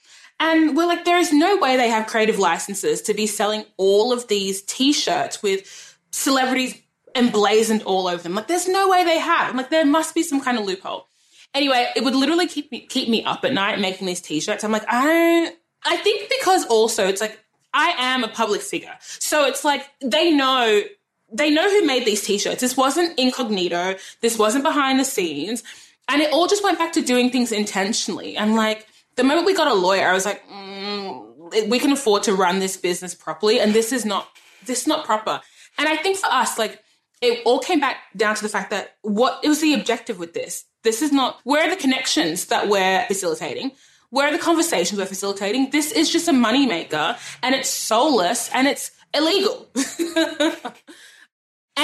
Um, 0.43 0.59
and 0.59 0.77
we're 0.77 0.87
like, 0.87 1.05
there 1.05 1.19
is 1.19 1.33
no 1.33 1.57
way 1.57 1.77
they 1.77 1.89
have 1.89 2.07
creative 2.07 2.39
licenses 2.39 3.03
to 3.03 3.15
be 3.15 3.27
selling 3.27 3.65
all 3.77 4.13
of 4.13 4.29
these 4.29 4.63
t 4.63 4.93
shirts 4.93 5.43
with 5.43 5.97
celebrities 6.11 6.81
emblazoned 7.15 7.83
all 7.83 8.09
over 8.09 8.23
them. 8.23 8.35
Like, 8.35 8.49
there's 8.49 8.69
no 8.69 8.89
way 8.89 9.05
they 9.05 9.19
have. 9.19 9.51
I'm 9.51 9.57
like, 9.57 9.71
there 9.71 9.85
must 9.85 10.15
be 10.15 10.23
some 10.23 10.41
kind 10.41 10.59
of 10.59 10.65
loophole. 10.65 11.07
Anyway, 11.55 11.87
it 11.95 12.03
would 12.03 12.15
literally 12.15 12.47
keep 12.47 12.73
me 12.73 12.81
keep 12.81 13.09
me 13.09 13.23
up 13.25 13.45
at 13.45 13.53
night 13.53 13.79
making 13.79 14.07
these 14.07 14.23
t-shirts. 14.23 14.65
I'm 14.65 14.73
like, 14.73 14.87
I 14.89 15.05
don't 15.05 15.57
I 15.85 15.97
think 15.97 16.31
because 16.39 16.65
also 16.67 17.07
it's 17.07 17.21
like 17.21 17.39
I 17.75 17.95
am 17.99 18.25
a 18.25 18.29
public 18.29 18.63
figure. 18.63 18.95
So 19.01 19.45
it's 19.45 19.65
like 19.65 19.87
they 20.01 20.31
know 20.31 20.83
they 21.31 21.51
know 21.51 21.69
who 21.69 21.87
made 21.87 22.05
these 22.05 22.23
t-shirts. 22.23 22.61
This 22.61 22.77
wasn't 22.77 23.19
incognito. 23.19 23.97
This 24.21 24.39
wasn't 24.39 24.65
behind 24.65 25.01
the 25.01 25.05
scenes. 25.05 25.63
And 26.09 26.21
it 26.21 26.33
all 26.33 26.47
just 26.47 26.63
went 26.63 26.79
back 26.79 26.93
to 26.95 27.03
doing 27.03 27.31
things 27.31 27.53
intentionally. 27.53 28.37
And 28.37 28.55
like 28.55 28.87
the 29.17 29.25
moment 29.25 29.47
we 29.47 29.55
got 29.55 29.67
a 29.67 29.75
lawyer, 29.75 30.09
I 30.09 30.13
was 30.13 30.25
like, 30.25 30.47
mm, 30.49 31.69
we 31.69 31.79
can 31.79 31.93
afford 31.93 32.23
to 32.25 32.35
run 32.35 32.59
this 32.59 32.77
business 32.77 33.15
properly. 33.15 33.61
And 33.61 33.75
this 33.75 33.93
is 33.93 34.05
not, 34.05 34.29
this 34.67 34.83
is 34.83 34.87
not 34.87 35.05
proper. 35.05 35.41
And 35.79 35.89
I 35.89 35.97
think 35.97 36.19
for 36.19 36.27
us, 36.27 36.59
like 36.59 36.81
it 37.21 37.43
all 37.45 37.59
came 37.59 37.81
back 37.81 37.97
down 38.17 38.35
to 38.35 38.43
the 38.43 38.49
fact 38.49 38.71
that 38.71 38.97
what 39.03 39.41
it 39.43 39.49
was 39.49 39.61
the 39.61 39.75
objective 39.75 40.19
with 40.19 40.35
this. 40.35 40.65
This 40.83 41.03
is 41.03 41.13
not, 41.13 41.39
where 41.45 41.67
are 41.67 41.71
the 41.71 41.81
connections 41.81 42.47
that 42.47 42.69
we're 42.69 43.05
facilitating? 43.07 43.73
where 44.13 44.29
are 44.29 44.31
the 44.31 44.39
conversations 44.39 45.01
we're 45.01 45.07
facilitating? 45.07 45.71
This 45.71 45.91
is 45.91 46.11
just 46.11 46.29
a 46.29 46.33
moneymaker 46.33 47.19
and 47.43 47.55
it's 47.55 47.71
soulless 47.71 48.51
and 48.53 48.69
it's 48.69 48.91
illegal. 49.15 49.67
and 49.75 49.87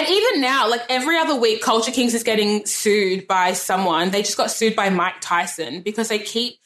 even 0.06 0.42
now, 0.42 0.68
like 0.68 0.82
every 0.90 1.16
other 1.16 1.34
week, 1.34 1.62
Culture 1.62 1.90
Kings 1.90 2.12
is 2.12 2.22
getting 2.22 2.66
sued 2.66 3.26
by 3.26 3.54
someone. 3.54 4.10
They 4.10 4.20
just 4.20 4.36
got 4.36 4.50
sued 4.50 4.76
by 4.76 4.90
Mike 4.90 5.14
Tyson 5.22 5.80
because 5.80 6.10
they 6.10 6.18
keep 6.18 6.58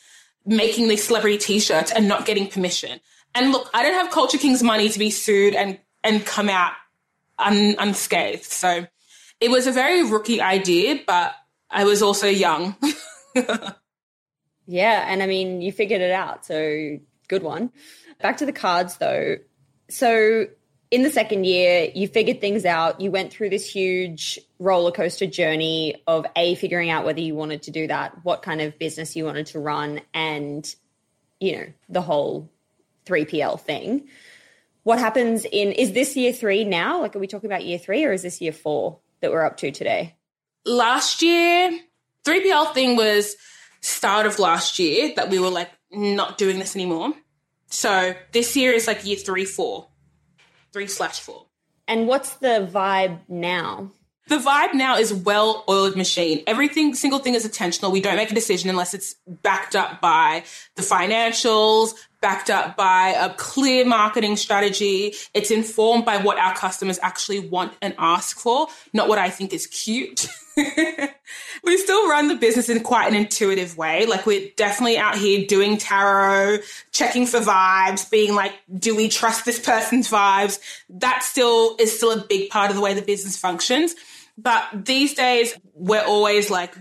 making 0.44 0.88
these 0.88 1.04
celebrity 1.04 1.38
t-shirts 1.38 1.92
and 1.92 2.08
not 2.08 2.26
getting 2.26 2.48
permission. 2.48 3.00
And 3.34 3.52
look, 3.52 3.70
I 3.72 3.82
don't 3.82 3.94
have 3.94 4.10
Culture 4.10 4.38
Kings 4.38 4.62
money 4.62 4.88
to 4.88 4.98
be 4.98 5.10
sued 5.10 5.54
and, 5.54 5.78
and 6.04 6.24
come 6.24 6.48
out 6.48 6.72
un, 7.38 7.76
unscathed. 7.78 8.44
So 8.44 8.86
it 9.40 9.50
was 9.50 9.66
a 9.66 9.72
very 9.72 10.02
rookie 10.02 10.40
idea, 10.40 11.00
but 11.06 11.34
I 11.70 11.84
was 11.84 12.02
also 12.02 12.26
young. 12.26 12.76
Yeah, 14.66 15.04
and 15.08 15.22
I 15.22 15.26
mean, 15.26 15.60
you 15.60 15.72
figured 15.72 16.00
it 16.00 16.12
out, 16.12 16.46
so 16.46 16.98
good 17.28 17.42
one. 17.42 17.70
Back 18.20 18.36
to 18.38 18.46
the 18.46 18.52
cards 18.52 18.96
though. 18.98 19.36
So, 19.88 20.46
in 20.90 21.02
the 21.02 21.10
second 21.10 21.44
year, 21.44 21.90
you 21.94 22.06
figured 22.06 22.40
things 22.40 22.64
out. 22.64 23.00
You 23.00 23.10
went 23.10 23.32
through 23.32 23.50
this 23.50 23.68
huge 23.68 24.38
roller 24.62 24.92
coaster 24.92 25.26
journey 25.26 26.02
of 26.06 26.24
A, 26.36 26.54
figuring 26.54 26.90
out 26.90 27.04
whether 27.04 27.20
you 27.20 27.34
wanted 27.34 27.62
to 27.64 27.70
do 27.70 27.86
that, 27.88 28.24
what 28.24 28.42
kind 28.42 28.60
of 28.60 28.78
business 28.78 29.16
you 29.16 29.24
wanted 29.24 29.46
to 29.46 29.58
run, 29.58 30.00
and, 30.14 30.72
you 31.40 31.56
know, 31.56 31.66
the 31.88 32.00
whole 32.00 32.48
3PL 33.06 33.60
thing. 33.60 34.08
What 34.84 34.98
happens 34.98 35.44
in, 35.44 35.72
is 35.72 35.92
this 35.92 36.16
year 36.16 36.32
three 36.32 36.64
now? 36.64 37.00
Like, 37.00 37.16
are 37.16 37.18
we 37.18 37.26
talking 37.26 37.48
about 37.50 37.64
year 37.64 37.78
three 37.78 38.04
or 38.04 38.12
is 38.12 38.22
this 38.22 38.40
year 38.40 38.52
four 38.52 38.98
that 39.20 39.30
we're 39.30 39.44
up 39.44 39.56
to 39.58 39.70
today? 39.70 40.16
Last 40.64 41.22
year, 41.22 41.78
3PL 42.24 42.72
thing 42.72 42.96
was 42.96 43.36
start 43.80 44.26
of 44.26 44.38
last 44.38 44.78
year 44.78 45.12
that 45.16 45.28
we 45.28 45.38
were 45.38 45.50
like 45.50 45.70
not 45.90 46.38
doing 46.38 46.58
this 46.58 46.76
anymore. 46.76 47.12
So 47.66 48.14
this 48.32 48.56
year 48.56 48.72
is 48.72 48.86
like 48.86 49.04
year 49.04 49.16
three, 49.16 49.44
four, 49.44 49.88
three 50.72 50.86
slash 50.86 51.20
four. 51.20 51.46
And 51.88 52.06
what's 52.06 52.34
the 52.36 52.68
vibe 52.72 53.20
now? 53.28 53.90
The 54.28 54.38
vibe 54.38 54.74
now 54.74 54.96
is 54.96 55.12
well 55.12 55.64
oiled 55.68 55.96
machine. 55.96 56.42
Everything, 56.46 56.94
single 56.94 57.18
thing 57.18 57.34
is 57.34 57.44
intentional. 57.44 57.90
We 57.90 58.00
don't 58.00 58.16
make 58.16 58.30
a 58.30 58.34
decision 58.34 58.70
unless 58.70 58.94
it's 58.94 59.16
backed 59.26 59.74
up 59.74 60.00
by 60.00 60.44
the 60.76 60.82
financials, 60.82 61.94
backed 62.22 62.48
up 62.48 62.76
by 62.76 63.14
a 63.18 63.34
clear 63.34 63.84
marketing 63.84 64.36
strategy. 64.36 65.14
It's 65.34 65.50
informed 65.50 66.06
by 66.06 66.16
what 66.16 66.38
our 66.38 66.54
customers 66.54 66.98
actually 67.02 67.40
want 67.40 67.74
and 67.82 67.94
ask 67.98 68.38
for, 68.38 68.68
not 68.94 69.08
what 69.08 69.18
I 69.18 69.28
think 69.28 69.52
is 69.52 69.66
cute. 69.66 70.28
we 70.56 71.76
still 71.76 72.08
run 72.08 72.28
the 72.28 72.34
business 72.34 72.68
in 72.68 72.80
quite 72.82 73.08
an 73.08 73.14
intuitive 73.14 73.76
way. 73.76 74.06
Like 74.06 74.24
we're 74.24 74.50
definitely 74.56 74.96
out 74.96 75.16
here 75.16 75.46
doing 75.46 75.76
tarot, 75.76 76.58
checking 76.92 77.26
for 77.26 77.40
vibes, 77.40 78.10
being 78.10 78.34
like, 78.34 78.54
do 78.78 78.96
we 78.96 79.08
trust 79.08 79.44
this 79.44 79.58
person's 79.58 80.10
vibes? 80.10 80.58
That 80.88 81.22
still 81.22 81.76
is 81.78 81.94
still 81.94 82.12
a 82.12 82.24
big 82.24 82.50
part 82.50 82.70
of 82.70 82.76
the 82.76 82.82
way 82.82 82.94
the 82.94 83.02
business 83.02 83.36
functions. 83.36 83.94
But 84.38 84.64
these 84.72 85.14
days 85.14 85.54
we're 85.74 86.04
always 86.04 86.48
like 86.50 86.74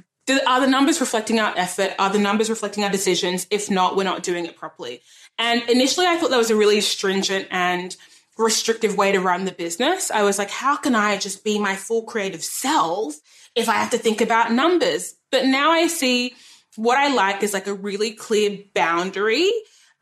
are 0.48 0.62
the 0.62 0.68
numbers 0.68 1.02
reflecting 1.02 1.40
our 1.40 1.54
effort? 1.58 1.94
Are 2.00 2.10
the 2.10 2.20
numbers 2.20 2.50
reflecting 2.50 2.84
our 2.84 2.90
decisions? 2.90 3.48
If 3.50 3.70
not, 3.70 3.96
we're 3.96 4.04
not 4.04 4.24
doing 4.24 4.46
it 4.46 4.56
properly. 4.56 5.02
And 5.42 5.68
initially, 5.72 6.06
I 6.06 6.18
thought 6.18 6.30
that 6.30 6.38
was 6.38 6.52
a 6.52 6.56
really 6.56 6.82
stringent 6.82 7.48
and 7.50 7.98
restrictive 8.38 8.96
way 8.96 9.12
to 9.12 9.20
run 9.20 9.46
the 9.46 9.52
business. 9.52 10.12
I 10.12 10.22
was 10.22 10.38
like, 10.38 10.52
how 10.52 10.78
can 10.78 10.94
I 10.94 11.18
just 11.18 11.44
be 11.44 11.58
my 11.58 11.76
full 11.76 12.04
creative 12.04 12.44
self 12.44 13.16
if 13.56 13.68
I 13.68 13.74
have 13.74 13.90
to 13.90 13.98
think 13.98 14.22
about 14.22 14.52
numbers? 14.52 15.16
But 15.32 15.48
now 15.48 15.72
I 15.72 15.88
see 15.88 16.36
what 16.76 17.00
I 17.00 17.12
like 17.12 17.42
is 17.42 17.54
like 17.54 17.66
a 17.66 17.74
really 17.74 18.12
clear 18.12 18.60
boundary 18.76 19.52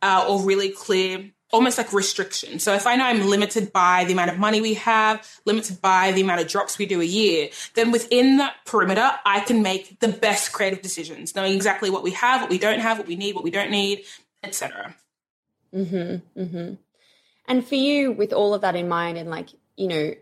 uh, 0.01 0.25
or 0.27 0.41
really 0.41 0.71
clear 0.71 1.31
almost 1.53 1.77
like 1.77 1.93
restriction. 1.93 2.59
So 2.59 2.73
if 2.73 2.85
I 2.85 2.97
know 2.97 3.05
I'm 3.05 3.25
limited 3.25 3.71
by 3.71 4.03
the 4.03 4.13
amount 4.13 4.31
of 4.31 4.39
money 4.39 4.59
we 4.59 4.73
have, 4.73 5.25
limited 5.45 5.81
by 5.81 6.11
the 6.11 6.21
amount 6.21 6.41
of 6.41 6.47
drops 6.47 6.77
we 6.77 6.85
do 6.85 6.99
a 6.99 7.05
year, 7.05 7.47
then 7.75 7.91
within 7.91 8.37
that 8.37 8.55
perimeter, 8.65 9.09
I 9.25 9.39
can 9.39 9.61
make 9.61 10.01
the 10.01 10.09
best 10.09 10.51
creative 10.51 10.81
decisions, 10.81 11.33
knowing 11.33 11.53
exactly 11.53 11.89
what 11.89 12.03
we 12.03 12.11
have, 12.11 12.41
what 12.41 12.49
we 12.49 12.59
don't 12.59 12.81
have, 12.81 12.97
what 12.97 13.07
we 13.07 13.15
need, 13.15 13.35
what 13.35 13.45
we 13.45 13.51
don't 13.51 13.71
need, 13.71 14.03
etc. 14.43 14.95
Mm-hmm. 15.73 16.41
Mm-hmm. 16.41 16.73
And 17.47 17.67
for 17.67 17.75
you, 17.75 18.11
with 18.11 18.33
all 18.33 18.53
of 18.53 18.61
that 18.61 18.75
in 18.75 18.87
mind, 18.87 19.17
and 19.17 19.29
like, 19.29 19.49
you 19.75 19.87
know, 19.87 20.13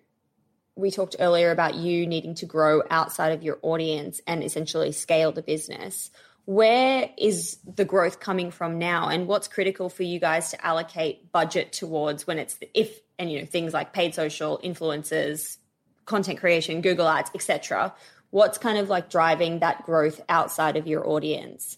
we 0.76 0.92
talked 0.92 1.16
earlier 1.20 1.52
about 1.52 1.76
you 1.76 2.06
needing 2.06 2.36
to 2.36 2.46
grow 2.46 2.84
outside 2.90 3.32
of 3.32 3.44
your 3.44 3.58
audience 3.62 4.22
and 4.28 4.44
essentially 4.44 4.92
scale 4.92 5.32
the 5.32 5.42
business 5.42 6.12
where 6.48 7.10
is 7.18 7.58
the 7.76 7.84
growth 7.84 8.22
coming 8.22 8.52
from 8.52 8.80
now 8.80 9.10
and 9.10 9.28
what's 9.28 9.50
critical 9.50 9.90
for 9.90 10.04
you 10.04 10.18
guys 10.18 10.52
to 10.52 10.66
allocate 10.66 11.30
budget 11.34 11.74
towards 11.74 12.26
when 12.26 12.40
it's 12.40 12.58
if 12.74 13.02
and 13.20 13.30
you 13.30 13.40
know 13.40 13.46
things 13.46 13.74
like 13.74 13.92
paid 13.92 14.16
social 14.16 14.58
influencers 14.64 15.58
content 16.06 16.40
creation 16.40 16.80
google 16.80 17.06
ads 17.06 17.30
etc 17.36 17.94
what's 18.30 18.58
kind 18.58 18.78
of 18.78 18.88
like 18.88 19.10
driving 19.10 19.60
that 19.60 19.86
growth 19.86 20.22
outside 20.30 20.78
of 20.78 20.88
your 20.88 21.06
audience 21.06 21.78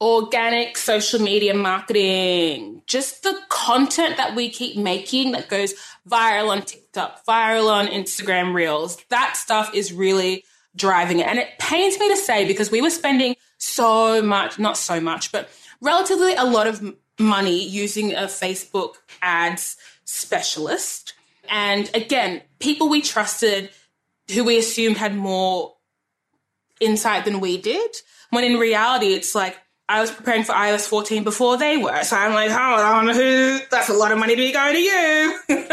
organic 0.00 0.76
social 0.76 1.20
media 1.20 1.54
marketing 1.54 2.82
just 2.86 3.22
the 3.22 3.38
content 3.48 4.18
that 4.18 4.34
we 4.34 4.50
keep 4.50 4.76
making 4.76 5.32
that 5.32 5.48
goes 5.48 5.72
viral 6.06 6.48
on 6.50 6.60
tiktok 6.60 7.24
viral 7.24 7.70
on 7.70 7.86
instagram 7.86 8.52
reels 8.52 8.98
that 9.08 9.36
stuff 9.36 9.74
is 9.74 9.94
really 9.94 10.44
driving 10.74 11.18
it 11.18 11.26
and 11.26 11.38
it 11.38 11.48
pains 11.58 11.98
me 11.98 12.10
to 12.10 12.16
say 12.16 12.46
because 12.46 12.70
we 12.70 12.82
were 12.82 12.90
spending 12.90 13.34
so 13.58 14.22
much, 14.22 14.58
not 14.58 14.76
so 14.76 15.00
much, 15.00 15.32
but 15.32 15.48
relatively 15.80 16.34
a 16.34 16.44
lot 16.44 16.66
of 16.66 16.94
money 17.18 17.66
using 17.66 18.12
a 18.14 18.24
Facebook 18.24 18.94
ads 19.22 19.76
specialist. 20.04 21.14
And 21.48 21.90
again, 21.94 22.42
people 22.58 22.88
we 22.88 23.00
trusted 23.00 23.70
who 24.32 24.44
we 24.44 24.58
assumed 24.58 24.96
had 24.96 25.14
more 25.14 25.74
insight 26.80 27.24
than 27.24 27.40
we 27.40 27.56
did. 27.56 27.96
When 28.30 28.44
in 28.44 28.58
reality, 28.58 29.14
it's 29.14 29.34
like 29.34 29.56
I 29.88 30.00
was 30.00 30.10
preparing 30.10 30.42
for 30.42 30.52
iOS 30.52 30.88
14 30.88 31.22
before 31.22 31.56
they 31.56 31.76
were. 31.76 32.02
So 32.02 32.16
I'm 32.16 32.34
like, 32.34 32.50
hold 32.50 33.14
who? 33.14 33.60
That's 33.70 33.88
a 33.88 33.94
lot 33.94 34.12
of 34.12 34.18
money 34.18 34.34
to 34.34 34.42
be 34.42 34.52
going 34.52 34.74
to 34.74 34.80
you. 34.80 35.38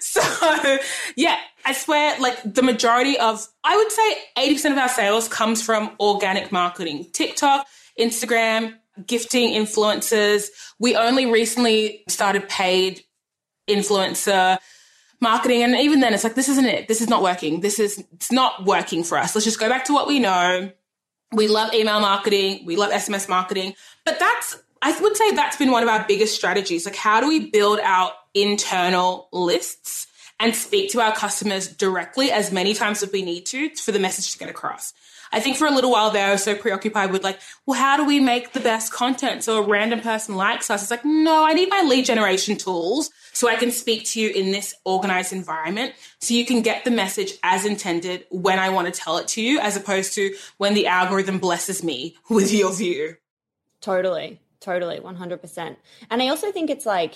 so 0.00 0.78
yeah, 1.16 1.38
I 1.64 1.72
swear, 1.72 2.18
like 2.20 2.38
the 2.42 2.62
majority 2.62 3.18
of, 3.18 3.46
I 3.64 3.76
would 3.76 3.90
say 3.90 4.16
80% 4.54 4.72
of 4.72 4.78
our 4.78 4.88
sales 4.88 5.28
comes 5.28 5.62
from 5.62 5.90
organic 5.98 6.52
marketing, 6.52 7.06
TikTok, 7.12 7.66
Instagram, 7.98 8.74
gifting 9.06 9.50
influencers. 9.50 10.48
We 10.78 10.96
only 10.96 11.26
recently 11.26 12.04
started 12.08 12.48
paid 12.48 13.02
influencer 13.68 14.58
marketing. 15.20 15.62
And 15.62 15.74
even 15.74 16.00
then 16.00 16.14
it's 16.14 16.24
like, 16.24 16.34
this 16.34 16.48
isn't 16.48 16.66
it. 16.66 16.88
This 16.88 17.00
is 17.00 17.08
not 17.08 17.22
working. 17.22 17.60
This 17.60 17.78
is, 17.78 18.02
it's 18.12 18.32
not 18.32 18.64
working 18.64 19.04
for 19.04 19.18
us. 19.18 19.34
Let's 19.34 19.44
just 19.44 19.60
go 19.60 19.68
back 19.68 19.86
to 19.86 19.92
what 19.92 20.06
we 20.06 20.18
know. 20.18 20.70
We 21.32 21.48
love 21.48 21.74
email 21.74 22.00
marketing. 22.00 22.64
We 22.64 22.76
love 22.76 22.90
SMS 22.90 23.28
marketing, 23.28 23.74
but 24.04 24.18
that's, 24.18 24.58
I 24.80 24.98
would 25.00 25.16
say 25.16 25.32
that's 25.32 25.56
been 25.56 25.70
one 25.70 25.82
of 25.82 25.88
our 25.88 26.04
biggest 26.08 26.34
strategies. 26.34 26.86
Like, 26.86 26.96
how 26.96 27.20
do 27.20 27.28
we 27.28 27.50
build 27.50 27.80
out 27.82 28.12
internal 28.34 29.28
lists 29.32 30.06
and 30.40 30.54
speak 30.54 30.92
to 30.92 31.00
our 31.00 31.14
customers 31.14 31.68
directly 31.68 32.30
as 32.30 32.52
many 32.52 32.74
times 32.74 33.02
as 33.02 33.10
we 33.12 33.22
need 33.22 33.46
to 33.46 33.70
for 33.70 33.92
the 33.92 33.98
message 33.98 34.32
to 34.32 34.38
get 34.38 34.48
across. 34.48 34.92
I 35.30 35.40
think 35.40 35.56
for 35.56 35.66
a 35.66 35.70
little 35.70 35.90
while 35.90 36.10
there, 36.10 36.28
I 36.28 36.32
was 36.32 36.42
so 36.42 36.54
preoccupied 36.54 37.10
with 37.10 37.22
like, 37.22 37.38
well, 37.66 37.78
how 37.78 37.98
do 37.98 38.04
we 38.06 38.18
make 38.18 38.52
the 38.52 38.60
best 38.60 38.92
content 38.92 39.44
so 39.44 39.58
a 39.58 39.66
random 39.66 40.00
person 40.00 40.36
likes 40.36 40.70
us? 40.70 40.82
It's 40.82 40.90
like, 40.90 41.04
no, 41.04 41.44
I 41.44 41.52
need 41.52 41.68
my 41.68 41.82
lead 41.82 42.06
generation 42.06 42.56
tools 42.56 43.10
so 43.38 43.48
I 43.48 43.54
can 43.54 43.70
speak 43.70 44.04
to 44.06 44.20
you 44.20 44.30
in 44.30 44.50
this 44.50 44.74
organized 44.84 45.32
environment 45.32 45.94
so 46.18 46.34
you 46.34 46.44
can 46.44 46.60
get 46.60 46.84
the 46.84 46.90
message 46.90 47.34
as 47.44 47.64
intended 47.64 48.26
when 48.30 48.58
I 48.58 48.70
want 48.70 48.92
to 48.92 49.00
tell 49.00 49.16
it 49.18 49.28
to 49.28 49.40
you, 49.40 49.60
as 49.60 49.76
opposed 49.76 50.12
to 50.14 50.34
when 50.56 50.74
the 50.74 50.88
algorithm 50.88 51.38
blesses 51.38 51.84
me 51.84 52.16
with 52.28 52.52
your 52.52 52.74
view. 52.74 53.14
Totally, 53.80 54.40
totally, 54.58 54.98
100%. 54.98 55.76
And 56.10 56.20
I 56.20 56.26
also 56.26 56.50
think 56.50 56.68
it's 56.68 56.84
like, 56.84 57.14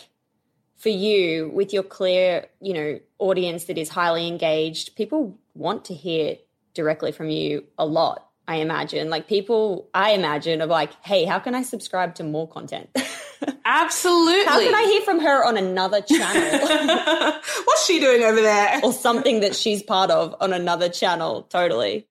for 0.76 0.90
you 0.90 1.50
with 1.52 1.72
your 1.72 1.82
clear, 1.82 2.46
you 2.60 2.74
know, 2.74 3.00
audience 3.18 3.64
that 3.64 3.76
is 3.76 3.88
highly 3.88 4.28
engaged, 4.28 4.94
people 4.94 5.36
want 5.54 5.86
to 5.86 5.94
hear 5.94 6.36
directly 6.72 7.10
from 7.10 7.30
you 7.30 7.64
a 7.76 7.84
lot. 7.84 8.28
I 8.46 8.56
imagine, 8.56 9.10
like 9.10 9.26
people, 9.26 9.88
I 9.92 10.12
imagine 10.12 10.60
of 10.60 10.70
like, 10.70 10.92
hey, 11.04 11.24
how 11.24 11.40
can 11.40 11.56
I 11.56 11.62
subscribe 11.62 12.14
to 12.16 12.22
more 12.22 12.46
content? 12.46 12.90
Absolutely. 13.64 14.44
How 14.44 14.60
can 14.60 14.74
I 14.74 14.84
hear 14.84 15.02
from 15.02 15.20
her 15.20 15.44
on 15.44 15.56
another 15.56 16.00
channel? 16.00 17.40
What's 17.64 17.86
she 17.86 18.00
doing 18.00 18.22
over 18.22 18.40
there? 18.40 18.80
or 18.82 18.92
something 18.92 19.40
that 19.40 19.54
she's 19.54 19.82
part 19.82 20.10
of 20.10 20.34
on 20.40 20.52
another 20.52 20.88
channel. 20.88 21.42
Totally. 21.44 22.06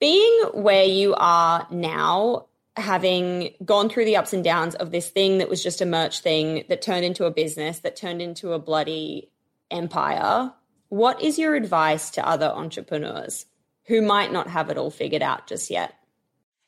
Being 0.00 0.40
where 0.52 0.84
you 0.84 1.14
are 1.16 1.66
now, 1.70 2.46
having 2.76 3.54
gone 3.64 3.88
through 3.88 4.04
the 4.04 4.16
ups 4.16 4.32
and 4.32 4.42
downs 4.42 4.74
of 4.76 4.90
this 4.90 5.08
thing 5.08 5.38
that 5.38 5.48
was 5.48 5.62
just 5.62 5.80
a 5.80 5.86
merch 5.86 6.20
thing 6.20 6.64
that 6.68 6.82
turned 6.82 7.04
into 7.04 7.24
a 7.24 7.30
business 7.30 7.80
that 7.80 7.96
turned 7.96 8.22
into 8.22 8.52
a 8.52 8.58
bloody 8.58 9.30
empire, 9.70 10.52
what 10.88 11.22
is 11.22 11.38
your 11.38 11.54
advice 11.54 12.10
to 12.10 12.26
other 12.26 12.46
entrepreneurs 12.46 13.46
who 13.86 14.02
might 14.02 14.32
not 14.32 14.48
have 14.48 14.70
it 14.70 14.78
all 14.78 14.90
figured 14.90 15.22
out 15.22 15.46
just 15.46 15.70
yet? 15.70 15.94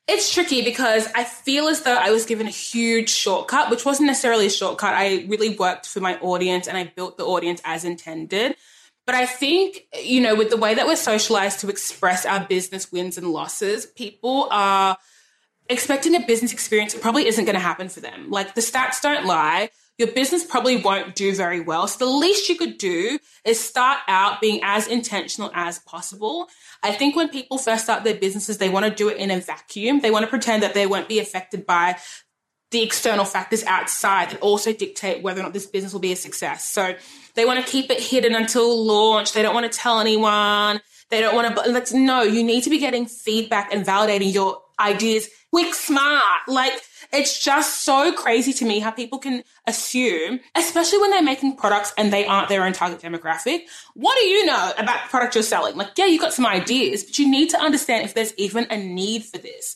It's 0.07 0.31
tricky 0.31 0.61
because 0.61 1.07
I 1.15 1.23
feel 1.23 1.67
as 1.67 1.81
though 1.81 1.95
I 1.95 2.11
was 2.11 2.25
given 2.25 2.45
a 2.45 2.51
huge 2.51 3.09
shortcut, 3.09 3.71
which 3.71 3.85
wasn't 3.85 4.07
necessarily 4.07 4.45
a 4.45 4.51
shortcut. 4.51 4.93
I 4.93 5.25
really 5.27 5.55
worked 5.55 5.87
for 5.87 5.99
my 5.99 6.17
audience 6.19 6.67
and 6.67 6.77
I 6.77 6.91
built 6.95 7.17
the 7.17 7.25
audience 7.25 7.59
as 7.65 7.83
intended. 7.83 8.55
But 9.07 9.15
I 9.15 9.25
think, 9.25 9.87
you 9.99 10.21
know, 10.21 10.35
with 10.35 10.49
the 10.49 10.57
way 10.57 10.75
that 10.75 10.85
we're 10.85 10.95
socialized 10.95 11.59
to 11.61 11.69
express 11.69 12.25
our 12.25 12.45
business 12.45 12.91
wins 12.91 13.17
and 13.17 13.31
losses, 13.31 13.85
people 13.85 14.47
are 14.51 14.97
expecting 15.69 16.15
a 16.15 16.19
business 16.19 16.53
experience 16.53 16.93
that 16.93 17.01
probably 17.01 17.27
isn't 17.27 17.45
going 17.45 17.55
to 17.55 17.59
happen 17.59 17.89
for 17.89 17.99
them. 17.99 18.29
Like 18.29 18.53
the 18.53 18.61
stats 18.61 19.01
don't 19.01 19.25
lie. 19.25 19.69
Your 19.97 20.11
business 20.11 20.43
probably 20.43 20.77
won't 20.77 21.15
do 21.15 21.33
very 21.33 21.61
well. 21.61 21.87
So 21.87 22.05
the 22.05 22.11
least 22.11 22.49
you 22.49 22.57
could 22.57 22.77
do 22.77 23.17
is 23.45 23.59
start 23.59 23.99
out 24.07 24.41
being 24.41 24.59
as 24.63 24.87
intentional 24.87 25.51
as 25.53 25.79
possible. 25.79 26.49
I 26.83 26.91
think 26.91 27.15
when 27.15 27.29
people 27.29 27.57
first 27.57 27.85
start 27.85 28.03
their 28.03 28.15
businesses, 28.15 28.57
they 28.57 28.69
want 28.69 28.85
to 28.85 28.91
do 28.91 29.07
it 29.07 29.17
in 29.17 29.31
a 29.31 29.39
vacuum. 29.39 30.01
They 30.01 30.11
want 30.11 30.23
to 30.23 30.29
pretend 30.29 30.63
that 30.63 30.73
they 30.73 30.85
won't 30.85 31.07
be 31.07 31.19
affected 31.19 31.65
by 31.65 31.97
the 32.71 32.83
external 32.83 33.23
factors 33.23 33.63
outside 33.63 34.31
that 34.31 34.41
also 34.41 34.73
dictate 34.73 35.23
whether 35.23 35.39
or 35.39 35.43
not 35.43 35.53
this 35.53 35.65
business 35.65 35.93
will 35.93 36.01
be 36.01 36.11
a 36.11 36.15
success. 36.17 36.67
So 36.67 36.95
they 37.35 37.45
want 37.45 37.65
to 37.65 37.71
keep 37.71 37.89
it 37.89 38.01
hidden 38.01 38.35
until 38.35 38.85
launch. 38.85 39.31
They 39.31 39.43
don't 39.43 39.53
want 39.53 39.71
to 39.71 39.77
tell 39.77 40.01
anyone. 40.01 40.81
They 41.09 41.21
don't 41.21 41.35
want 41.35 41.55
to, 41.55 41.71
let's 41.71 41.93
no, 41.93 42.23
you 42.23 42.43
need 42.43 42.63
to 42.63 42.69
be 42.69 42.79
getting 42.79 43.05
feedback 43.05 43.73
and 43.73 43.85
validating 43.85 44.33
your 44.33 44.61
ideas 44.77 45.29
quick 45.51 45.73
smart. 45.73 46.21
Like, 46.47 46.73
it's 47.11 47.43
just 47.43 47.83
so 47.83 48.11
crazy 48.13 48.53
to 48.53 48.65
me 48.65 48.79
how 48.79 48.91
people 48.91 49.19
can 49.19 49.43
assume, 49.67 50.39
especially 50.55 50.99
when 50.99 51.11
they're 51.11 51.23
making 51.23 51.57
products 51.57 51.93
and 51.97 52.11
they 52.11 52.25
aren't 52.25 52.49
their 52.49 52.63
own 52.63 52.73
target 52.73 53.01
demographic. 53.01 53.63
What 53.93 54.17
do 54.17 54.25
you 54.25 54.45
know 54.45 54.71
about 54.77 55.03
the 55.03 55.09
product 55.09 55.35
you're 55.35 55.43
selling? 55.43 55.75
Like, 55.75 55.97
yeah, 55.97 56.05
you 56.05 56.19
got 56.19 56.33
some 56.33 56.45
ideas, 56.45 57.03
but 57.03 57.17
you 57.19 57.29
need 57.29 57.49
to 57.51 57.59
understand 57.59 58.05
if 58.05 58.13
there's 58.13 58.33
even 58.35 58.67
a 58.69 58.77
need 58.77 59.23
for 59.23 59.37
this. 59.37 59.75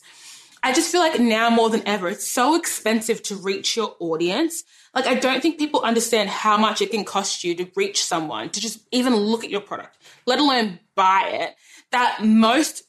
I 0.62 0.74
just 0.74 0.92
feel 0.92 1.00
like 1.00 1.18
now 1.18 1.48
more 1.48 1.70
than 1.70 1.86
ever, 1.86 2.08
it's 2.08 2.26
so 2.26 2.54
expensive 2.54 3.22
to 3.24 3.36
reach 3.36 3.76
your 3.76 3.96
audience. 3.98 4.62
Like, 4.94 5.06
I 5.06 5.14
don't 5.14 5.40
think 5.40 5.58
people 5.58 5.80
understand 5.80 6.28
how 6.28 6.58
much 6.58 6.82
it 6.82 6.90
can 6.90 7.04
cost 7.04 7.44
you 7.44 7.54
to 7.54 7.70
reach 7.76 8.04
someone, 8.04 8.50
to 8.50 8.60
just 8.60 8.80
even 8.90 9.14
look 9.14 9.42
at 9.42 9.50
your 9.50 9.62
product, 9.62 9.96
let 10.26 10.38
alone 10.38 10.78
buy 10.94 11.30
it. 11.32 11.56
That 11.92 12.22
most 12.22 12.82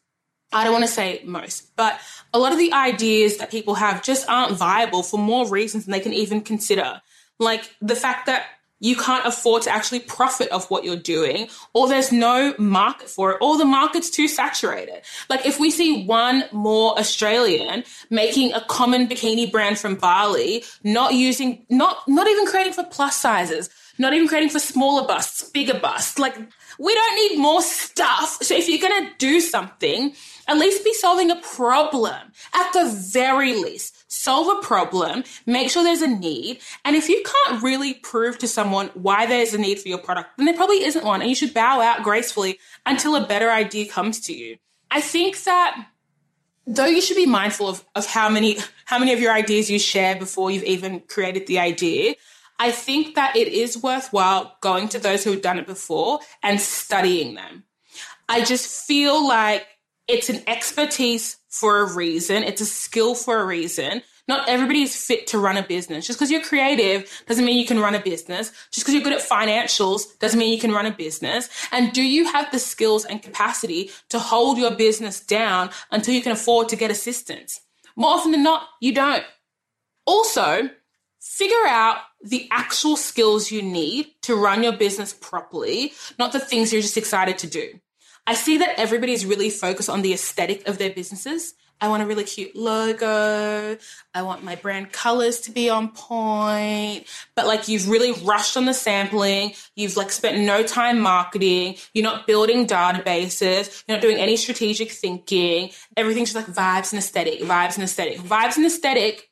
I 0.52 0.64
don't 0.64 0.74
want 0.74 0.86
to 0.86 0.92
say 0.92 1.22
most, 1.26 1.76
but 1.76 2.00
a 2.34 2.40
lot 2.40 2.52
of 2.52 2.58
the 2.58 2.74
ideas 2.74 3.38
that 3.38 3.52
people 3.52 3.76
have 3.76 4.04
just 4.04 4.28
aren't 4.30 4.58
viable 4.58 5.04
for 5.04 5.18
more 5.18 5.48
reasons 5.48 5.86
than 5.86 5.92
they 5.94 6.00
can 6.00 6.14
even 6.14 6.42
consider. 6.42 7.02
Like 7.40 7.70
the 7.82 7.96
fact 7.96 8.26
that 8.26 8.46
you 8.82 8.96
can't 8.96 9.26
afford 9.26 9.62
to 9.62 9.70
actually 9.70 10.00
profit 10.00 10.52
off 10.52 10.72
what 10.72 10.84
you're 10.84 10.96
doing, 10.96 11.48
or 11.74 11.88
there's 11.88 12.12
no 12.12 12.54
market 12.58 13.08
for 13.08 13.32
it, 13.32 13.38
or 13.40 13.58
the 13.58 13.64
market's 13.64 14.10
too 14.10 14.28
saturated. 14.28 15.02
Like 15.30 15.46
if 15.46 15.60
we 15.60 15.70
see 15.70 16.04
one 16.06 16.46
more 16.52 16.98
Australian 16.98 17.84
making 18.10 18.54
a 18.54 18.62
common 18.62 19.08
bikini 19.08 19.52
brand 19.52 19.78
from 19.78 19.96
Bali, 19.96 20.64
not 20.84 21.14
using, 21.14 21.64
not, 21.70 22.00
not 22.08 22.28
even 22.28 22.48
creating 22.48 22.74
for 22.74 22.84
plus 22.84 23.16
sizes, 23.16 23.70
not 24.00 24.14
even 24.14 24.28
creating 24.28 24.50
for 24.50 24.60
smaller 24.60 25.08
busts, 25.08 25.48
bigger 25.52 25.80
busts. 25.80 26.18
Like, 26.18 26.36
we 26.80 26.94
don't 26.96 27.16
need 27.16 27.40
more 27.40 27.62
stuff. 27.62 28.40
So 28.42 28.56
if 28.56 28.68
you're 28.68 28.80
going 28.80 29.06
to 29.06 29.12
do 29.20 29.40
something, 29.40 30.16
at 30.48 30.58
least 30.58 30.84
be 30.84 30.94
solving 30.94 31.32
a 31.32 31.36
problem. 31.38 32.32
At 32.54 32.74
the 32.74 32.92
very 33.12 33.56
least, 33.56 34.12
solve 34.12 34.58
a 34.58 34.66
problem, 34.66 35.24
make 35.46 35.70
sure 35.70 35.84
there's 35.84 36.02
a 36.02 36.08
need. 36.08 36.60
And 36.86 36.96
if 36.96 37.10
you 37.10 37.24
can't 37.24 37.64
really 37.64 37.96
prove 37.96 38.38
to 38.40 38.48
someone 38.48 38.88
why 38.94 39.26
there's 39.26 39.54
a 39.54 39.58
need 39.58 39.80
for 39.80 39.88
your 39.88 39.98
product, 39.98 40.32
then 40.38 40.46
there 40.46 40.56
probably 40.56 40.84
isn't 40.84 41.06
one. 41.06 41.22
And 41.22 41.30
you 41.30 41.36
should 41.36 41.54
bow 41.54 41.82
out 41.82 42.04
gracefully 42.04 42.60
until 42.86 43.16
a 43.16 43.26
better 43.26 43.50
idea 43.50 43.88
comes 43.88 44.20
to 44.22 44.34
you. 44.34 44.58
I 44.90 45.02
think 45.02 45.44
that 45.44 45.88
though 46.68 46.86
you 46.86 47.02
should 47.02 47.18
be 47.18 47.26
mindful 47.26 47.68
of, 47.68 47.86
of 47.96 48.06
how 48.06 48.30
many 48.30 48.58
how 48.86 49.00
many 49.00 49.14
of 49.14 49.20
your 49.20 49.34
ideas 49.34 49.70
you 49.70 49.80
share 49.80 50.16
before 50.16 50.52
you've 50.52 50.64
even 50.64 51.00
created 51.02 51.48
the 51.48 51.60
idea 51.60 52.14
i 52.60 52.72
think 52.72 53.16
that 53.16 53.36
it 53.36 53.48
is 53.48 53.82
worthwhile 53.82 54.56
going 54.62 54.88
to 54.88 55.00
those 55.00 55.24
who 55.24 55.32
have 55.32 55.42
done 55.42 55.58
it 55.58 55.66
before 55.66 56.20
and 56.44 56.62
studying 56.62 57.34
them 57.34 57.64
i 58.30 58.44
just 58.44 58.86
feel 58.86 59.28
like 59.28 59.66
it's 60.08 60.30
an 60.30 60.42
expertise 60.48 61.38
for 61.50 61.80
a 61.80 61.94
reason 61.94 62.44
it's 62.44 62.62
a 62.62 62.66
skill 62.66 63.16
for 63.16 63.40
a 63.40 63.46
reason 63.46 64.02
not 64.28 64.48
everybody 64.48 64.84
is 64.84 64.96
fit 64.96 65.28
to 65.28 65.40
run 65.40 65.58
a 65.58 65.64
business. 65.64 66.08
Just 66.08 66.18
because 66.18 66.32
you're 66.32 66.42
creative 66.42 67.24
doesn't 67.28 67.44
mean 67.44 67.58
you 67.58 67.66
can 67.66 67.80
run 67.80 67.96
a 67.96 68.00
business. 68.00 68.52
Just 68.72 68.86
because 68.86 68.94
you're 68.94 69.04
good 69.04 69.12
at 69.12 69.28
financials 69.28 70.18
doesn't 70.20 70.40
mean 70.40 70.54
you 70.54 70.60
can 70.60 70.72
run 70.72 70.86
a 70.86 70.92
business. 70.92 71.50
And 71.72 71.92
do 71.92 72.02
you 72.02 72.32
have 72.32 72.50
the 72.52 72.58
skills 72.60 73.04
and 73.04 73.22
capacity 73.22 73.92
to 74.08 74.20
hold 74.20 74.58
your 74.58 74.72
business 74.72 75.20
down 75.20 75.70
until 75.92 76.14
you 76.14 76.22
can 76.22 76.32
afford 76.32 76.70
to 76.70 76.76
get 76.76 76.92
assistance? 76.92 77.60
More 77.96 78.12
often 78.12 78.32
than 78.32 78.44
not, 78.44 78.68
you 78.80 78.94
don't. 78.94 79.26
Also, 80.06 80.70
figure 81.20 81.68
out 81.68 81.98
the 82.24 82.48
actual 82.52 82.96
skills 82.96 83.52
you 83.52 83.62
need 83.62 84.08
to 84.22 84.36
run 84.36 84.64
your 84.64 84.78
business 84.78 85.14
properly, 85.14 85.92
not 86.18 86.32
the 86.32 86.40
things 86.40 86.72
you're 86.72 86.82
just 86.82 86.98
excited 86.98 87.38
to 87.40 87.48
do. 87.48 87.80
I 88.28 88.34
see 88.34 88.58
that 88.58 88.80
everybody's 88.80 89.26
really 89.26 89.50
focused 89.50 89.90
on 89.90 90.02
the 90.02 90.14
aesthetic 90.14 90.68
of 90.68 90.78
their 90.78 90.92
businesses 90.92 91.54
I 91.82 91.88
want 91.88 92.04
a 92.04 92.06
really 92.06 92.24
cute 92.26 92.56
logo. 92.56 93.76
I 94.14 94.22
want 94.22 94.44
my 94.44 94.56
brand 94.56 94.92
colors 94.92 95.42
to 95.42 95.52
be 95.52 95.68
on 95.68 95.90
point. 95.90 97.08
But 97.36 97.48
like 97.48 97.68
you've 97.68 97.90
really 97.90 98.12
rushed 98.24 98.56
on 98.56 98.66
the 98.66 98.74
sampling. 98.74 99.54
You've 99.76 99.98
like 99.98 100.12
spent 100.12 100.38
no 100.38 100.62
time 100.62 101.00
marketing. 101.00 101.78
You're 101.96 102.04
not 102.04 102.28
building 102.28 102.68
databases. 102.68 103.84
You're 103.88 103.98
not 103.98 104.04
doing 104.04 104.18
any 104.18 104.38
strategic 104.38 104.92
thinking. 104.92 105.72
Everything's 105.98 106.34
just 106.34 106.48
like 106.48 106.56
vibes 106.56 106.94
and 106.94 107.00
aesthetic, 107.00 107.42
vibes 107.42 107.76
and 107.76 107.84
aesthetic. 107.84 108.20
Vibes 108.20 108.58
and 108.58 108.66
aesthetic 108.68 109.32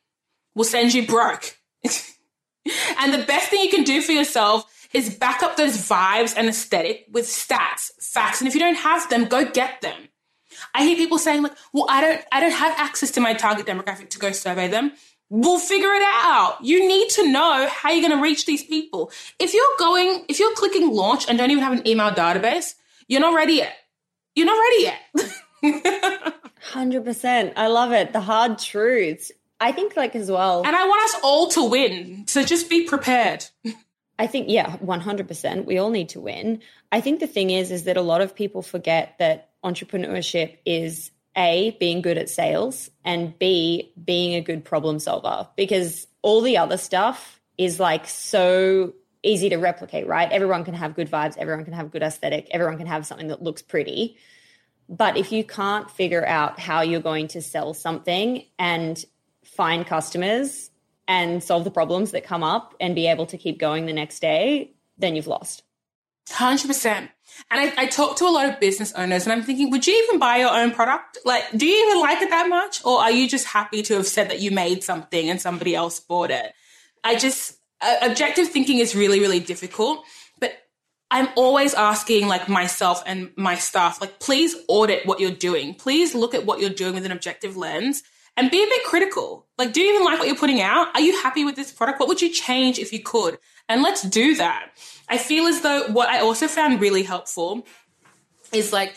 will 0.56 0.64
send 0.64 0.92
you 0.92 1.06
broke. 1.06 1.56
and 1.84 3.14
the 3.14 3.24
best 3.28 3.48
thing 3.48 3.62
you 3.62 3.70
can 3.70 3.84
do 3.84 4.02
for 4.02 4.10
yourself 4.10 4.79
is 4.92 5.14
back 5.14 5.42
up 5.42 5.56
those 5.56 5.76
vibes 5.76 6.34
and 6.36 6.48
aesthetic 6.48 7.06
with 7.10 7.26
stats, 7.26 7.90
facts. 8.00 8.40
And 8.40 8.48
if 8.48 8.54
you 8.54 8.60
don't 8.60 8.76
have 8.76 9.08
them, 9.08 9.26
go 9.26 9.44
get 9.44 9.80
them. 9.80 10.08
I 10.74 10.84
hear 10.84 10.96
people 10.96 11.18
saying 11.18 11.42
like, 11.42 11.52
well, 11.72 11.86
I 11.88 12.00
don't, 12.00 12.24
I 12.32 12.40
don't 12.40 12.52
have 12.52 12.78
access 12.78 13.10
to 13.12 13.20
my 13.20 13.34
target 13.34 13.66
demographic 13.66 14.10
to 14.10 14.18
go 14.18 14.32
survey 14.32 14.68
them. 14.68 14.92
We'll 15.28 15.60
figure 15.60 15.92
it 15.92 16.02
out. 16.02 16.56
You 16.60 16.86
need 16.86 17.08
to 17.10 17.30
know 17.30 17.68
how 17.70 17.90
you're 17.90 18.06
going 18.06 18.18
to 18.18 18.22
reach 18.22 18.46
these 18.46 18.64
people. 18.64 19.12
If 19.38 19.54
you're 19.54 19.62
going, 19.78 20.24
if 20.28 20.40
you're 20.40 20.54
clicking 20.54 20.90
launch 20.90 21.28
and 21.28 21.38
don't 21.38 21.50
even 21.52 21.62
have 21.62 21.72
an 21.72 21.86
email 21.86 22.10
database, 22.10 22.74
you're 23.06 23.20
not 23.20 23.34
ready 23.34 23.54
yet. 23.54 23.72
You're 24.34 24.46
not 24.46 24.58
ready 24.58 24.82
yet. 24.82 26.34
100%. 26.72 27.52
I 27.56 27.68
love 27.68 27.92
it. 27.92 28.12
The 28.12 28.20
hard 28.20 28.58
truths. 28.58 29.30
I 29.60 29.72
think 29.72 29.96
like 29.96 30.16
as 30.16 30.30
well. 30.30 30.64
And 30.66 30.74
I 30.74 30.86
want 30.86 31.04
us 31.04 31.20
all 31.22 31.48
to 31.50 31.64
win. 31.64 32.24
So 32.26 32.42
just 32.42 32.68
be 32.68 32.86
prepared. 32.86 33.44
I 34.20 34.26
think 34.26 34.50
yeah, 34.50 34.76
100%. 34.76 35.64
We 35.64 35.78
all 35.78 35.88
need 35.88 36.10
to 36.10 36.20
win. 36.20 36.60
I 36.92 37.00
think 37.00 37.20
the 37.20 37.26
thing 37.26 37.48
is 37.48 37.70
is 37.70 37.84
that 37.84 37.96
a 37.96 38.02
lot 38.02 38.20
of 38.20 38.34
people 38.34 38.60
forget 38.60 39.16
that 39.18 39.48
entrepreneurship 39.64 40.58
is 40.66 41.10
A, 41.38 41.74
being 41.80 42.02
good 42.02 42.18
at 42.18 42.28
sales, 42.28 42.90
and 43.02 43.36
B, 43.38 43.94
being 44.04 44.34
a 44.34 44.42
good 44.42 44.62
problem 44.62 44.98
solver. 44.98 45.48
Because 45.56 46.06
all 46.20 46.42
the 46.42 46.58
other 46.58 46.76
stuff 46.76 47.40
is 47.56 47.80
like 47.80 48.06
so 48.06 48.92
easy 49.22 49.48
to 49.48 49.56
replicate, 49.56 50.06
right? 50.06 50.30
Everyone 50.30 50.64
can 50.64 50.74
have 50.74 50.94
good 50.94 51.10
vibes, 51.10 51.38
everyone 51.38 51.64
can 51.64 51.72
have 51.72 51.90
good 51.90 52.02
aesthetic, 52.02 52.48
everyone 52.50 52.76
can 52.76 52.88
have 52.88 53.06
something 53.06 53.28
that 53.28 53.42
looks 53.42 53.62
pretty. 53.62 54.18
But 54.86 55.16
if 55.16 55.32
you 55.32 55.44
can't 55.44 55.90
figure 55.90 56.26
out 56.26 56.58
how 56.58 56.82
you're 56.82 57.00
going 57.00 57.28
to 57.28 57.40
sell 57.40 57.72
something 57.72 58.44
and 58.58 59.02
find 59.44 59.86
customers 59.86 60.69
and 61.08 61.42
solve 61.42 61.64
the 61.64 61.70
problems 61.70 62.12
that 62.12 62.24
come 62.24 62.42
up 62.42 62.74
and 62.80 62.94
be 62.94 63.06
able 63.06 63.26
to 63.26 63.38
keep 63.38 63.58
going 63.58 63.86
the 63.86 63.92
next 63.92 64.20
day, 64.20 64.72
then 64.98 65.16
you've 65.16 65.26
lost. 65.26 65.62
100%. 66.28 66.86
And 66.86 67.10
I, 67.50 67.72
I 67.76 67.86
talk 67.86 68.16
to 68.18 68.24
a 68.24 68.30
lot 68.30 68.48
of 68.48 68.60
business 68.60 68.92
owners 68.92 69.24
and 69.24 69.32
I'm 69.32 69.42
thinking, 69.42 69.70
would 69.70 69.86
you 69.86 70.04
even 70.06 70.18
buy 70.18 70.36
your 70.38 70.50
own 70.50 70.70
product? 70.70 71.18
Like, 71.24 71.44
do 71.56 71.66
you 71.66 71.88
even 71.88 72.00
like 72.00 72.22
it 72.22 72.30
that 72.30 72.48
much? 72.48 72.84
Or 72.84 73.00
are 73.00 73.10
you 73.10 73.28
just 73.28 73.46
happy 73.46 73.82
to 73.82 73.94
have 73.94 74.06
said 74.06 74.30
that 74.30 74.40
you 74.40 74.50
made 74.50 74.84
something 74.84 75.28
and 75.28 75.40
somebody 75.40 75.74
else 75.74 75.98
bought 76.00 76.30
it? 76.30 76.52
I 77.02 77.16
just, 77.16 77.58
uh, 77.80 77.96
objective 78.02 78.48
thinking 78.48 78.78
is 78.78 78.94
really, 78.94 79.20
really 79.20 79.40
difficult. 79.40 80.04
But 80.38 80.52
I'm 81.10 81.28
always 81.36 81.74
asking 81.74 82.28
like 82.28 82.48
myself 82.48 83.02
and 83.06 83.30
my 83.36 83.56
staff, 83.56 84.00
like, 84.00 84.20
please 84.20 84.54
audit 84.68 85.06
what 85.06 85.18
you're 85.18 85.30
doing. 85.30 85.74
Please 85.74 86.14
look 86.14 86.34
at 86.34 86.46
what 86.46 86.60
you're 86.60 86.70
doing 86.70 86.94
with 86.94 87.06
an 87.06 87.12
objective 87.12 87.56
lens 87.56 88.02
and 88.36 88.50
be 88.50 88.62
a 88.62 88.66
bit 88.66 88.84
critical. 88.84 89.46
Like, 89.58 89.72
do 89.72 89.80
you 89.80 89.94
even 89.94 90.04
like 90.04 90.18
what 90.18 90.28
you're 90.28 90.36
putting 90.36 90.60
out? 90.60 90.94
Are 90.94 91.00
you 91.00 91.20
happy 91.20 91.44
with 91.44 91.56
this 91.56 91.72
product? 91.72 92.00
What 92.00 92.08
would 92.08 92.22
you 92.22 92.30
change 92.30 92.78
if 92.78 92.92
you 92.92 93.02
could? 93.02 93.38
And 93.68 93.82
let's 93.82 94.02
do 94.02 94.36
that. 94.36 94.70
I 95.08 95.18
feel 95.18 95.46
as 95.46 95.60
though 95.60 95.88
what 95.88 96.08
I 96.08 96.20
also 96.20 96.48
found 96.48 96.80
really 96.80 97.02
helpful 97.02 97.66
is 98.52 98.72
like, 98.72 98.94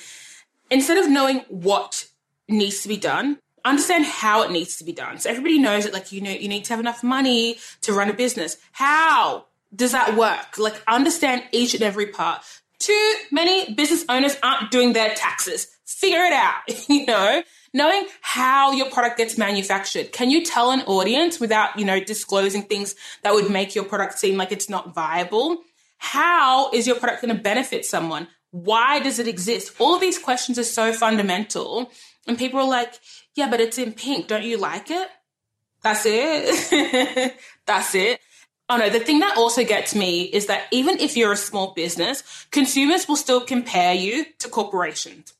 instead 0.70 0.98
of 0.98 1.10
knowing 1.10 1.40
what 1.50 2.06
needs 2.48 2.82
to 2.84 2.88
be 2.88 2.98
done, 2.98 3.40
understand 3.66 4.06
how 4.06 4.44
it 4.44 4.52
needs 4.52 4.78
to 4.78 4.84
be 4.84 4.94
done. 4.94 5.20
So 5.20 5.30
everybody 5.30 5.60
knows 5.60 5.84
that 5.86 5.94
like 5.94 6.12
you 6.12 6.22
know 6.22 6.32
you 6.32 6.48
need 6.48 6.66
to 6.66 6.74
have 6.74 6.80
enough 6.80 7.04
money 7.04 7.58
to 7.82 7.94
run 7.94 8.10
a 8.10 8.14
business. 8.14 8.58
How 8.72 9.46
does 9.76 9.92
that 9.92 10.18
work? 10.18 10.58
Like 10.58 10.82
understand 10.88 11.44
each 11.52 11.74
and 11.74 11.84
every 11.84 12.08
part. 12.08 12.44
Too 12.80 13.14
many 13.32 13.74
business 13.74 14.04
owners 14.10 14.36
aren't 14.44 14.72
doing 14.72 14.94
their 14.94 15.14
taxes. 15.16 15.68
Figure 15.86 16.24
it 16.24 16.34
out, 16.34 16.62
you 16.90 17.06
know? 17.06 17.44
Knowing 17.74 18.06
how 18.22 18.72
your 18.72 18.90
product 18.90 19.18
gets 19.18 19.38
manufactured. 19.38 20.12
Can 20.12 20.30
you 20.30 20.46
tell 20.46 20.72
an 20.72 20.82
audience 20.82 21.40
without, 21.40 21.78
you 21.78 21.86
know, 21.86 22.00
disclosing 22.00 22.64
things 22.64 22.96
that 23.24 23.34
would 23.34 23.50
make 23.50 23.76
your 23.76 23.86
product 23.86 24.20
seem 24.20 24.38
like 24.38 24.52
it's 24.52 24.70
not 24.70 24.94
viable? 24.94 25.62
How 25.98 26.72
is 26.72 26.86
your 26.86 26.98
product 26.98 27.22
going 27.22 27.36
to 27.36 27.42
benefit 27.42 27.86
someone? 27.86 28.28
Why 28.52 29.00
does 29.00 29.20
it 29.20 29.28
exist? 29.28 29.74
All 29.80 29.96
of 29.96 30.02
these 30.02 30.20
questions 30.20 30.60
are 30.60 30.64
so 30.64 30.94
fundamental. 30.94 31.92
And 32.28 32.38
people 32.38 32.60
are 32.60 32.68
like, 32.68 32.94
yeah, 33.36 33.50
but 33.50 33.60
it's 33.60 33.78
in 33.78 33.94
pink. 33.94 34.28
Don't 34.28 34.44
you 34.44 34.58
like 34.58 34.92
it? 34.92 35.08
That's 35.82 36.04
it. 36.06 37.36
That's 37.66 37.96
it. 37.96 38.20
Oh 38.70 38.78
no, 38.78 38.90
the 38.90 39.00
thing 39.00 39.20
that 39.20 39.38
also 39.38 39.64
gets 39.64 39.94
me 39.94 40.24
is 40.24 40.46
that 40.46 40.64
even 40.72 41.00
if 41.00 41.18
you're 41.18 41.34
a 41.34 41.38
small 41.38 41.74
business, 41.74 42.46
consumers 42.52 43.08
will 43.08 43.18
still 43.18 43.42
compare 43.42 43.94
you 43.94 44.26
to 44.40 44.48
corporations. 44.48 45.34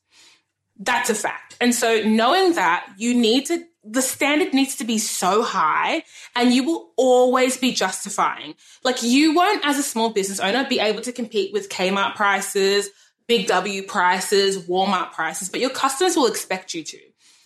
That's 0.78 1.10
a 1.10 1.14
fact. 1.14 1.56
And 1.60 1.74
so 1.74 2.02
knowing 2.02 2.54
that 2.54 2.86
you 2.96 3.14
need 3.14 3.46
to, 3.46 3.64
the 3.84 4.02
standard 4.02 4.52
needs 4.52 4.76
to 4.76 4.84
be 4.84 4.98
so 4.98 5.42
high 5.42 6.02
and 6.34 6.52
you 6.52 6.64
will 6.64 6.90
always 6.96 7.56
be 7.56 7.72
justifying. 7.72 8.54
Like 8.82 9.02
you 9.02 9.34
won't, 9.34 9.64
as 9.64 9.78
a 9.78 9.82
small 9.82 10.10
business 10.10 10.40
owner, 10.40 10.66
be 10.68 10.80
able 10.80 11.02
to 11.02 11.12
compete 11.12 11.52
with 11.52 11.68
Kmart 11.68 12.16
prices, 12.16 12.90
Big 13.26 13.46
W 13.46 13.82
prices, 13.84 14.58
Walmart 14.66 15.12
prices, 15.12 15.48
but 15.48 15.60
your 15.60 15.70
customers 15.70 16.16
will 16.16 16.26
expect 16.26 16.74
you 16.74 16.82
to. 16.82 16.98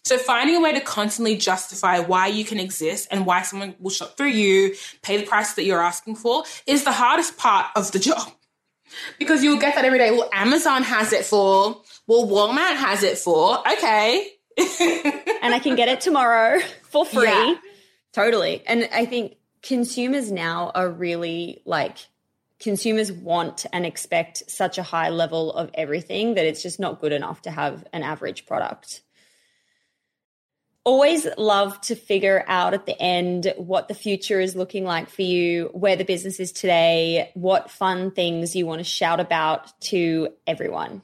So 0.04 0.16
finding 0.16 0.56
a 0.56 0.60
way 0.60 0.72
to 0.72 0.80
constantly 0.80 1.36
justify 1.36 1.98
why 1.98 2.28
you 2.28 2.44
can 2.44 2.58
exist 2.58 3.08
and 3.10 3.26
why 3.26 3.42
someone 3.42 3.74
will 3.78 3.90
shop 3.90 4.16
through 4.16 4.28
you, 4.28 4.74
pay 5.02 5.18
the 5.18 5.26
price 5.26 5.52
that 5.54 5.64
you're 5.64 5.82
asking 5.82 6.16
for 6.16 6.44
is 6.66 6.84
the 6.84 6.92
hardest 6.92 7.36
part 7.36 7.66
of 7.76 7.92
the 7.92 7.98
job. 8.10 8.32
Because 9.18 9.44
you'll 9.44 9.58
get 9.58 9.74
that 9.74 9.84
every 9.84 9.98
day. 9.98 10.10
Well, 10.10 10.30
Amazon 10.32 10.82
has 10.82 11.12
it 11.12 11.26
for 11.26 11.82
well, 12.08 12.26
Walmart 12.26 12.76
has 12.76 13.02
it 13.04 13.18
for. 13.18 13.60
Okay. 13.60 14.32
and 14.58 15.54
I 15.54 15.60
can 15.62 15.76
get 15.76 15.88
it 15.88 16.00
tomorrow 16.00 16.58
for 16.82 17.04
free. 17.04 17.24
Yeah. 17.24 17.54
Totally. 18.12 18.62
And 18.66 18.88
I 18.92 19.04
think 19.04 19.36
consumers 19.62 20.32
now 20.32 20.72
are 20.74 20.88
really 20.88 21.62
like, 21.66 21.98
consumers 22.58 23.12
want 23.12 23.66
and 23.72 23.84
expect 23.84 24.50
such 24.50 24.78
a 24.78 24.82
high 24.82 25.10
level 25.10 25.52
of 25.52 25.70
everything 25.74 26.34
that 26.34 26.46
it's 26.46 26.62
just 26.62 26.80
not 26.80 27.00
good 27.00 27.12
enough 27.12 27.42
to 27.42 27.50
have 27.50 27.84
an 27.92 28.02
average 28.02 28.46
product. 28.46 29.02
Always 30.82 31.26
love 31.36 31.78
to 31.82 31.94
figure 31.94 32.42
out 32.48 32.72
at 32.72 32.86
the 32.86 33.00
end 33.00 33.52
what 33.58 33.88
the 33.88 33.94
future 33.94 34.40
is 34.40 34.56
looking 34.56 34.84
like 34.84 35.10
for 35.10 35.20
you, 35.20 35.68
where 35.74 35.96
the 35.96 36.04
business 36.04 36.40
is 36.40 36.52
today, 36.52 37.30
what 37.34 37.70
fun 37.70 38.10
things 38.10 38.56
you 38.56 38.66
want 38.66 38.80
to 38.80 38.84
shout 38.84 39.20
about 39.20 39.78
to 39.82 40.30
everyone. 40.46 41.02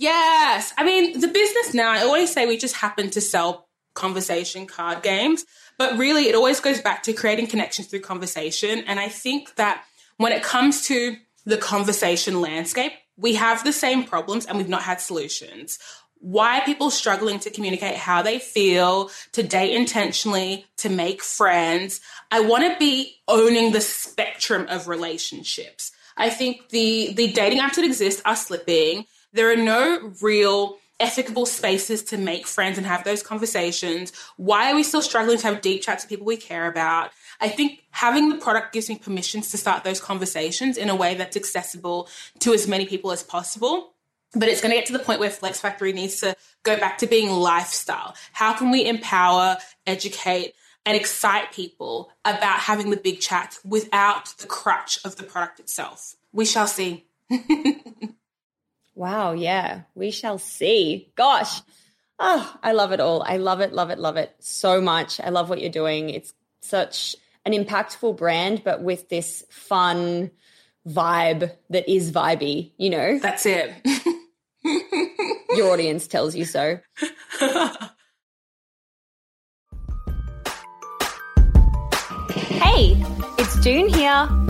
Yes. 0.00 0.72
I 0.78 0.84
mean, 0.84 1.20
the 1.20 1.28
business 1.28 1.74
now, 1.74 1.90
I 1.90 2.00
always 2.00 2.32
say 2.32 2.46
we 2.46 2.56
just 2.56 2.74
happen 2.74 3.10
to 3.10 3.20
sell 3.20 3.68
conversation 3.92 4.66
card 4.66 5.02
games, 5.02 5.44
but 5.76 5.98
really 5.98 6.26
it 6.26 6.34
always 6.34 6.58
goes 6.58 6.80
back 6.80 7.02
to 7.02 7.12
creating 7.12 7.48
connections 7.48 7.88
through 7.88 8.00
conversation. 8.00 8.82
And 8.86 8.98
I 8.98 9.08
think 9.10 9.56
that 9.56 9.84
when 10.16 10.32
it 10.32 10.42
comes 10.42 10.86
to 10.86 11.16
the 11.44 11.58
conversation 11.58 12.40
landscape, 12.40 12.92
we 13.18 13.34
have 13.34 13.62
the 13.62 13.74
same 13.74 14.04
problems 14.04 14.46
and 14.46 14.56
we've 14.56 14.70
not 14.70 14.84
had 14.84 15.02
solutions. 15.02 15.78
Why 16.14 16.60
are 16.60 16.64
people 16.64 16.90
struggling 16.90 17.38
to 17.40 17.50
communicate 17.50 17.96
how 17.96 18.22
they 18.22 18.38
feel, 18.38 19.10
to 19.32 19.42
date 19.42 19.74
intentionally, 19.74 20.64
to 20.78 20.88
make 20.88 21.22
friends? 21.22 22.00
I 22.30 22.40
want 22.40 22.64
to 22.64 22.78
be 22.78 23.16
owning 23.28 23.72
the 23.72 23.82
spectrum 23.82 24.66
of 24.70 24.88
relationships. 24.88 25.92
I 26.16 26.30
think 26.30 26.70
the 26.70 27.12
the 27.14 27.32
dating 27.32 27.60
apps 27.60 27.76
that 27.76 27.84
exist 27.84 28.22
are 28.24 28.36
slipping. 28.36 29.04
There 29.32 29.52
are 29.52 29.56
no 29.56 30.12
real 30.20 30.78
ethical 31.00 31.46
spaces 31.46 32.02
to 32.04 32.18
make 32.18 32.46
friends 32.46 32.76
and 32.76 32.86
have 32.86 33.04
those 33.04 33.22
conversations. 33.22 34.12
Why 34.36 34.70
are 34.70 34.74
we 34.74 34.82
still 34.82 35.02
struggling 35.02 35.38
to 35.38 35.46
have 35.46 35.62
deep 35.62 35.82
chats 35.82 36.04
with 36.04 36.10
people 36.10 36.26
we 36.26 36.36
care 36.36 36.66
about? 36.66 37.10
I 37.40 37.48
think 37.48 37.82
having 37.90 38.28
the 38.28 38.36
product 38.36 38.72
gives 38.72 38.88
me 38.88 38.98
permissions 38.98 39.50
to 39.50 39.56
start 39.56 39.82
those 39.82 40.00
conversations 40.00 40.76
in 40.76 40.90
a 40.90 40.94
way 40.94 41.14
that's 41.14 41.36
accessible 41.36 42.08
to 42.40 42.52
as 42.52 42.68
many 42.68 42.86
people 42.86 43.10
as 43.10 43.22
possible. 43.22 43.94
But 44.34 44.48
it's 44.48 44.60
going 44.60 44.70
to 44.70 44.76
get 44.76 44.86
to 44.86 44.92
the 44.92 45.00
point 45.00 45.18
where 45.18 45.30
Flex 45.30 45.58
Factory 45.58 45.92
needs 45.92 46.20
to 46.20 46.36
go 46.62 46.78
back 46.78 46.98
to 46.98 47.06
being 47.06 47.30
lifestyle. 47.30 48.14
How 48.32 48.52
can 48.52 48.70
we 48.70 48.86
empower, 48.86 49.56
educate, 49.86 50.54
and 50.86 50.96
excite 50.96 51.52
people 51.52 52.12
about 52.24 52.60
having 52.60 52.90
the 52.90 52.96
big 52.96 53.20
chat 53.20 53.58
without 53.64 54.34
the 54.38 54.46
crutch 54.46 55.00
of 55.04 55.16
the 55.16 55.24
product 55.24 55.58
itself? 55.58 56.14
We 56.32 56.44
shall 56.44 56.68
see. 56.68 57.06
wow, 58.94 59.32
yeah, 59.32 59.82
we 59.94 60.10
shall 60.10 60.38
see. 60.38 61.12
Gosh. 61.16 61.60
Oh, 62.18 62.54
I 62.62 62.72
love 62.72 62.92
it 62.92 63.00
all. 63.00 63.22
I 63.22 63.38
love 63.38 63.60
it, 63.60 63.72
love 63.72 63.88
it, 63.90 63.98
love 63.98 64.16
it 64.16 64.34
so 64.40 64.80
much. 64.80 65.20
I 65.20 65.30
love 65.30 65.48
what 65.48 65.60
you're 65.60 65.70
doing. 65.70 66.10
It's 66.10 66.34
such 66.60 67.16
an 67.46 67.52
impactful 67.52 68.18
brand, 68.18 68.62
but 68.62 68.82
with 68.82 69.08
this 69.08 69.44
fun 69.50 70.30
vibe 70.86 71.50
that 71.70 71.90
is 71.90 72.12
vibey, 72.12 72.72
you 72.76 72.90
know? 72.90 73.18
That's 73.18 73.46
it. 73.46 73.72
Your 75.56 75.72
audience 75.72 76.06
tells 76.06 76.34
you 76.34 76.44
so. 76.44 76.78
hey, 82.60 83.02
it's 83.38 83.60
Doone 83.60 83.88
here. 83.88 84.49